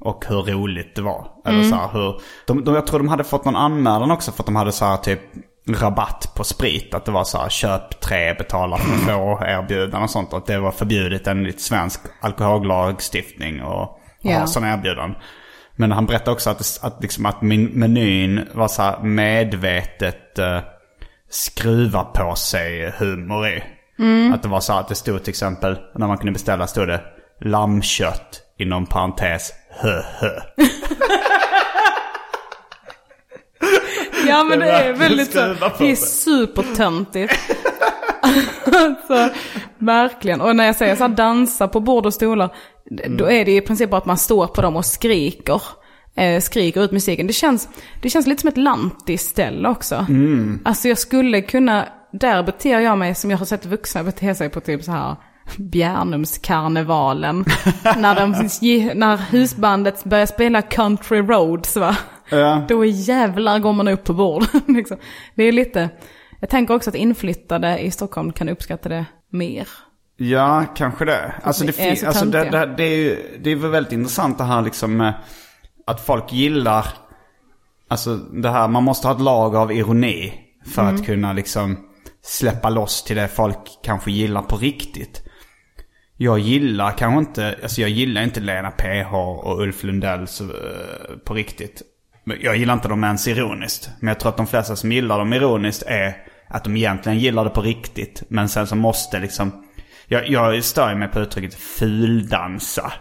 Och 0.00 0.24
hur 0.28 0.42
roligt 0.42 0.96
det 0.96 1.02
var. 1.02 1.26
Eller 1.44 1.62
så 1.62 1.74
här, 1.74 1.88
hur, 1.92 2.20
de, 2.46 2.64
de, 2.64 2.74
jag 2.74 2.86
tror 2.86 2.98
de 2.98 3.08
hade 3.08 3.24
fått 3.24 3.44
någon 3.44 3.56
anmälan 3.56 4.10
också 4.10 4.32
för 4.32 4.42
att 4.42 4.46
de 4.46 4.56
hade 4.56 4.72
så 4.72 4.84
här 4.84 4.96
typ 4.96 5.20
rabatt 5.68 6.32
på 6.34 6.44
sprit. 6.44 6.94
Att 6.94 7.04
det 7.04 7.12
var 7.12 7.24
så 7.24 7.38
här 7.38 7.48
köp 7.48 8.00
tre, 8.00 8.34
betala 8.34 8.76
för 8.76 9.06
två 9.06 9.44
erbjudanden 9.44 10.02
och 10.02 10.10
sånt. 10.10 10.32
Att 10.32 10.46
det 10.46 10.58
var 10.58 10.70
förbjudet 10.72 11.26
enligt 11.26 11.60
svensk 11.60 12.00
alkohollagstiftning 12.20 13.62
och, 13.62 13.82
och 13.82 13.98
Ja. 14.20 14.38
ha 14.38 14.46
sådana 14.46 14.72
erbjudanden. 14.72 15.20
Men 15.76 15.92
han 15.92 16.06
berättade 16.06 16.30
också 16.30 16.50
att, 16.50 16.78
att, 16.82 17.02
liksom 17.02 17.26
att 17.26 17.42
min, 17.42 17.64
menyn 17.64 18.48
var 18.54 18.68
så 18.68 18.82
här 18.82 19.02
medvetet 19.02 20.38
eh, 20.38 20.58
skruva 21.30 22.04
på 22.04 22.34
sig 22.34 22.90
humor 22.98 23.48
i. 23.48 23.62
Att 24.34 24.42
det 24.42 24.48
var 24.48 24.60
så 24.60 24.72
att 24.72 24.88
det 24.88 24.94
stod 24.94 25.22
till 25.22 25.30
exempel, 25.30 25.78
när 25.94 26.06
man 26.06 26.18
kunde 26.18 26.32
beställa 26.32 26.66
stod 26.66 26.88
det 26.88 27.00
lammkött 27.40 28.42
inom 28.58 28.86
parentes 28.86 29.52
hö 29.70 30.02
hö. 30.20 30.40
Ja 34.28 34.44
men 34.44 34.58
det 34.58 34.70
är 34.70 34.92
väldigt 34.92 35.32
så, 35.32 35.54
det 35.78 35.90
är 35.90 35.96
supertöntigt. 35.96 37.34
alltså, 38.64 39.28
verkligen. 39.78 40.40
Och 40.40 40.56
när 40.56 40.66
jag 40.66 40.76
säger 40.76 40.96
så 40.96 41.02
här 41.02 41.08
dansa 41.08 41.68
på 41.68 41.80
bord 41.80 42.06
och 42.06 42.14
stolar, 42.14 42.54
då 43.08 43.30
är 43.30 43.44
det 43.44 43.56
i 43.56 43.60
princip 43.60 43.90
bara 43.90 43.96
att 43.96 44.06
man 44.06 44.18
står 44.18 44.46
på 44.46 44.62
dem 44.62 44.76
och 44.76 44.84
skriker. 44.84 45.62
Eh, 46.16 46.40
skriker 46.40 46.84
ut 46.84 46.92
musiken. 46.92 47.26
Det 47.26 47.32
känns, 47.32 47.68
det 48.02 48.10
känns 48.10 48.26
lite 48.26 48.40
som 48.40 48.48
ett 48.48 48.56
lantisställe 48.56 49.68
också. 49.68 50.06
Alltså 50.64 50.88
jag 50.88 50.98
skulle 50.98 51.42
kunna, 51.42 51.88
där 52.18 52.42
beter 52.42 52.80
jag 52.80 52.98
mig 52.98 53.14
som 53.14 53.30
jag 53.30 53.38
har 53.38 53.46
sett 53.46 53.66
vuxna 53.66 54.04
bete 54.04 54.34
sig 54.34 54.48
på 54.48 54.60
typ 54.60 54.84
så 54.84 54.92
här 54.92 55.16
Bjärnumskarnevalen. 55.56 57.44
när, 57.96 58.14
de, 58.14 58.30
när 58.98 59.16
husbandet 59.16 60.04
börjar 60.04 60.26
spela 60.26 60.62
Country 60.62 61.22
Roads 61.22 61.76
va. 61.76 61.96
Ja. 62.28 62.64
Då 62.68 62.84
jävlar 62.84 63.58
går 63.58 63.72
man 63.72 63.88
upp 63.88 64.04
på 64.04 64.12
bord. 64.12 64.44
liksom. 64.66 64.96
Det 65.34 65.42
är 65.44 65.52
lite, 65.52 65.88
jag 66.40 66.50
tänker 66.50 66.74
också 66.74 66.90
att 66.90 66.96
inflyttade 66.96 67.78
i 67.78 67.90
Stockholm 67.90 68.32
kan 68.32 68.48
uppskatta 68.48 68.88
det 68.88 69.04
mer. 69.30 69.68
Ja, 70.16 70.64
kanske 70.76 71.04
det. 71.04 71.32
Alltså 71.42 71.64
det, 71.64 71.98
så 71.98 72.06
alltså 72.06 72.24
det, 72.24 72.44
det, 72.44 72.74
det 72.76 72.84
är 72.84 72.96
ju 72.96 73.38
det 73.40 73.50
är 73.50 73.56
väl 73.56 73.70
väldigt 73.70 73.92
intressant 73.92 74.38
det 74.38 74.44
här 74.44 74.62
liksom 74.62 75.12
att 75.86 76.00
folk 76.00 76.32
gillar, 76.32 76.86
alltså 77.88 78.16
det 78.16 78.50
här, 78.50 78.68
man 78.68 78.84
måste 78.84 79.06
ha 79.06 79.14
ett 79.14 79.20
lag 79.20 79.56
av 79.56 79.72
ironi 79.72 80.34
för 80.74 80.82
att 80.82 81.06
kunna 81.06 81.32
liksom 81.32 81.85
släppa 82.26 82.70
loss 82.70 83.04
till 83.04 83.16
det 83.16 83.28
folk 83.28 83.58
kanske 83.82 84.10
gillar 84.10 84.42
på 84.42 84.56
riktigt. 84.56 85.22
jag 86.16 86.38
gillar 86.38 86.90
kanske 86.90 87.18
inte, 87.18 87.58
alltså 87.62 87.80
jag 87.80 87.90
gillar 87.90 88.22
inte 88.22 88.40
Lena 88.40 88.70
PH 88.70 89.14
och 89.14 89.60
Ulf 89.60 89.84
Lundell 89.84 90.26
så, 90.26 90.44
eh, 90.44 91.16
på 91.24 91.34
riktigt. 91.34 91.82
Jag 92.40 92.56
gillar 92.56 92.74
inte 92.74 92.88
dem 92.88 93.04
ens 93.04 93.28
ironiskt. 93.28 93.90
Men 94.00 94.08
jag 94.08 94.20
tror 94.20 94.30
att 94.30 94.36
de 94.36 94.46
flesta 94.46 94.76
som 94.76 94.92
gillar 94.92 95.18
dem 95.18 95.32
ironiskt 95.32 95.82
är 95.82 96.16
att 96.48 96.64
de 96.64 96.76
egentligen 96.76 97.18
gillar 97.18 97.44
det 97.44 97.50
på 97.50 97.62
riktigt. 97.62 98.22
Men 98.28 98.48
sen 98.48 98.66
så 98.66 98.76
måste 98.76 99.18
liksom, 99.18 99.64
jag, 100.06 100.28
jag 100.28 100.64
stör 100.64 100.94
mig 100.94 101.08
på 101.08 101.20
uttrycket 101.20 101.54
fuldansa. 101.54 102.92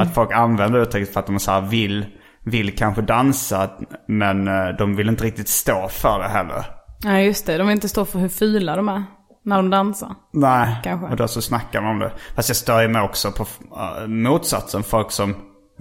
Att 0.00 0.14
folk 0.14 0.32
använder 0.32 0.82
uttrycket 0.82 1.12
för 1.12 1.20
att 1.20 1.26
de 1.26 1.40
så 1.40 1.50
här 1.50 1.60
vill, 1.60 2.06
vill 2.44 2.76
kanske 2.76 3.02
dansa 3.02 3.70
men 4.08 4.48
eh, 4.48 4.68
de 4.78 4.96
vill 4.96 5.08
inte 5.08 5.24
riktigt 5.24 5.48
stå 5.48 5.88
för 5.88 6.18
det 6.18 6.28
heller. 6.28 6.77
Nej 7.04 7.26
just 7.26 7.46
det, 7.46 7.58
de 7.58 7.66
vill 7.66 7.74
inte 7.74 7.88
stå 7.88 8.04
för 8.04 8.18
hur 8.18 8.28
fula 8.28 8.76
de 8.76 8.88
är 8.88 9.04
när 9.44 9.56
de 9.56 9.70
dansar. 9.70 10.14
Nej, 10.32 10.76
Kanske. 10.84 11.06
och 11.06 11.16
då 11.16 11.28
så 11.28 11.42
snackar 11.42 11.80
man 11.80 11.90
om 11.90 11.98
det. 11.98 12.12
Fast 12.34 12.48
jag 12.48 12.56
stör 12.56 12.88
mig 12.88 13.02
också 13.02 13.32
på 13.32 13.42
uh, 13.42 14.06
motsatsen. 14.08 14.82
Folk 14.82 15.10
som 15.10 15.34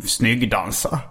snyggdansar. 0.05 0.99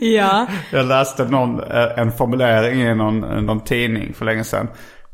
Ja. 0.00 0.46
Jag 0.72 0.86
läste 0.86 1.24
någon, 1.24 1.60
eh, 1.60 1.98
en 1.98 2.12
formulering 2.12 2.80
i 2.82 2.94
någon, 2.94 3.20
någon 3.20 3.60
tidning 3.60 4.14
för 4.14 4.24
länge 4.24 4.44
sedan. 4.44 4.68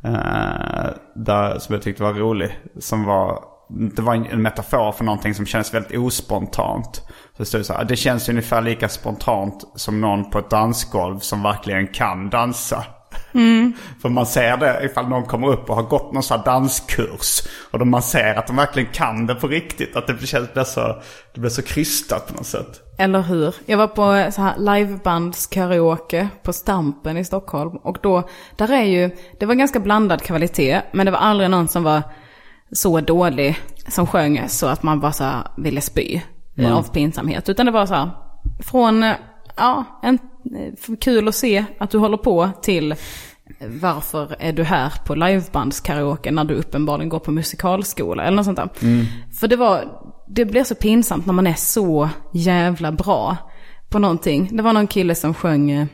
eh, 0.04 0.90
där, 1.14 1.58
som 1.58 1.72
jag 1.74 1.82
tyckte 1.82 2.02
var 2.02 2.12
rolig. 2.14 2.58
Som 2.78 3.04
var, 3.04 3.38
det 3.96 4.02
var 4.02 4.14
en 4.14 4.42
metafor 4.42 4.92
för 4.92 5.04
någonting 5.04 5.34
som 5.34 5.46
känns 5.46 5.74
väldigt 5.74 5.98
ospontant. 5.98 6.96
Så 7.36 7.36
det 7.36 7.44
stod 7.44 7.66
så 7.66 7.72
här, 7.72 7.84
det 7.84 7.96
känns 7.96 8.28
ungefär 8.28 8.62
lika 8.62 8.88
spontant 8.88 9.64
som 9.74 10.00
någon 10.00 10.30
på 10.30 10.38
ett 10.38 10.50
dansgolv 10.50 11.18
som 11.18 11.42
verkligen 11.42 11.86
kan 11.86 12.30
dansa. 12.30 12.84
För 14.02 14.08
man 14.08 14.26
ser 14.26 14.56
det 14.56 14.84
ifall 14.84 15.08
någon 15.08 15.24
kommer 15.24 15.48
upp 15.48 15.70
och 15.70 15.76
har 15.76 15.82
gått 15.82 16.12
någon 16.12 16.22
sån 16.22 16.38
här 16.38 16.44
danskurs. 16.44 17.42
Och 17.70 17.78
då 17.78 17.84
man 17.84 18.02
ser 18.02 18.34
att 18.34 18.46
de 18.46 18.56
verkligen 18.56 18.92
kan 18.92 19.26
det 19.26 19.34
på 19.34 19.48
riktigt. 19.48 19.96
Att 19.96 20.06
det 20.06 20.26
känns 20.26 20.52
blir 20.52 20.64
så, 20.64 21.02
det 21.34 21.40
blir 21.40 21.50
så 21.50 21.62
krystat 21.62 22.28
på 22.28 22.34
något 22.34 22.46
sätt. 22.46 22.80
Eller 22.98 23.20
hur? 23.20 23.54
Jag 23.66 23.78
var 23.78 23.86
på 23.86 24.32
så 24.32 24.42
här 24.42 24.54
livebandskaraoke 24.58 26.28
på 26.42 26.52
Stampen 26.52 27.16
i 27.16 27.24
Stockholm. 27.24 27.76
Och 27.76 27.98
då, 28.02 28.28
där 28.56 28.72
är 28.72 28.84
ju, 28.84 29.10
det 29.40 29.46
var 29.46 29.54
ganska 29.54 29.80
blandad 29.80 30.22
kvalitet. 30.22 30.82
Men 30.92 31.06
det 31.06 31.12
var 31.12 31.18
aldrig 31.18 31.50
någon 31.50 31.68
som 31.68 31.82
var 31.82 32.02
så 32.72 33.00
dålig 33.00 33.58
som 33.88 34.06
sjöng 34.06 34.48
så 34.48 34.66
att 34.66 34.82
man 34.82 35.00
bara 35.00 35.12
så 35.12 35.30
ville 35.56 35.80
spy 35.80 36.20
eh, 36.56 36.76
av 36.76 36.82
pinsamhet. 36.82 37.48
Utan 37.48 37.66
det 37.66 37.72
var 37.72 37.86
så 37.86 37.94
här, 37.94 38.10
från, 38.62 39.02
ja, 39.56 39.84
en, 40.02 40.14
eh, 40.14 40.20
kul 41.00 41.28
att 41.28 41.34
se 41.34 41.64
att 41.78 41.90
du 41.90 41.98
håller 41.98 42.16
på 42.16 42.50
till 42.62 42.92
eh, 42.92 42.96
varför 43.80 44.36
är 44.38 44.52
du 44.52 44.62
här 44.62 44.92
på 45.06 45.14
livebandskaraoke 45.14 46.30
när 46.30 46.44
du 46.44 46.54
uppenbarligen 46.54 47.08
går 47.08 47.18
på 47.18 47.30
musikalskola 47.32 48.22
eller 48.24 48.36
något 48.36 48.44
sånt 48.44 48.56
där. 48.56 48.68
För 49.40 49.48
det 49.48 49.56
var, 49.56 49.84
det 50.28 50.44
blir 50.44 50.64
så 50.64 50.74
pinsamt 50.74 51.26
när 51.26 51.32
man 51.32 51.46
är 51.46 51.54
så 51.54 52.08
jävla 52.32 52.92
bra 52.92 53.36
på 53.90 53.98
någonting. 53.98 54.48
Det 54.52 54.62
var 54.62 54.72
någon 54.72 54.86
kille 54.86 55.14
som 55.14 55.34
sjöng 55.34 55.70
eh, 55.70 55.86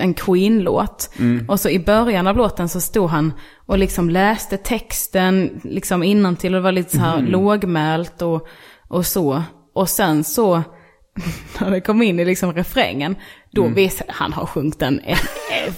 en 0.00 0.14
Queen-låt. 0.14 1.10
Och 1.48 1.60
så 1.60 1.68
i 1.68 1.78
början 1.78 2.26
av 2.26 2.36
låten 2.36 2.68
så 2.68 2.80
stod 2.80 3.10
han 3.10 3.32
och 3.66 3.78
liksom 3.78 4.10
läste 4.10 4.56
texten 4.56 5.60
liksom 5.64 6.02
innantill 6.02 6.54
och 6.54 6.60
det 6.60 6.64
var 6.64 6.72
lite 6.72 6.90
så 6.96 7.02
här 7.02 7.20
lågmält 7.22 8.22
och, 8.22 8.48
och 8.88 9.06
så. 9.06 9.42
Och 9.74 9.88
sen 9.88 10.24
så, 10.24 10.62
när 11.60 11.70
det 11.70 11.80
kom 11.80 12.02
in 12.02 12.20
i 12.20 12.24
liksom 12.24 12.52
refrängen, 12.52 13.16
då 13.50 13.66
visade 13.66 14.12
han 14.12 14.32
har 14.32 14.46
sjungit 14.46 14.78
den 14.78 15.00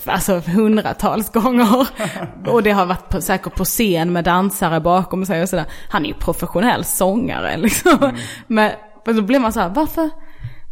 alltså 0.04 0.38
hundratals 0.38 1.32
gånger. 1.32 1.88
och 2.46 2.62
det 2.62 2.70
har 2.70 2.86
varit 2.86 3.08
på, 3.08 3.20
säkert 3.20 3.54
på 3.54 3.64
scen 3.64 4.12
med 4.12 4.24
dansare 4.24 4.80
bakom 4.80 5.26
sig 5.26 5.42
och 5.42 5.48
sådär. 5.48 5.66
Han 5.88 6.04
är 6.04 6.08
ju 6.08 6.14
professionell 6.14 6.84
sångare 6.84 7.56
liksom. 7.56 8.12
Men, 8.46 8.72
men 9.06 9.16
då 9.16 9.22
blir 9.22 9.38
man 9.38 9.52
så 9.52 9.60
här, 9.60 9.68
varför? 9.68 10.10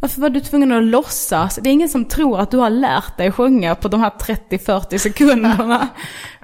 Varför 0.01 0.21
var 0.21 0.29
du 0.29 0.39
tvungen 0.39 0.71
att 0.71 0.83
låtsas? 0.83 1.59
Det 1.63 1.69
är 1.69 1.73
ingen 1.73 1.89
som 1.89 2.05
tror 2.05 2.39
att 2.39 2.51
du 2.51 2.57
har 2.57 2.69
lärt 2.69 3.17
dig 3.17 3.31
sjunga 3.31 3.75
på 3.75 3.87
de 3.87 4.01
här 4.01 4.09
30-40 4.49 4.97
sekunderna. 4.97 5.87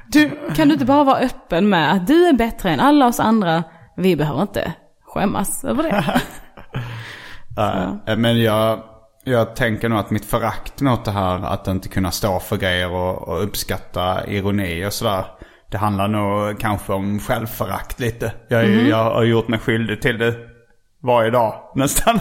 Du, 0.08 0.30
kan 0.56 0.68
du 0.68 0.74
inte 0.74 0.86
bara 0.86 1.04
vara 1.04 1.18
öppen 1.18 1.70
med 1.70 1.92
att 1.92 2.08
du 2.08 2.28
är 2.28 2.34
bättre 2.34 2.70
än 2.70 2.80
alla 2.80 3.08
oss 3.08 3.20
andra? 3.20 3.64
Vi 3.98 4.16
behöver 4.16 4.42
inte 4.42 4.74
skämmas 5.04 5.64
över 5.64 5.84
det. 5.84 6.22
Eh, 7.58 8.18
Men 8.18 8.42
jag, 8.42 8.80
jag 9.24 9.56
tänker 9.56 9.90
nog 9.90 10.00
att 10.00 10.10
mitt 10.12 10.26
förakt 10.26 10.82
mot 10.82 11.06
det 11.06 11.12
här, 11.12 11.46
att 11.46 11.68
inte 11.68 11.90
kunna 11.90 12.12
stå 12.12 12.40
för 12.40 12.58
grejer 12.58 12.92
och, 12.92 13.28
och 13.28 13.44
uppskatta 13.44 14.28
ironi 14.28 14.86
och 14.86 14.94
sådär. 14.94 15.26
Det 15.72 15.78
handlar 15.78 16.08
nog 16.08 16.60
kanske 16.60 16.94
om 16.94 17.20
självförakt 17.20 18.00
lite. 18.00 18.32
Jag, 18.48 18.66
ju- 18.66 18.90
jag 18.90 19.04
har 19.12 19.24
gjort 19.24 19.48
mig 19.48 19.60
skyldig 19.60 20.02
till 20.02 20.18
det 20.18 20.36
varje 21.04 21.30
dag 21.32 21.54
nästan. 21.76 22.20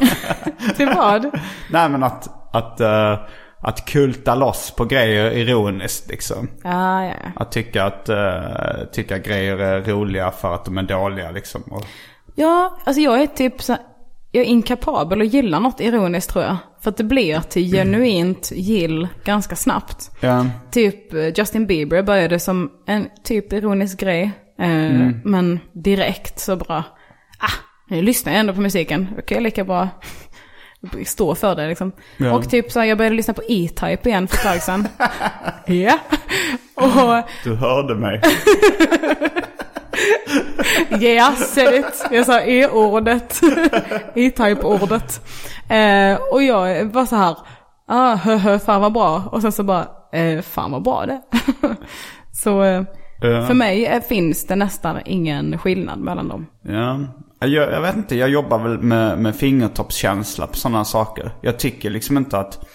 Till 0.77 0.89
vad? 0.97 1.25
Nej 1.71 1.89
men 1.89 2.03
att, 2.03 2.29
att, 2.55 2.81
eh, 2.81 3.19
att 3.61 3.85
kulta 3.85 4.35
loss 4.35 4.71
på 4.77 4.85
grejer 4.85 5.31
ironiskt 5.31 6.09
liksom. 6.11 6.49
Ja, 6.65 7.05
ja. 7.05 7.13
Att 7.37 7.53
tycka 7.53 7.85
att 7.85 8.09
uh, 8.09 8.85
tycka 8.93 9.19
grejer 9.19 9.59
är 9.59 9.81
roliga 9.81 10.31
för 10.31 10.55
att 10.55 10.65
de 10.65 10.79
är 10.79 10.83
dåliga 10.83 11.31
liksom. 11.31 11.63
Och, 11.71 11.85
Ja, 12.37 12.79
alltså 12.85 13.01
jag 13.03 13.23
är 13.23 13.27
typ 13.27 13.63
så 13.63 13.77
jag 14.35 14.45
är 14.45 14.49
inkapabel 14.49 15.21
att 15.21 15.27
gilla 15.35 15.59
något 15.59 15.81
ironiskt 15.81 16.31
tror 16.31 16.45
jag. 16.45 16.57
För 16.83 16.91
att 16.91 16.97
det 16.97 17.05
blir 17.05 17.41
till 17.41 17.73
genuint 17.73 18.51
gill 18.55 19.09
ganska 19.25 19.57
snabbt. 19.57 20.11
ja. 20.21 20.47
Typ 20.71 21.15
eh, 21.15 21.29
Justin 21.39 21.67
Bieber 21.67 22.03
började 22.03 22.39
som 22.41 22.71
en 22.87 23.07
typ 23.25 23.53
ironisk 23.53 24.01
grej. 24.01 24.23
Eh, 24.61 25.11
Men 25.25 25.61
direkt 25.73 26.39
så 26.41 26.57
bra. 26.57 26.83
Ah, 27.39 27.53
nu 27.89 28.03
lyssnar 28.03 28.33
jag 28.33 28.41
ändå 28.41 28.55
på 28.55 28.61
musiken. 28.61 29.09
Då 29.17 29.23
kan 29.23 29.35
jag 29.37 29.43
lika 29.43 29.65
bra 29.65 29.89
stå 31.05 31.35
för 31.35 31.55
det 31.57 31.69
liksom. 31.69 31.93
Ja. 32.17 32.35
Och 32.35 32.51
typ 32.51 32.73
så 32.73 32.81
här, 32.81 32.87
jag 32.87 32.99
började 32.99 33.17
lyssna 33.17 33.35
på 33.35 33.43
E-Type 33.49 34.09
igen 34.09 34.29
för 34.29 34.37
ett 34.37 34.43
tag 34.43 34.63
sedan. 34.63 34.89
ja. 35.67 35.99
Och 36.75 37.25
Du 37.45 37.55
hörde 37.55 37.95
mig. 37.95 38.21
Yeah, 41.01 41.35
said 41.35 41.75
it. 41.75 42.07
Jag 42.11 42.27
sa 42.27 42.41
E-ordet. 42.41 43.41
E-type-ordet. 44.15 45.21
Eh, 45.69 46.19
och 46.33 46.43
jag 46.43 46.85
var 46.85 47.07
så 47.07 47.17
här, 47.17 47.37
ah, 47.89 48.15
hö, 48.15 48.37
hö, 48.37 48.59
fan 48.59 48.81
vad 48.81 48.93
bra. 48.93 49.23
Och 49.33 49.43
sen 49.43 49.53
så 49.53 49.63
bara, 49.63 49.87
eh, 50.13 50.41
fan 50.43 50.71
vad 50.71 50.83
bra 50.83 51.07
det. 51.07 51.21
så 52.33 52.63
eh, 52.63 52.83
Ja. 53.21 53.47
för 53.47 53.55
mig 53.55 53.87
eh, 53.87 54.03
finns 54.03 54.47
det 54.47 54.57
nästan 54.57 54.99
ingen 55.05 55.59
skillnad 55.59 55.99
mellan 55.99 56.29
dem. 56.29 56.47
Ja. 56.63 57.01
Jag, 57.41 57.73
jag 57.73 57.81
vet 57.81 57.97
inte, 57.97 58.17
jag 58.17 58.29
jobbar 58.29 58.59
väl 58.59 58.79
med, 58.83 59.19
med 59.19 59.37
fingertoppskänsla 59.37 60.47
på 60.47 60.57
sådana 60.57 60.85
saker. 60.85 61.31
Jag 61.41 61.59
tycker 61.59 61.91
liksom 61.91 62.17
inte 62.19 62.39
att... 62.39 62.67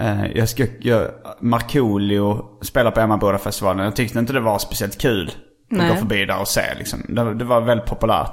Eh, 0.00 0.26
jag 0.34 0.48
ska... 0.48 0.64
Jag, 0.80 1.06
Markoolio 1.40 2.44
spelar 2.62 2.90
på 2.90 3.00
Emmaboda-festivalen. 3.00 3.84
Jag 3.84 3.96
tyckte 3.96 4.18
inte 4.18 4.32
det 4.32 4.40
var 4.40 4.58
speciellt 4.58 4.98
kul 4.98 5.30
Nej. 5.68 5.90
gå 5.90 5.96
förbi 5.96 6.24
där 6.24 6.40
och 6.40 6.48
se 6.48 6.74
liksom. 6.78 7.02
Det, 7.08 7.34
det 7.34 7.44
var 7.44 7.60
väldigt 7.60 7.86
populärt. 7.86 8.32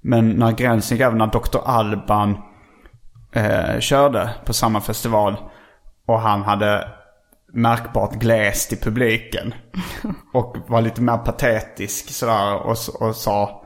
Men 0.00 0.30
när 0.30 0.52
gränsen 0.52 0.96
gick 0.96 1.06
över, 1.06 1.16
när 1.16 1.26
Dr. 1.26 1.58
Alban 1.64 2.38
eh, 3.32 3.80
körde 3.80 4.30
på 4.44 4.52
samma 4.52 4.80
festival. 4.80 5.36
Och 6.06 6.20
han 6.20 6.42
hade 6.42 6.88
märkbart 7.52 8.14
gläst 8.14 8.72
i 8.72 8.76
publiken. 8.76 9.54
Och 10.32 10.56
var 10.66 10.80
lite 10.80 11.02
mer 11.02 11.16
patetisk 11.16 12.10
sådär 12.10 12.54
och, 12.54 12.76
och 13.00 13.16
sa 13.16 13.64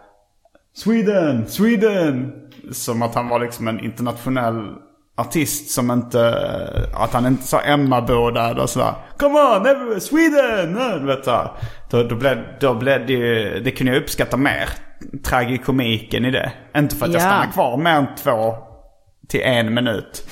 Sweden, 0.75 1.47
Sweden! 1.47 2.33
Som 2.73 3.03
att 3.03 3.15
han 3.15 3.29
var 3.29 3.41
liksom 3.41 3.69
en 3.69 3.81
internationell 3.81 4.75
artist 5.19 5.71
som 5.71 5.91
inte, 5.91 6.39
att 6.95 7.13
han 7.13 7.27
inte 7.27 7.43
sa 7.43 7.61
Emmaboda 7.61 8.51
eller 8.51 8.67
sådär. 8.67 8.93
Come 9.19 9.39
on, 9.41 9.67
everybody, 9.67 10.01
Sweden! 10.01 10.75
Du 11.01 11.07
vet 11.07 11.25
så. 11.25 11.51
Då, 11.91 12.03
då 12.03 12.15
blev, 12.15 12.39
då 12.61 12.75
blev 12.75 13.07
det 13.07 13.13
ju- 13.13 13.61
det 13.65 13.71
kunde 13.71 13.93
jag 13.93 14.03
uppskatta 14.03 14.37
mer. 14.37 14.69
Tragikomiken 15.25 16.25
i 16.25 16.31
det. 16.31 16.53
Inte 16.77 16.97
för 16.97 17.07
att 17.07 17.13
jag 17.13 17.23
Ja. 17.23 17.27
stannar 17.27 17.53
kvar 17.53 17.77
mer 17.77 17.91
än 17.91 18.07
två 18.23 18.55
till 19.29 19.41
en 19.43 19.75
minut. 19.75 20.27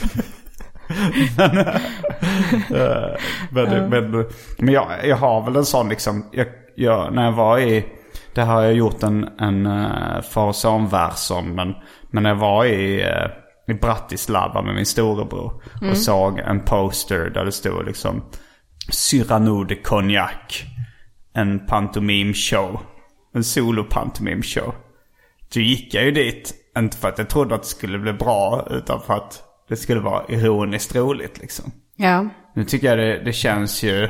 men, 1.39 1.59
eh, 1.59 3.17
men, 3.51 3.89
men, 3.91 4.27
men 4.59 4.75
jag, 4.75 4.87
jag 5.05 5.17
har 5.17 5.45
väl 5.45 5.57
en 5.57 5.65
sån 5.65 5.89
liksom, 5.89 6.27
jag, 6.33 6.47
jag, 6.77 7.15
när 7.15 7.25
jag 7.25 7.33
var 7.33 7.59
i, 7.59 7.87
det 8.35 8.43
har 8.43 8.63
jag 8.63 8.73
gjort 8.73 9.03
en, 9.03 9.29
en 9.41 9.67
uh, 9.67 10.21
far 10.23 10.47
och 10.47 10.57
son-vers 10.57 11.31
om, 11.31 11.55
men, 11.55 11.75
men 12.11 12.23
när 12.23 12.31
jag 12.31 12.37
var 12.37 12.65
i, 12.65 13.03
eh, 13.03 13.27
i 13.69 13.75
Bratislava 13.75 14.63
med 14.63 14.75
min 14.75 14.87
storebror 14.87 15.63
och 15.91 15.97
såg 15.97 16.39
en 16.39 16.61
poster 16.61 17.31
där 17.31 17.45
det 17.45 17.53
stod 17.53 17.87
liksom 17.87 18.25
Cyrano 18.91 19.65
de 19.65 19.77
Cognac. 19.77 20.65
En 21.35 21.67
pantomim-show. 21.67 22.81
En 23.35 23.43
solo-pantomim-show. 23.45 24.75
Så 25.49 25.61
gick 25.61 25.95
jag 25.95 26.05
ju 26.05 26.11
dit, 26.11 26.55
inte 26.79 26.97
för 26.97 27.09
att 27.09 27.19
jag 27.19 27.29
trodde 27.29 27.55
att 27.55 27.63
det 27.63 27.69
skulle 27.69 27.99
bli 27.99 28.13
bra, 28.13 28.69
utan 28.71 29.01
för 29.01 29.15
att 29.15 29.43
det 29.69 29.77
skulle 29.77 30.01
vara 30.01 30.25
ironiskt 30.29 30.97
roligt 30.97 31.39
liksom. 31.39 31.73
Ja. 31.97 32.29
Nu 32.55 32.65
tycker 32.65 32.89
jag 32.89 32.99
det, 32.99 33.25
det 33.25 33.33
känns 33.33 33.83
ju 33.83 34.09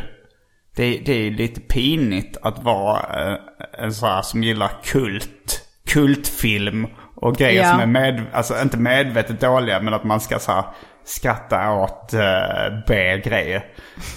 det, 0.77 0.99
det 0.99 1.13
är 1.13 1.31
lite 1.31 1.61
pinigt 1.61 2.37
att 2.43 2.63
vara 2.63 3.31
eh, 3.33 3.39
en 3.79 3.95
sån 3.95 4.09
här 4.09 4.23
som 4.23 4.43
gillar 4.43 4.71
kult. 4.85 5.63
Kultfilm 5.87 6.87
och 7.17 7.37
grejer 7.37 7.63
Ja. 7.63 7.71
som 7.71 7.81
är 7.81 7.87
med, 7.87 8.23
alltså 8.33 8.63
inte 8.63 8.77
medvetet 8.77 9.41
dåliga 9.41 9.81
men 9.81 9.95
att 9.95 10.05
man 10.05 10.21
ska 10.21 10.39
så 10.39 10.53
här 10.53 10.65
skratta 11.05 11.73
åt 11.73 12.15
uh, 12.15 12.79
B-grejer. 12.87 13.65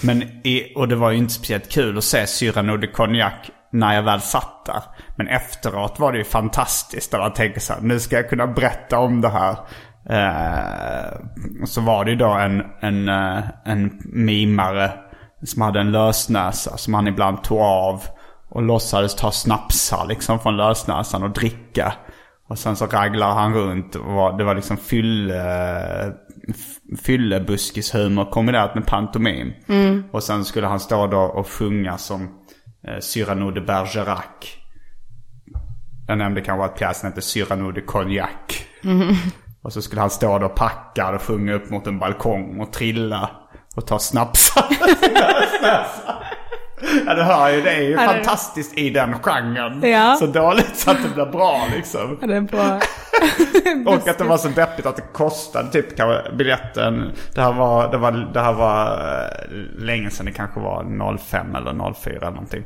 Men 0.03 0.21
i, 0.23 0.73
och 0.75 0.87
det 0.87 0.95
var 0.95 1.11
ju 1.11 1.17
inte 1.17 1.33
speciellt 1.33 1.71
kul 1.71 1.97
att 1.97 2.03
se 2.03 2.27
Syrran 2.27 2.69
Eau 2.69 2.77
de 2.77 2.87
Cognac 2.87 3.33
när 3.71 3.95
jag 3.95 4.03
väl 4.03 4.21
satt 4.21 4.65
där. 4.65 4.81
Men 5.15 5.27
efteråt 5.27 5.99
var 5.99 6.11
det 6.11 6.17
ju 6.17 6.23
fantastiskt 6.23 7.11
där 7.11 7.19
man 7.19 7.33
tänker 7.33 7.59
så 7.59 7.73
här, 7.73 7.81
nu 7.81 7.99
ska 7.99 8.15
jag 8.15 8.29
kunna 8.29 8.47
berätta 8.47 8.99
om 8.99 9.21
det 9.21 9.29
här. 9.29 9.55
Och 11.61 11.69
så 11.69 11.81
var 11.81 12.05
det 12.05 12.11
ju 12.11 12.17
då 12.17 12.29
en, 12.29 12.63
en, 12.81 13.09
eh, 13.09 13.43
en 13.65 13.99
mimare 14.03 14.91
som 15.43 15.61
hade 15.61 15.79
en 15.79 15.91
lösnäsa 15.91 16.77
som 16.77 16.93
han 16.93 17.07
ibland 17.07 17.43
tog 17.43 17.59
av. 17.59 18.03
Och 18.49 18.61
låtsades 18.61 19.15
ta 19.15 19.31
snapsar 19.31 20.05
liksom 20.07 20.39
från 20.39 20.57
lösnäsan 20.57 21.23
och 21.23 21.29
dricka. 21.29 21.93
Och 22.49 22.59
sen 22.59 22.75
så 22.75 22.85
raglar 22.85 23.33
han 23.33 23.53
runt 23.53 23.95
och 23.95 24.13
var, 24.13 24.37
det 24.37 24.43
var 24.43 24.55
liksom 24.55 24.77
fylle, 24.77 26.13
fyllebuskishumor 27.03 28.31
kombinerat 28.31 28.75
med 28.75 28.85
pantomim. 28.85 29.53
Och 30.11 30.23
sen 30.23 30.45
skulle 30.45 30.67
han 30.67 30.79
stå 30.79 31.07
då 31.07 31.19
och 31.19 31.47
sjunga 31.47 31.97
som 31.97 32.23
eh, 32.87 32.99
Cyrano 32.99 33.51
de 33.51 33.61
Bergerac. 33.61 34.57
Jag 36.07 36.17
nämnde 36.17 36.41
kanske 36.41 36.65
att 36.65 36.75
pjäsen 36.75 37.09
hette 37.09 37.21
Cyrano 37.21 37.71
de 37.71 37.81
Cognac. 37.81 38.29
Och 39.61 39.73
så 39.73 39.81
skulle 39.81 40.01
han 40.01 40.09
stå 40.09 40.39
då 40.39 40.45
och 40.45 40.55
packa 40.55 41.09
och 41.09 41.21
sjunga 41.21 41.53
upp 41.53 41.69
mot 41.69 41.87
en 41.87 41.99
balkong 41.99 42.59
och 42.59 42.73
trilla 42.73 43.29
och 43.75 43.87
ta 43.87 43.99
snapsar. 43.99 44.65
ja 47.05 47.13
du 47.15 47.21
hör 47.21 47.49
ju, 47.49 47.61
det 47.61 47.69
är 47.75 47.81
ju 47.81 47.91
Ja, 47.91 48.01
det- 48.01 48.07
fantastiskt 48.07 48.77
i 48.77 48.89
den 48.89 49.15
genren. 49.23 49.81
Ja. 49.89 50.15
Så 50.19 50.25
dåligt 50.25 50.75
så 50.75 50.91
att 50.91 50.97
det 51.03 51.09
blir 51.15 51.25
bra 51.25 51.61
liksom. 51.75 52.17
Ja, 52.21 52.27
Det 52.27 52.35
är 52.35 52.41
bra. 52.41 52.79
Och 53.93 54.07
att 54.07 54.17
det 54.17 54.23
var 54.23 54.37
så 54.37 54.47
deppigt 54.47 54.85
att 54.85 54.95
det 54.95 55.01
kostade 55.13 55.71
typ 55.71 55.97
kanske 55.97 56.31
biljetten. 56.35 57.11
Det 57.35 57.41
här 57.41 57.53
var, 57.53 57.91
det 57.91 57.97
var, 57.97 58.11
det 58.33 58.39
här 58.41 58.53
var 58.53 58.87
eh, 58.91 59.83
länge 59.83 60.09
sedan, 60.09 60.25
det 60.25 60.31
kanske 60.31 60.59
var 60.59 61.17
05 61.17 61.55
eller 61.55 61.93
04 61.93 62.13
eller 62.17 62.29
någonting. 62.31 62.63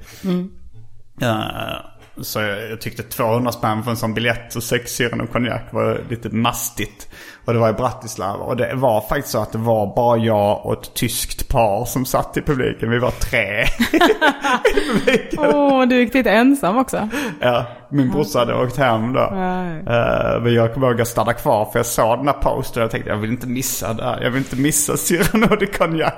Eh, 1.21 1.75
så 2.21 2.39
jag, 2.39 2.71
jag 2.71 2.81
tyckte 2.81 3.03
200 3.03 3.51
spänn 3.51 3.83
för 3.83 3.91
en 3.91 3.97
sån 3.97 4.13
biljett 4.13 4.55
och 4.55 4.63
sex 4.63 4.91
syren 4.91 5.21
och 5.21 5.31
konjak 5.31 5.61
var 5.71 6.01
lite 6.09 6.29
mastigt. 6.29 7.09
Och 7.45 7.53
det 7.53 7.59
var 7.59 7.69
i 7.69 7.73
Bratislava. 7.73 8.43
Och 8.43 8.57
det 8.57 8.75
var 8.75 9.01
faktiskt 9.01 9.29
så 9.29 9.41
att 9.41 9.51
det 9.51 9.57
var 9.57 9.95
bara 9.95 10.17
jag 10.17 10.65
och 10.65 10.73
ett 10.73 10.93
tyskt 10.93 11.49
par 11.49 11.85
som 11.85 12.05
satt 12.05 12.37
i 12.37 12.41
publiken. 12.41 12.89
Vi 12.89 12.99
var 12.99 13.11
tre 13.11 13.63
i 13.63 14.89
publiken. 14.93 15.39
Åh, 15.39 15.87
du 15.87 15.99
gick 15.99 16.13
dit 16.13 16.27
ensam 16.27 16.77
också. 16.77 17.09
Ja, 17.39 17.65
min 17.89 18.11
brorsa 18.11 18.39
hade 18.39 18.55
åkt 18.55 18.77
hem 18.77 19.13
då. 19.13 19.21
Eh, 19.21 20.41
men 20.41 20.53
jag 20.53 20.73
kommer 20.73 20.87
ihåg 20.87 21.01
att 21.01 21.07
stanna 21.07 21.33
kvar 21.33 21.65
för 21.71 21.79
jag 21.79 21.85
såg 21.85 22.17
den 22.17 22.27
här 22.27 22.33
posten 22.33 22.81
och 22.81 22.83
jag 22.83 22.91
tänkte 22.91 23.09
jag 23.09 23.17
vill 23.17 23.31
inte 23.31 23.47
missa 23.47 23.93
det 23.93 24.03
här. 24.03 24.21
Jag 24.21 24.29
vill 24.29 24.41
inte 24.41 24.55
missa 24.55 24.97
Cyrano 24.97 25.55
de 25.55 25.65
Cognac. 25.65 26.13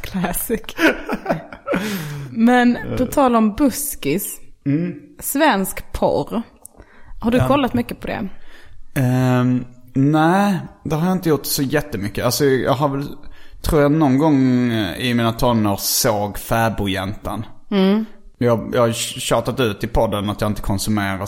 Classic. 0.00 0.60
Men 2.32 2.78
på 2.98 3.06
tal 3.06 3.36
om 3.36 3.54
buskis. 3.54 4.40
Svensk 5.20 5.92
porr. 5.92 6.42
Har 7.20 7.30
du 7.30 7.40
kollat 7.48 7.74
mycket 7.74 8.00
på 8.00 8.06
det? 8.06 8.28
Ehm, 8.94 9.64
nej, 9.94 10.58
det 10.84 10.94
har 10.94 11.06
jag 11.06 11.16
inte 11.16 11.28
gjort 11.28 11.46
så 11.46 11.62
jättemycket. 11.62 12.24
Alltså 12.24 12.44
jag 12.44 12.72
har 12.72 12.88
väl, 12.88 13.06
tror 13.62 13.82
jag 13.82 13.92
någon 13.92 14.18
gång 14.18 14.72
i 14.98 15.14
mina 15.14 15.32
tonår 15.32 15.76
såg 15.76 16.38
Fäbodjäntan. 16.38 17.46
Mm. 17.70 18.04
Jag, 18.38 18.70
jag 18.74 18.80
har 18.80 18.92
tjatat 18.92 19.60
ut 19.60 19.84
i 19.84 19.86
podden 19.86 20.30
att 20.30 20.40
jag 20.40 20.50
inte 20.50 20.62
konsumerar 20.62 21.26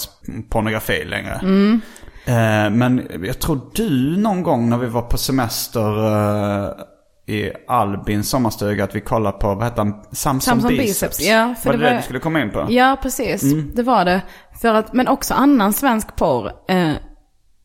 pornografi 0.48 1.04
längre. 1.04 1.40
Mm. 1.42 1.80
Eh, 2.26 2.70
men 2.70 3.08
jag 3.22 3.38
tror 3.38 3.60
du 3.74 4.16
någon 4.16 4.42
gång 4.42 4.70
när 4.70 4.78
vi 4.78 4.86
var 4.86 5.02
på 5.02 5.18
semester 5.18 6.06
eh, 6.06 6.72
i 7.26 7.50
Albins 7.68 8.30
sommarstuga 8.30 8.84
att 8.84 8.94
vi 8.94 9.00
kollade 9.00 9.38
på, 9.38 9.54
vad 9.54 9.64
heter 9.64 9.76
han? 9.78 9.94
Samson, 10.12 10.40
Samson 10.40 10.68
Biceps. 10.68 10.86
Biceps, 11.18 11.20
ja, 11.28 11.54
för 11.62 11.70
var 11.70 11.72
det 11.72 11.78
det 11.78 11.84
det 11.84 11.90
var- 11.90 11.96
du 11.98 12.02
skulle 12.04 12.18
komma 12.18 12.40
in 12.40 12.50
på? 12.50 12.66
Ja, 12.68 12.96
precis. 13.02 13.42
Mm. 13.42 13.70
Det 13.74 13.82
var 13.82 14.04
det. 14.04 14.22
För 14.60 14.74
att, 14.74 14.92
men 14.92 15.08
också 15.08 15.34
annan 15.34 15.72
svensk 15.72 16.16
porr. 16.16 16.50
Eh, 16.68 16.92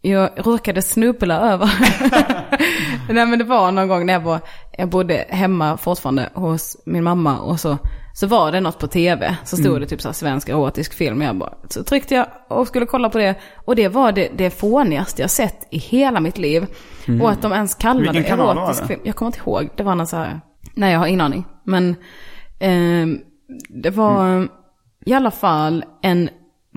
jag 0.02 0.30
råkade 0.36 0.82
snubbla 0.82 1.40
över. 1.40 1.72
Nej 3.10 3.26
men 3.26 3.40
det 3.40 3.46
var 3.46 3.72
någon 3.72 3.88
gång 3.88 4.06
när 4.06 4.14
jag, 4.14 4.20
var, 4.20 4.40
jag 4.78 4.90
bodde 4.90 5.26
hemma 5.30 5.78
fortfarande 5.78 6.30
hos 6.34 6.78
min 6.86 7.04
mamma 7.04 7.40
och 7.40 7.60
så, 7.60 7.78
så 8.14 8.28
var 8.28 8.52
det 8.52 8.60
något 8.62 8.80
på 8.80 8.88
tv. 8.88 9.36
Så 9.44 9.56
stod 9.58 9.68
Mm. 9.68 9.82
det 9.82 9.88
typ 9.88 10.02
så 10.02 10.08
här 10.08 10.14
svensk 10.14 10.50
erotisk 10.50 10.94
film. 10.94 11.22
Jag 11.22 11.38
bara, 11.38 11.54
så 11.70 11.84
tryckte 11.84 12.16
jag 12.16 12.28
och 12.48 12.68
skulle 12.68 12.86
kolla 12.86 13.10
på 13.10 13.18
det. 13.18 13.36
Och 13.66 13.76
det 13.76 13.88
var 13.88 14.12
det, 14.12 14.30
det 14.38 14.50
fånigaste 14.50 15.22
jag 15.22 15.32
sett 15.32 15.68
i 15.72 15.78
hela 15.78 16.20
mitt 16.20 16.38
liv. 16.38 16.66
Och 17.22 17.30
att 17.32 17.42
de 17.42 17.52
ens 17.54 17.76
kallade 17.76 18.10
Mm. 18.10 18.14
Vilken 18.16 18.38
var 18.38 18.56
erotisk 18.56 18.82
det? 18.82 18.88
film. 18.88 19.02
Jag 19.04 19.16
kommer 19.16 19.28
inte 19.28 19.40
ihåg. 19.40 19.70
Det 19.78 19.84
var 19.84 19.96
någon 19.96 20.08
så 20.08 20.18
här, 20.18 20.42
nej 20.74 20.92
jag 20.92 21.00
har 21.00 21.08
ingen 21.08 21.22
aning. 21.22 21.46
Men 21.64 21.96
ehm, 22.60 23.20
det 23.70 23.90
var 23.90 24.26
Mm. 24.26 24.50
i 25.06 25.14
alla 25.14 25.32
fall 25.32 25.84
en 26.02 26.30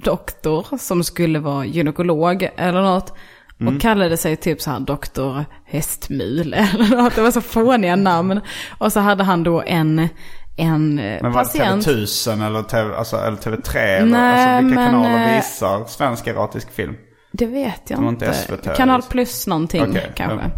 doktor 0.05 0.67
som 0.79 1.05
skulle 1.05 1.39
vara 1.39 1.65
gynekolog 1.65 2.49
eller 2.57 2.83
något. 2.83 3.13
Mm. 3.61 3.75
Och 3.77 3.81
kallade 3.83 4.17
sig 4.17 4.37
typ 4.37 4.61
så 4.61 4.71
här 4.71 4.81
doktor 4.81 5.45
hästmul 5.65 6.55
eller 6.57 6.97
något. 7.03 7.15
Det 7.15 7.23
var 7.23 7.31
så 7.31 7.41
fåniga 7.41 7.97
namn. 7.97 8.41
Och 8.79 8.93
så 8.93 9.01
hade 9.01 9.25
han 9.25 9.43
då 9.43 9.63
en, 9.67 10.09
en 10.57 10.99
eh, 10.99 11.23
Men 11.23 11.33
var 11.33 11.45
det 11.45 11.59
patient. 11.59 11.87
TV1000 11.87 12.47
eller, 12.47 12.63
TV, 12.63 12.95
alltså, 12.97 13.17
eller 13.17 13.37
TV3? 13.37 13.77
Eller, 13.79 14.07
Nej, 14.07 14.47
alltså, 14.47 14.67
vilka 14.67 14.81
men, 14.81 14.91
kanaler 14.93 15.29
eh, 15.31 15.37
visar 15.37 15.85
svensk 15.85 16.27
erotisk 16.27 16.71
film? 16.73 16.95
Det 17.33 17.47
vet 17.47 17.91
jag 17.91 18.03
Det 18.03 18.09
inte. 18.09 18.25
inte 18.27 18.37
SVT, 18.39 18.77
Kanal 18.77 18.97
liksom. 18.99 19.11
plus 19.13 19.47
någonting 19.47 19.83
Okej, 19.91 20.13
kanske. 20.17 20.51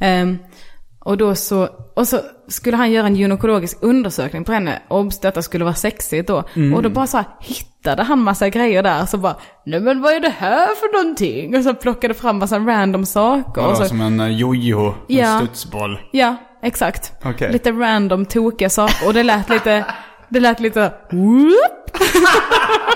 Ehm, 0.00 0.38
och 1.04 1.16
då 1.16 1.34
så, 1.34 1.68
och 1.96 2.08
så 2.08 2.20
skulle 2.48 2.76
han 2.76 2.90
göra 2.92 3.06
en 3.06 3.16
gynekologisk 3.16 3.78
undersökning 3.80 4.44
på 4.44 4.52
henne. 4.52 4.82
Obs, 4.88 5.20
detta 5.20 5.42
skulle 5.42 5.64
vara 5.64 5.74
sexigt 5.74 6.28
då. 6.28 6.44
Mm. 6.56 6.74
Och 6.74 6.82
då 6.82 6.88
bara 6.90 7.06
så 7.06 7.16
här 7.16 7.26
hittade 7.40 8.02
han 8.02 8.22
massa 8.22 8.48
grejer 8.48 8.82
där. 8.82 9.06
Så 9.06 9.16
bara, 9.18 9.36
nej 9.66 9.80
men 9.80 10.00
vad 10.02 10.12
är 10.12 10.20
det 10.20 10.34
här 10.38 10.66
för 10.66 11.02
någonting? 11.02 11.56
Och 11.56 11.64
så 11.64 11.74
plockade 11.74 12.14
fram 12.14 12.38
massa 12.38 12.58
random 12.58 13.06
saker. 13.06 13.60
Ja, 13.62 13.68
och 13.68 13.76
så, 13.76 13.84
som 13.84 14.00
en 14.00 14.20
eh, 14.20 14.28
jojo, 14.28 14.86
en 15.08 15.16
Ja. 15.16 15.36
studsboll. 15.38 16.00
Ja, 16.12 16.36
exakt. 16.62 17.12
Okej. 17.24 17.52
Lite 17.52 17.70
random 17.72 18.26
tokiga 18.26 18.70
saker. 18.70 19.06
Och 19.06 19.14
det 19.14 19.22
lät 19.22 19.48
lite, 19.48 19.84
det 20.28 20.40
lät 20.40 20.60
lite, 20.60 20.92
whoop. 21.10 21.90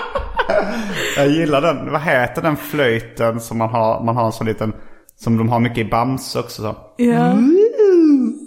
Jag 1.17 1.27
gillar 1.27 1.61
den, 1.61 1.91
vad 1.91 2.01
heter 2.01 2.41
den 2.41 2.57
flöjten 2.57 3.39
som 3.39 3.57
man 3.57 3.69
har, 3.69 4.03
man 4.03 4.15
har 4.15 4.25
en 4.25 4.31
sån 4.31 4.47
liten, 4.47 4.73
som 5.15 5.37
de 5.37 5.49
har 5.49 5.59
mycket 5.59 5.77
i 5.77 5.85
Bamse 5.85 6.39
också 6.39 6.61
så. 6.61 6.75
Ja. 6.97 7.37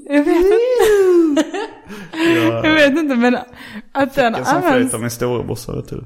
Jag 0.08 0.24
vet 0.24 0.36
inte. 0.36 1.44
Jag 2.62 2.74
vet 2.74 2.90
inte 2.98 3.14
men 3.16 3.36
att 3.92 4.14
den 4.14 4.34
En 4.34 4.44
sån 4.44 4.60
flöjt 4.62 4.72
används. 4.74 4.94
av 4.94 5.00
min 5.00 5.10
storebrorsa 5.10 5.72
vet 5.76 5.88
du. 5.88 6.04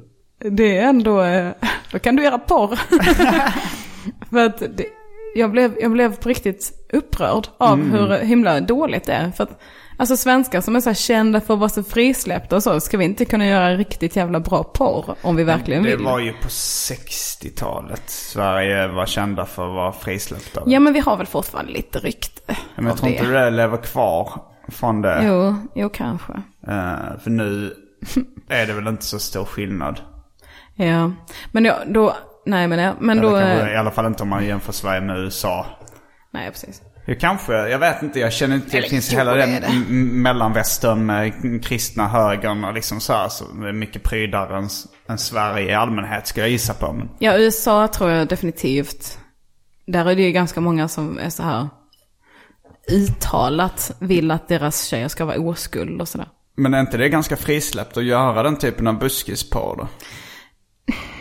Det 0.50 0.78
är 0.78 0.88
ändå, 0.88 1.22
eh, 1.22 1.50
då 1.92 1.98
kan 1.98 2.16
du 2.16 2.22
göra 2.24 2.38
porr. 2.38 2.76
För 4.30 4.46
att 4.46 4.58
det, 4.58 4.84
jag, 5.34 5.50
blev, 5.50 5.74
jag 5.80 5.90
blev 5.92 6.16
på 6.16 6.28
riktigt 6.28 6.72
upprörd 6.92 7.46
av 7.58 7.72
Mm. 7.80 7.90
hur 7.90 8.08
himla 8.18 8.60
dåligt 8.60 9.04
det 9.04 9.12
är. 9.12 9.30
För 9.30 9.44
att, 9.44 9.60
alltså 9.96 10.16
svenskar 10.16 10.60
som 10.60 10.76
är 10.76 10.80
så 10.80 10.94
kända 10.94 11.40
för 11.40 11.54
att 11.54 11.60
vara 11.60 11.68
så 11.68 11.82
frisläppta 11.82 12.56
och 12.56 12.62
så, 12.62 12.80
ska 12.80 12.96
vi 12.98 13.04
inte 13.04 13.24
kunna 13.24 13.46
göra 13.46 13.76
riktigt 13.76 14.16
jävla 14.16 14.40
bra 14.40 14.64
porr 14.64 15.14
om 15.22 15.36
vi 15.36 15.44
verkligen 15.44 15.82
Det 15.82 15.96
vill? 15.96 16.04
var 16.04 16.18
ju 16.18 16.32
på 16.32 16.48
60-talet 16.48 18.02
Sverige 18.10 18.86
var 18.88 19.06
kända 19.06 19.46
för 19.46 19.68
att 19.68 19.74
vara 19.74 19.92
frisläppta. 19.92 20.62
Ja 20.66 20.80
men 20.80 20.92
vi 20.92 21.00
har 21.00 21.16
väl 21.16 21.26
fortfarande 21.26 21.72
lite 21.72 21.98
rykte 21.98 22.56
Men 22.76 22.86
jag 22.86 22.96
tror 22.96 23.12
inte 23.12 23.24
det 23.26 23.50
lever 23.50 23.76
kvar 23.76 24.40
från 24.68 25.02
det. 25.02 25.20
Jo, 25.26 25.56
jo 25.74 25.88
kanske. 25.88 26.32
Eh, 26.66 27.18
för 27.22 27.30
nu 27.30 27.74
är 28.48 28.66
det 28.66 28.72
väl 28.72 28.86
inte 28.88 29.04
så 29.04 29.18
stor 29.18 29.44
skillnad. 29.44 30.00
Ja, 30.74 31.12
men 31.52 31.62
då, 31.62 31.74
då 31.86 32.16
nej 32.46 32.68
men, 32.68 32.78
ja, 32.78 32.92
men 33.00 33.18
Eller 33.18 33.30
då, 33.30 33.38
kanske, 33.38 33.66
eh, 33.66 33.72
I 33.72 33.76
alla 33.76 33.90
fall 33.90 34.06
inte 34.06 34.22
om 34.22 34.28
man 34.28 34.46
jämför 34.46 34.72
Sverige 34.72 35.00
med 35.00 35.18
USA. 35.18 35.66
nej 36.32 36.50
precis. 36.50 36.82
Jo, 37.06 37.14
kanske, 37.20 37.52
jag 37.52 37.78
vet 37.78 38.02
inte, 38.02 38.20
jag 38.20 38.32
känner 38.32 38.54
inte, 38.56 38.70
det 38.70 38.78
Eller 38.78 38.88
finns 38.88 39.12
hela 39.12 39.34
det 39.34 39.40
den 39.46 39.60
det. 39.60 39.92
mellanvästern 39.94 41.06
med 41.06 41.32
kristna 41.64 42.08
högern 42.08 42.64
och 42.64 42.74
liksom 42.74 43.00
så 43.00 43.12
här. 43.12 43.28
Så 43.28 43.44
det 43.52 43.68
är 43.68 43.72
mycket 43.72 44.02
prydare 44.02 44.58
än, 44.58 44.68
än 45.08 45.18
Sverige 45.18 45.70
i 45.70 45.74
allmänhet 45.74 46.26
ska 46.26 46.40
jag 46.40 46.50
gissa 46.50 46.74
på. 46.74 46.92
Men 46.92 47.08
Ja, 47.18 47.38
USA 47.38 47.88
tror 47.88 48.10
jag 48.10 48.28
definitivt. 48.28 49.18
Där 49.86 50.06
är 50.10 50.16
det 50.16 50.22
ju 50.22 50.32
ganska 50.32 50.60
många 50.60 50.88
som 50.88 51.18
är 51.18 51.30
så 51.30 51.42
här 51.42 51.68
uttalat 52.90 53.92
vill 53.98 54.30
att 54.30 54.48
deras 54.48 54.84
tjejer 54.84 55.08
ska 55.08 55.24
vara 55.24 55.38
oskuld 55.40 56.00
och 56.00 56.08
sådär. 56.08 56.28
Men 56.56 56.74
är 56.74 56.80
inte 56.80 56.96
det 56.96 57.08
ganska 57.08 57.36
frisläppt 57.36 57.96
att 57.96 58.04
göra 58.04 58.42
den 58.42 58.56
typen 58.58 58.86
av 58.86 58.98
buskisporr 58.98 59.76
då? 59.76 59.88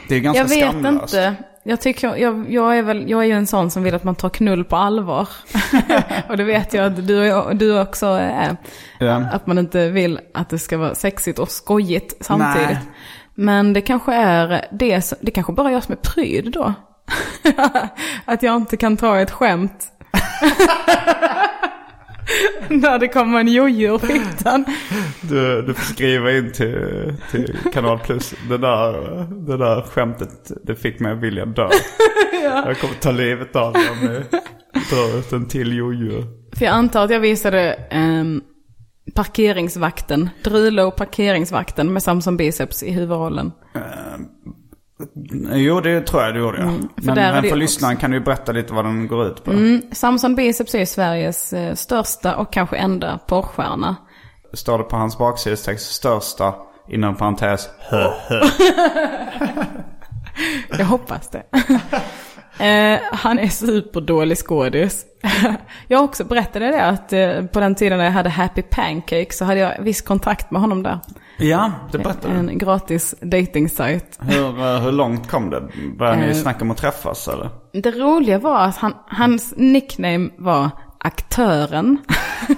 Det 0.09 0.15
är 0.15 0.19
ganska 0.19 0.41
Jag 0.41 0.47
vet 0.49 0.69
skamlöst. 0.81 1.13
inte. 1.13 1.35
Jag 1.63 1.81
tycker, 1.81 2.15
jag, 2.15 2.51
jag, 2.51 2.77
är 2.77 2.81
väl, 2.81 3.09
jag 3.09 3.21
är 3.21 3.25
ju 3.25 3.33
en 3.33 3.47
sån 3.47 3.71
som 3.71 3.83
vill 3.83 3.95
att 3.95 4.03
man 4.03 4.15
tar 4.15 4.29
knull 4.29 4.63
på 4.63 4.75
allvar. 4.75 5.27
och 6.29 6.37
det 6.37 6.43
vet 6.43 6.73
jag 6.73 6.85
att 6.85 7.07
du, 7.07 7.43
du 7.53 7.79
också 7.81 8.05
är. 8.05 8.57
Ja. 8.99 9.25
Att 9.31 9.47
man 9.47 9.57
inte 9.57 9.89
vill 9.89 10.19
att 10.33 10.49
det 10.49 10.59
ska 10.59 10.77
vara 10.77 10.95
sexigt 10.95 11.39
och 11.39 11.49
skojigt 11.49 12.25
samtidigt. 12.25 12.67
Nej. 12.67 12.79
Men 13.35 13.73
det 13.73 13.81
kanske 13.81 14.13
är 14.13 14.67
det, 14.71 15.13
det 15.21 15.31
kanske 15.31 15.53
bara 15.53 15.71
jag 15.71 15.83
som 15.83 15.91
är 15.91 15.97
pryd 15.97 16.51
då. 16.51 16.73
att 18.25 18.43
jag 18.43 18.55
inte 18.55 18.77
kan 18.77 18.97
ta 18.97 19.19
ett 19.19 19.31
skämt. 19.31 19.87
När 22.69 22.99
det 22.99 23.07
kommer 23.07 23.39
en 23.39 23.47
jojo 23.47 23.93
ur 23.93 23.97
fittan. 23.97 24.65
Du, 25.21 25.61
du 25.61 25.73
får 25.73 25.93
skriva 25.93 26.31
in 26.31 26.51
till, 26.51 27.13
till 27.31 27.57
Kanal 27.73 27.99
Plus. 27.99 28.33
Det 28.49 28.57
där, 28.57 28.93
det 29.47 29.57
där 29.57 29.81
skämtet, 29.81 30.51
det 30.63 30.75
fick 30.75 30.99
mig 30.99 31.11
att 31.11 31.19
vilja 31.19 31.45
dö. 31.45 31.69
Jag 32.43 32.79
kommer 32.79 32.93
ta 32.93 33.11
livet 33.11 33.55
av 33.55 33.73
mig 33.73 33.89
om 33.89 34.13
jag 34.13 34.23
drar 34.89 35.19
ut 35.19 35.31
en 35.33 35.47
till 35.47 35.77
jojo. 35.77 36.23
För 36.55 36.65
jag 36.65 36.73
antar 36.73 37.03
att 37.03 37.11
jag 37.11 37.19
visade 37.19 37.73
ehm, 37.89 38.41
parkeringsvakten, 39.15 40.29
Drilo 40.43 40.91
parkeringsvakten 40.91 41.93
med 41.93 42.03
Samson 42.03 42.37
Biceps 42.37 42.83
i 42.83 42.91
huvudrollen. 42.91 43.51
Jo, 45.53 45.79
det 45.79 46.01
tror 46.01 46.23
jag 46.23 46.33
du 46.33 46.39
gjorde 46.39 46.57
ja. 46.57 46.63
Mm, 46.63 46.81
för 46.81 47.05
men 47.05 47.15
men 47.15 47.43
det 47.43 47.49
för 47.49 47.55
lyssnaren 47.55 47.97
kan 47.97 48.11
du 48.11 48.19
berätta 48.19 48.51
lite 48.51 48.73
vad 48.73 48.85
den 48.85 49.07
går 49.07 49.27
ut 49.27 49.43
på. 49.43 49.51
Mm, 49.51 49.81
Samson 49.91 50.35
Biceps 50.35 50.75
är 50.75 50.85
Sveriges 50.85 51.53
eh, 51.53 51.75
största 51.75 52.35
och 52.35 52.53
kanske 52.53 52.77
enda 52.77 53.19
porrstjärna. 53.27 53.95
Står 54.53 54.77
det 54.77 54.83
på 54.83 54.95
hans 54.95 55.17
baksidestext 55.17 55.91
största, 55.91 56.55
inom 56.89 57.15
parentes, 57.15 57.69
hö, 57.79 58.11
hö. 58.27 58.41
Jag 60.77 60.85
hoppas 60.85 61.29
det. 61.29 61.43
Eh, 62.59 62.99
han 63.11 63.39
är 63.39 63.47
superdålig 63.47 64.37
skådis. 64.37 65.05
jag 65.87 66.03
också 66.03 66.23
berättade 66.23 66.65
det 66.65 66.85
att 66.85 67.13
eh, 67.13 67.45
på 67.45 67.59
den 67.59 67.75
tiden 67.75 67.97
när 67.97 68.05
jag 68.05 68.11
hade 68.11 68.29
Happy 68.29 68.61
Pancake 68.61 69.27
så 69.33 69.45
hade 69.45 69.59
jag 69.59 69.81
viss 69.81 70.01
kontakt 70.01 70.51
med 70.51 70.61
honom 70.61 70.83
där. 70.83 70.99
Ja, 71.37 71.71
det 71.91 71.97
berättade 71.97 72.33
du. 72.33 72.39
En 72.39 72.57
gratis 72.57 73.15
dating-sajt. 73.21 74.19
Hur, 74.21 74.59
eh, 74.59 74.79
hur 74.81 74.91
långt 74.91 75.31
kom 75.31 75.49
det? 75.49 75.63
Började 75.97 76.21
ni 76.21 76.27
Eh. 76.27 76.33
snacka 76.33 76.61
om 76.61 76.71
att 76.71 76.77
träffas 76.77 77.27
eller? 77.27 77.49
Det 77.73 77.91
roliga 77.91 78.39
var 78.39 78.59
att 78.59 78.77
han, 78.77 78.93
hans 79.07 79.53
nickname 79.57 80.29
var 80.37 80.69
aktören. 80.99 81.97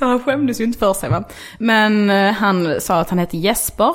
Så 0.00 0.06
han 0.06 0.20
skämdes 0.20 0.60
ju 0.60 0.64
inte 0.64 0.78
för 0.78 0.92
sig 0.94 1.10
va. 1.10 1.24
Men 1.58 2.10
eh, 2.10 2.32
han 2.32 2.80
sa 2.80 3.00
att 3.00 3.10
han 3.10 3.18
hette 3.18 3.36
Jesper. 3.36 3.94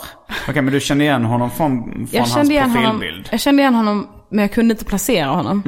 Okej, 0.49 0.61
men 0.61 0.73
du 0.73 0.79
kände 0.79 1.03
igen 1.03 1.25
honom 1.25 1.51
från, 1.51 1.83
från 1.83 2.07
Jag 2.11 2.23
hans 2.23 2.49
igen 2.49 2.69
honom, 2.69 2.91
profilbild? 2.99 3.27
jag 3.31 3.39
kände 3.39 3.61
igen 3.61 3.73
honom 3.75 4.07
men 4.29 4.39
jag 4.39 4.51
kunde 4.51 4.71
inte 4.71 4.85
placera 4.85 5.27
honom. 5.29 5.61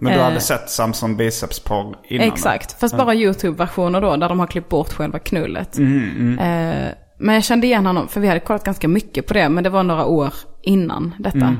Men 0.00 0.12
du 0.12 0.18
Eh. 0.18 0.24
hade 0.24 0.40
sett 0.40 0.70
Samson 0.70 1.16
Biceps-porr 1.16 1.96
innan? 2.08 2.26
Exakt, 2.26 2.80
fast 2.80 2.96
bara 2.96 3.14
YouTube-versioner 3.14 4.00
då, 4.00 4.16
där 4.16 4.28
de 4.28 4.38
har 4.40 4.46
klippt 4.46 4.68
bort 4.68 4.92
själva 4.92 5.18
knullet. 5.18 5.78
Mm, 5.78 6.38
Eh, 6.38 6.88
men 7.18 7.34
jag 7.34 7.44
kände 7.44 7.66
igen 7.66 7.86
honom, 7.86 8.08
för 8.08 8.20
vi 8.20 8.28
hade 8.28 8.40
kollat 8.40 8.64
ganska 8.64 8.88
mycket 8.88 9.26
på 9.26 9.34
det, 9.34 9.48
men 9.48 9.64
det 9.64 9.70
var 9.70 9.82
några 9.82 10.04
år 10.06 10.34
innan 10.62 11.14
detta. 11.18 11.56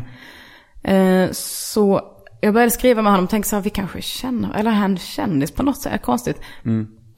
Mm. 0.84 1.24
Eh, 1.24 1.30
så 1.32 2.00
jag 2.40 2.54
började 2.54 2.70
skriva 2.70 3.02
med 3.02 3.12
honom 3.12 3.24
och 3.24 3.30
tänkte 3.30 3.48
så 3.50 3.56
här, 3.56 3.62
vi 3.62 3.70
kanske 3.70 4.02
känner, 4.02 4.54
eller 4.54 4.70
han 4.70 4.96
kändis 4.96 5.50
på 5.52 5.62
något 5.62 5.82
sätt, 5.82 6.02
konstigt. 6.02 6.36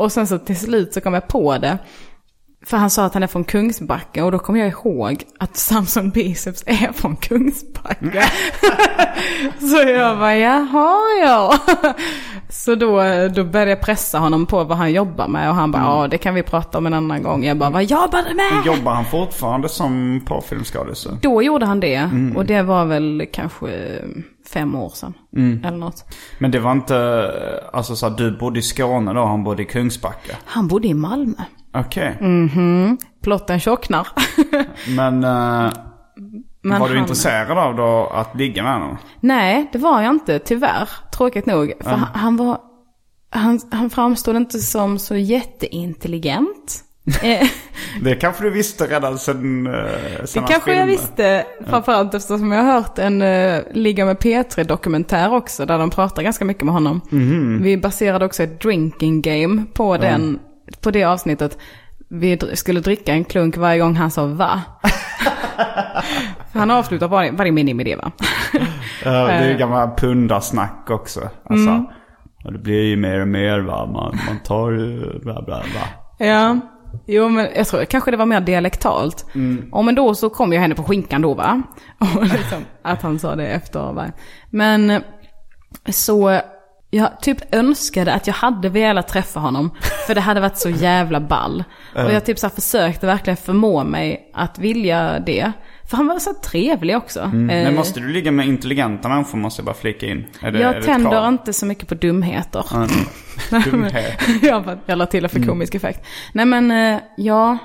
Mm. 0.02 0.04
Och 0.04 0.12
sen 0.12 0.26
så 0.26 0.38
till 0.38 0.58
slut 0.58 0.94
så 0.94 1.00
kom 1.00 1.14
jag 1.14 1.28
på 1.28 1.58
det. 1.58 1.78
För 2.64 2.76
han 2.76 2.90
sa 2.90 3.04
att 3.04 3.14
han 3.14 3.22
är 3.22 3.26
från 3.26 3.44
Kungsbacka 3.44 4.24
och 4.24 4.32
då 4.32 4.38
kom 4.38 4.56
jag 4.56 4.68
ihåg 4.68 5.24
att 5.38 5.56
Samson 5.56 6.10
Biceps 6.10 6.64
är 6.66 6.92
från 6.92 7.16
Kungsbacka. 7.16 8.22
så 9.60 9.88
jag 9.88 10.18
bara, 10.18 10.36
jaha 10.36 10.98
ja. 11.22 11.58
så 12.48 12.74
då, 12.74 13.02
då 13.34 13.44
började 13.44 13.70
jag 13.70 13.80
pressa 13.80 14.18
honom 14.18 14.46
på 14.46 14.64
vad 14.64 14.78
han 14.78 14.92
jobbar 14.92 15.28
med 15.28 15.48
och 15.48 15.54
han 15.54 15.70
bara, 15.70 15.82
ja 15.82 16.08
det 16.08 16.18
kan 16.18 16.34
vi 16.34 16.42
prata 16.42 16.78
om 16.78 16.86
en 16.86 16.94
annan 16.94 17.22
gång. 17.22 17.44
Jag 17.44 17.56
bara, 17.56 17.70
vad 17.70 17.84
jobbar 17.84 18.22
du 18.28 18.34
med? 18.34 18.66
Jobbar 18.66 18.92
han 18.92 19.04
fortfarande 19.04 19.68
som 19.68 20.20
porrfilmskådis? 20.26 21.06
Då 21.22 21.42
gjorde 21.42 21.66
han 21.66 21.80
det 21.80 22.10
och 22.36 22.46
det 22.46 22.62
var 22.62 22.84
väl 22.84 23.26
kanske 23.32 23.98
fem 24.52 24.74
år 24.74 24.88
sedan. 24.88 25.14
Eller 25.64 25.78
något. 25.78 26.04
Men 26.38 26.50
det 26.50 26.58
var 26.58 26.72
inte, 26.72 27.30
alltså 27.72 27.96
så 27.96 28.06
att 28.06 28.18
du 28.18 28.38
bodde 28.38 28.58
i 28.58 28.62
Skåne 28.62 29.12
då, 29.12 29.24
han 29.24 29.44
bodde 29.44 29.62
i 29.62 29.66
Kungsbacka? 29.66 30.36
Han 30.44 30.68
bodde 30.68 30.88
i 30.88 30.94
Malmö. 30.94 31.34
Okej. 31.74 32.16
Mm. 32.20 32.98
Plotten 33.22 33.60
tjocknar. 33.60 34.08
Men, 34.96 35.24
eh, 35.24 35.72
Men 36.62 36.80
var 36.80 36.88
du 36.88 36.94
han- 36.94 37.02
intresserad 37.02 37.58
av 37.58 37.76
då 37.76 38.06
att 38.14 38.34
ligga 38.36 38.62
med 38.62 38.72
honom? 38.72 38.98
Nej, 39.20 39.68
det 39.72 39.78
var 39.78 40.02
jag 40.02 40.10
inte, 40.14 40.38
tyvärr. 40.38 40.88
Tråkigt 41.16 41.46
nog. 41.46 41.72
För 41.80 41.90
han, 41.90 42.08
han 42.14 42.36
var... 42.36 42.58
Han, 43.34 43.60
han 43.70 43.90
framstod 43.90 44.36
inte 44.36 44.58
som 44.58 44.98
så 44.98 45.16
jätteintelligent. 45.16 46.84
Eh, 47.96 48.02
Det 48.04 48.14
kanske 48.14 48.44
du 48.44 48.50
visste 48.50 48.86
redan 48.86 49.18
sen, 49.18 49.64
det 49.64 50.26
sen 50.26 50.42
kanske 50.44 50.74
jag 50.74 50.86
visste, 50.86 51.44
framförallt 51.66 52.14
eftersom 52.14 52.52
jag 52.52 52.62
har 52.62 52.72
hört 52.72 52.98
en 52.98 53.22
uh, 53.22 53.60
Ligga 53.72 54.04
med 54.04 54.16
P3-dokumentär 54.16 55.34
också, 55.34 55.66
där 55.66 55.78
de 55.78 55.90
pratar 55.90 56.22
ganska 56.22 56.44
mycket 56.44 56.62
med 56.64 56.74
honom. 56.74 57.00
Vi 57.62 57.76
baserade 57.76 58.24
också 58.24 58.42
ett 58.42 58.60
drinking 58.60 59.22
game 59.22 59.62
på, 59.74 59.96
den, 59.96 60.38
på 60.80 60.90
det 60.90 61.04
avsnittet. 61.04 61.58
Vi 62.10 62.38
skulle 62.54 62.80
dricka 62.80 63.12
en 63.12 63.24
klunk 63.24 63.56
varje 63.56 63.78
gång 63.80 63.94
han 63.96 64.10
sa 64.10 64.26
va. 64.26 64.60
Han 66.52 66.70
avslutar 66.70 67.08
varje, 67.08 67.30
varje 67.32 67.52
mening 67.52 67.76
med 67.76 67.86
det 67.86 67.96
va. 67.96 68.12
Det 69.02 69.08
är 69.08 69.42
Eh. 69.42 69.48
ju 69.48 69.58
gamla 69.58 69.94
pundarsnack 69.96 70.86
också. 70.90 71.20
Alltså, 71.44 71.68
Mm. 71.70 71.86
det 72.44 72.58
blir 72.58 72.82
ju 72.84 72.96
mer 72.96 73.20
och 73.20 73.28
mer 73.28 73.58
va, 73.60 73.86
man, 73.86 74.18
man 74.26 74.38
tar 74.44 74.70
ju 74.70 75.00
bla 75.20 75.42
bla 75.42 75.62
bla. 75.72 76.26
Ja, 76.26 76.56
jo 77.06 77.28
men 77.28 77.48
jag 77.56 77.66
tror 77.66 77.84
kanske 77.84 78.10
det 78.10 78.16
var 78.16 78.26
mer 78.26 78.40
dialektalt. 78.40 79.26
Och 79.72 79.84
men 79.84 79.94
då 79.94 80.14
så 80.14 80.30
kom 80.30 80.52
jag 80.52 80.60
henne 80.60 80.74
på 80.74 80.82
skinkan 80.82 81.22
då 81.22 81.34
va. 81.34 81.62
Och 81.98 82.22
liksom, 82.22 82.64
att 82.82 83.02
han 83.02 83.18
sa 83.18 83.36
det 83.36 83.46
efter 83.46 83.92
va. 83.92 84.06
Men 84.50 85.02
så 85.88 86.40
jag 86.90 87.20
typ 87.20 87.54
önskade 87.54 88.12
att 88.12 88.26
jag 88.26 88.34
hade 88.34 88.68
velat 88.68 89.08
träffa 89.08 89.40
honom. 89.40 89.70
För 90.06 90.14
det 90.14 90.20
hade 90.20 90.40
varit 90.40 90.58
så 90.58 90.68
jävla 90.70 91.20
ball. 91.20 91.64
Och 91.94 92.12
jag 92.12 92.24
typ 92.24 92.38
så 92.38 92.48
försökte 92.48 93.06
verkligen 93.06 93.36
förmå 93.36 93.84
mig 93.84 94.30
att 94.34 94.58
vilja 94.58 95.18
det. 95.18 95.52
För 95.92 95.96
han 95.96 96.06
var 96.06 96.18
så 96.18 96.34
trevlig 96.34 96.96
också. 96.96 97.20
Eh, 97.20 97.30
Men 97.32 97.74
måste 97.74 98.00
du 98.00 98.08
ligga 98.08 98.32
med 98.32 98.46
intelligenta 98.46 99.08
människor 99.08 99.38
måste 99.38 99.60
jag 99.60 99.64
bara 99.66 99.74
flika 99.74 100.06
in. 100.06 100.26
Är 100.40 100.42
det, 100.42 100.48
är 100.48 100.52
det 100.52 100.60
jag 100.60 100.76
ett 100.76 100.84
tänder 100.84 101.10
krav? 101.10 101.28
inte 101.28 101.52
så 101.52 101.66
mycket 101.66 101.88
på 101.88 101.94
dumheter. 101.94 102.66
Mm. 103.50 103.62
Dumhet. 103.70 104.20
jag 104.86 104.98
la 104.98 105.06
till 105.06 105.22
det 105.22 105.28
för 105.28 105.42
komisk 105.46 105.74
effekt. 105.74 106.06
Nej 106.32 106.46
men, 106.46 106.70
eh, 106.70 107.00
ja. 107.16 107.58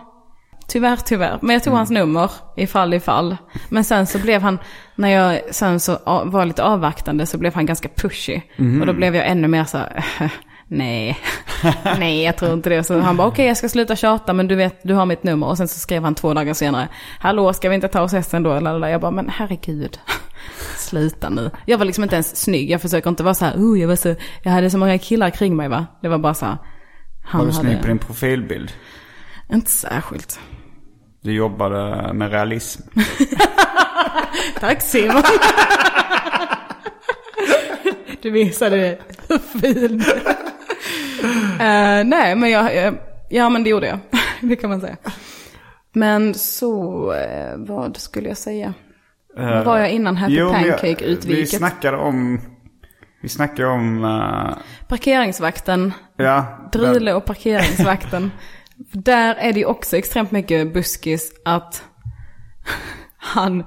Tyvärr, 0.68 0.96
tyvärr. 1.06 1.40
Men 1.42 1.54
jag 1.54 1.64
tog 1.64 1.74
hans 1.74 1.90
nummer 1.90 2.32
i 2.58 2.68
fall 2.68 2.94
i 2.94 3.00
fall. 3.00 3.38
Men 3.70 3.84
sen 3.84 4.08
så 4.08 4.20
blev 4.20 4.42
han, 4.42 4.60
när 4.96 5.10
jag 5.10 5.42
sen 5.52 5.80
så 5.80 6.24
var 6.26 6.46
lite 6.46 6.64
avvaktande 6.64 7.26
så 7.26 7.38
blev 7.38 7.54
han 7.54 7.66
ganska 7.66 7.90
pushy. 7.90 8.42
Och 8.80 8.86
då 8.86 8.94
blev 8.94 9.16
jag 9.16 9.28
ännu 9.28 9.48
mer 9.48 9.64
så 9.64 9.78
här, 9.78 10.04
nej, 10.68 11.18
nej 12.00 12.24
jag 12.24 12.38
tror 12.38 12.54
inte 12.54 12.70
det. 12.70 12.84
Så 12.84 13.00
han 13.00 13.18
bara, 13.18 13.28
okej 13.28 13.46
jag 13.46 13.58
ska 13.58 13.70
sluta 13.70 13.96
tjata 13.96 14.34
men 14.34 14.48
du 14.48 14.56
vet, 14.56 14.80
du 14.84 14.94
har 14.94 15.06
mitt 15.06 15.24
nummer. 15.24 15.48
Och 15.48 15.58
sen 15.58 15.68
så 15.68 15.80
skrev 15.80 16.04
han 16.04 16.16
två 16.16 16.34
dagar 16.34 16.54
senare, 16.54 16.88
hallå 17.20 17.54
ska 17.54 17.70
vi 17.70 17.76
inte 17.76 17.88
ta 17.88 18.02
oss 18.02 18.12
hästen 18.12 18.44
då? 18.44 18.54
Eller, 18.54 18.88
jag 18.88 19.02
bara, 19.02 19.12
men 19.12 19.30
herregud. 19.30 20.00
Sluta 20.78 21.30
nu. 21.30 21.52
Jag 21.66 21.78
var 21.78 21.86
liksom 21.86 22.04
inte 22.04 22.16
ens 22.16 22.36
snygg. 22.36 22.70
Jag 22.70 22.82
försöker 22.82 23.10
inte 23.10 23.24
vara 23.24 23.34
så 23.34 23.46
här, 23.46 23.56
oh, 23.56 23.80
jag, 23.80 23.88
var 23.88 23.96
så, 23.96 24.16
jag 24.44 24.52
hade 24.52 24.70
så 24.70 24.78
många 24.78 24.98
killar 24.98 25.30
kring 25.30 25.56
mig 25.56 25.70
va. 25.70 25.86
Det 26.02 26.08
var 26.08 26.18
bara 26.18 26.34
så 26.34 26.46
här. 26.46 26.58
Han 27.24 27.40
Var 27.40 27.48
du 27.48 27.54
hade, 27.54 27.68
snygg 27.68 27.82
på 27.82 27.88
din 27.88 28.00
profilbild? 28.00 28.72
Inte 29.54 29.72
särskilt. 29.72 30.40
Du 31.22 31.34
jobbade 31.34 32.14
med 32.14 32.32
realism. 32.32 32.82
Tack 34.60 34.82
Simon. 34.82 35.24
du 38.22 38.32
visade 38.32 38.98
hur 39.28 39.38
fin 39.38 40.04
Eh, 41.60 42.04
Nej 42.06 42.36
men 42.36 42.50
jag, 42.52 42.76
jag, 42.76 42.94
ja 43.30 43.50
men 43.50 43.64
det 43.64 43.70
gjorde 43.70 43.88
jag. 43.88 44.00
det 44.50 44.56
kan 44.56 44.70
man 44.70 44.82
säga. 44.82 44.98
Men 45.94 46.34
så, 46.34 47.14
eh, 47.14 47.58
vad 47.58 47.98
skulle 47.98 48.28
jag 48.28 48.38
säga? 48.38 48.74
Vad 49.36 49.66
var 49.66 49.78
jag 49.80 49.92
innan 49.92 50.18
Happy 50.18 50.34
men 50.44 50.44
jag- 50.48 50.64
Vi 50.64 50.72
Pancake-utviket? 50.72 51.50
snackade 51.50 51.98
om, 51.98 52.42
vi 53.22 53.30
snackade 53.30 53.68
om, 53.68 54.04
eh, 54.06 54.58
Parkeringsvakten, 54.88 55.94
ja. 56.18 56.70
Drule 56.72 57.14
och 57.14 57.26
parkeringsvakten. 57.26 58.32
Där 58.92 59.36
är 59.36 59.54
det 59.54 59.60
ju 59.60 59.66
också 59.66 59.98
extremt 59.98 60.32
mycket 60.32 60.74
buskis 60.74 61.32
att 61.46 61.84
han, 63.18 63.64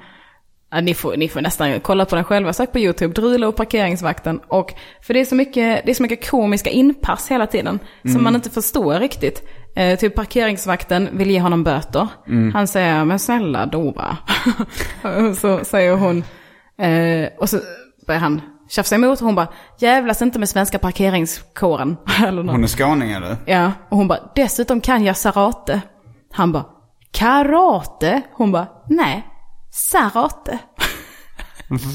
ja, 0.71 0.81
ni, 0.81 0.95
får, 0.95 1.17
ni 1.17 1.29
får 1.29 1.41
nästan 1.41 1.81
kolla 1.81 2.05
på 2.05 2.15
den 2.15 2.25
själva, 2.25 2.53
sök 2.53 2.73
på 2.73 2.79
YouTube, 2.79 3.15
Drule 3.15 3.47
och 3.47 3.57
parkeringsvakten. 3.57 4.41
Och, 4.49 4.73
för 5.03 5.15
det 5.15 5.21
är, 5.21 5.25
så 5.25 5.35
mycket, 5.35 5.85
det 5.85 5.91
är 5.91 5.95
så 5.95 6.03
mycket 6.03 6.31
komiska 6.31 6.71
inpass 6.71 7.31
hela 7.31 7.47
tiden 7.47 7.79
som 8.13 8.25
man 8.25 8.35
inte 8.35 8.51
förstår 8.51 8.95
riktigt. 8.95 9.43
Eh, 9.77 9.99
typ 9.99 10.15
parkeringsvakten 10.15 11.09
vill 11.13 11.31
ge 11.31 11.41
honom 11.41 11.65
böter. 11.65 12.09
Han 12.53 12.67
säger, 12.67 13.05
men 13.05 13.19
snälla. 13.19 13.71
Och 15.03 15.37
så 15.37 15.65
säger 15.65 15.97
hon, 15.97 16.25
Eh, 16.81 17.29
och 17.39 17.49
så 17.49 17.59
börjar 18.07 18.21
han 18.21 18.41
tjafsa 18.69 18.95
emot 18.95 19.21
och 19.21 19.27
hon 19.27 19.35
bara, 19.35 19.49
jävlas 19.79 20.23
inte 20.23 20.39
med 20.39 20.49
svenska 20.49 20.79
parkeringskåren. 20.79 21.97
Eller 22.27 22.43
något. 22.43 22.53
Hon 22.53 22.65
är 22.65 22.69
skåning 22.69 23.13
eller? 23.13 23.37
Ja, 23.47 23.73
och 23.89 23.97
hon 23.97 24.09
bara, 24.09 24.19
dessutom 24.35 24.81
kan 24.81 25.05
jag 25.05 25.17
sarate. 25.17 25.81
Han 26.33 26.53
bara, 26.53 26.65
karate? 27.13 28.23
Hon 28.33 28.53
bara, 28.53 28.67
nej, 28.89 29.27
sarate. 29.89 30.59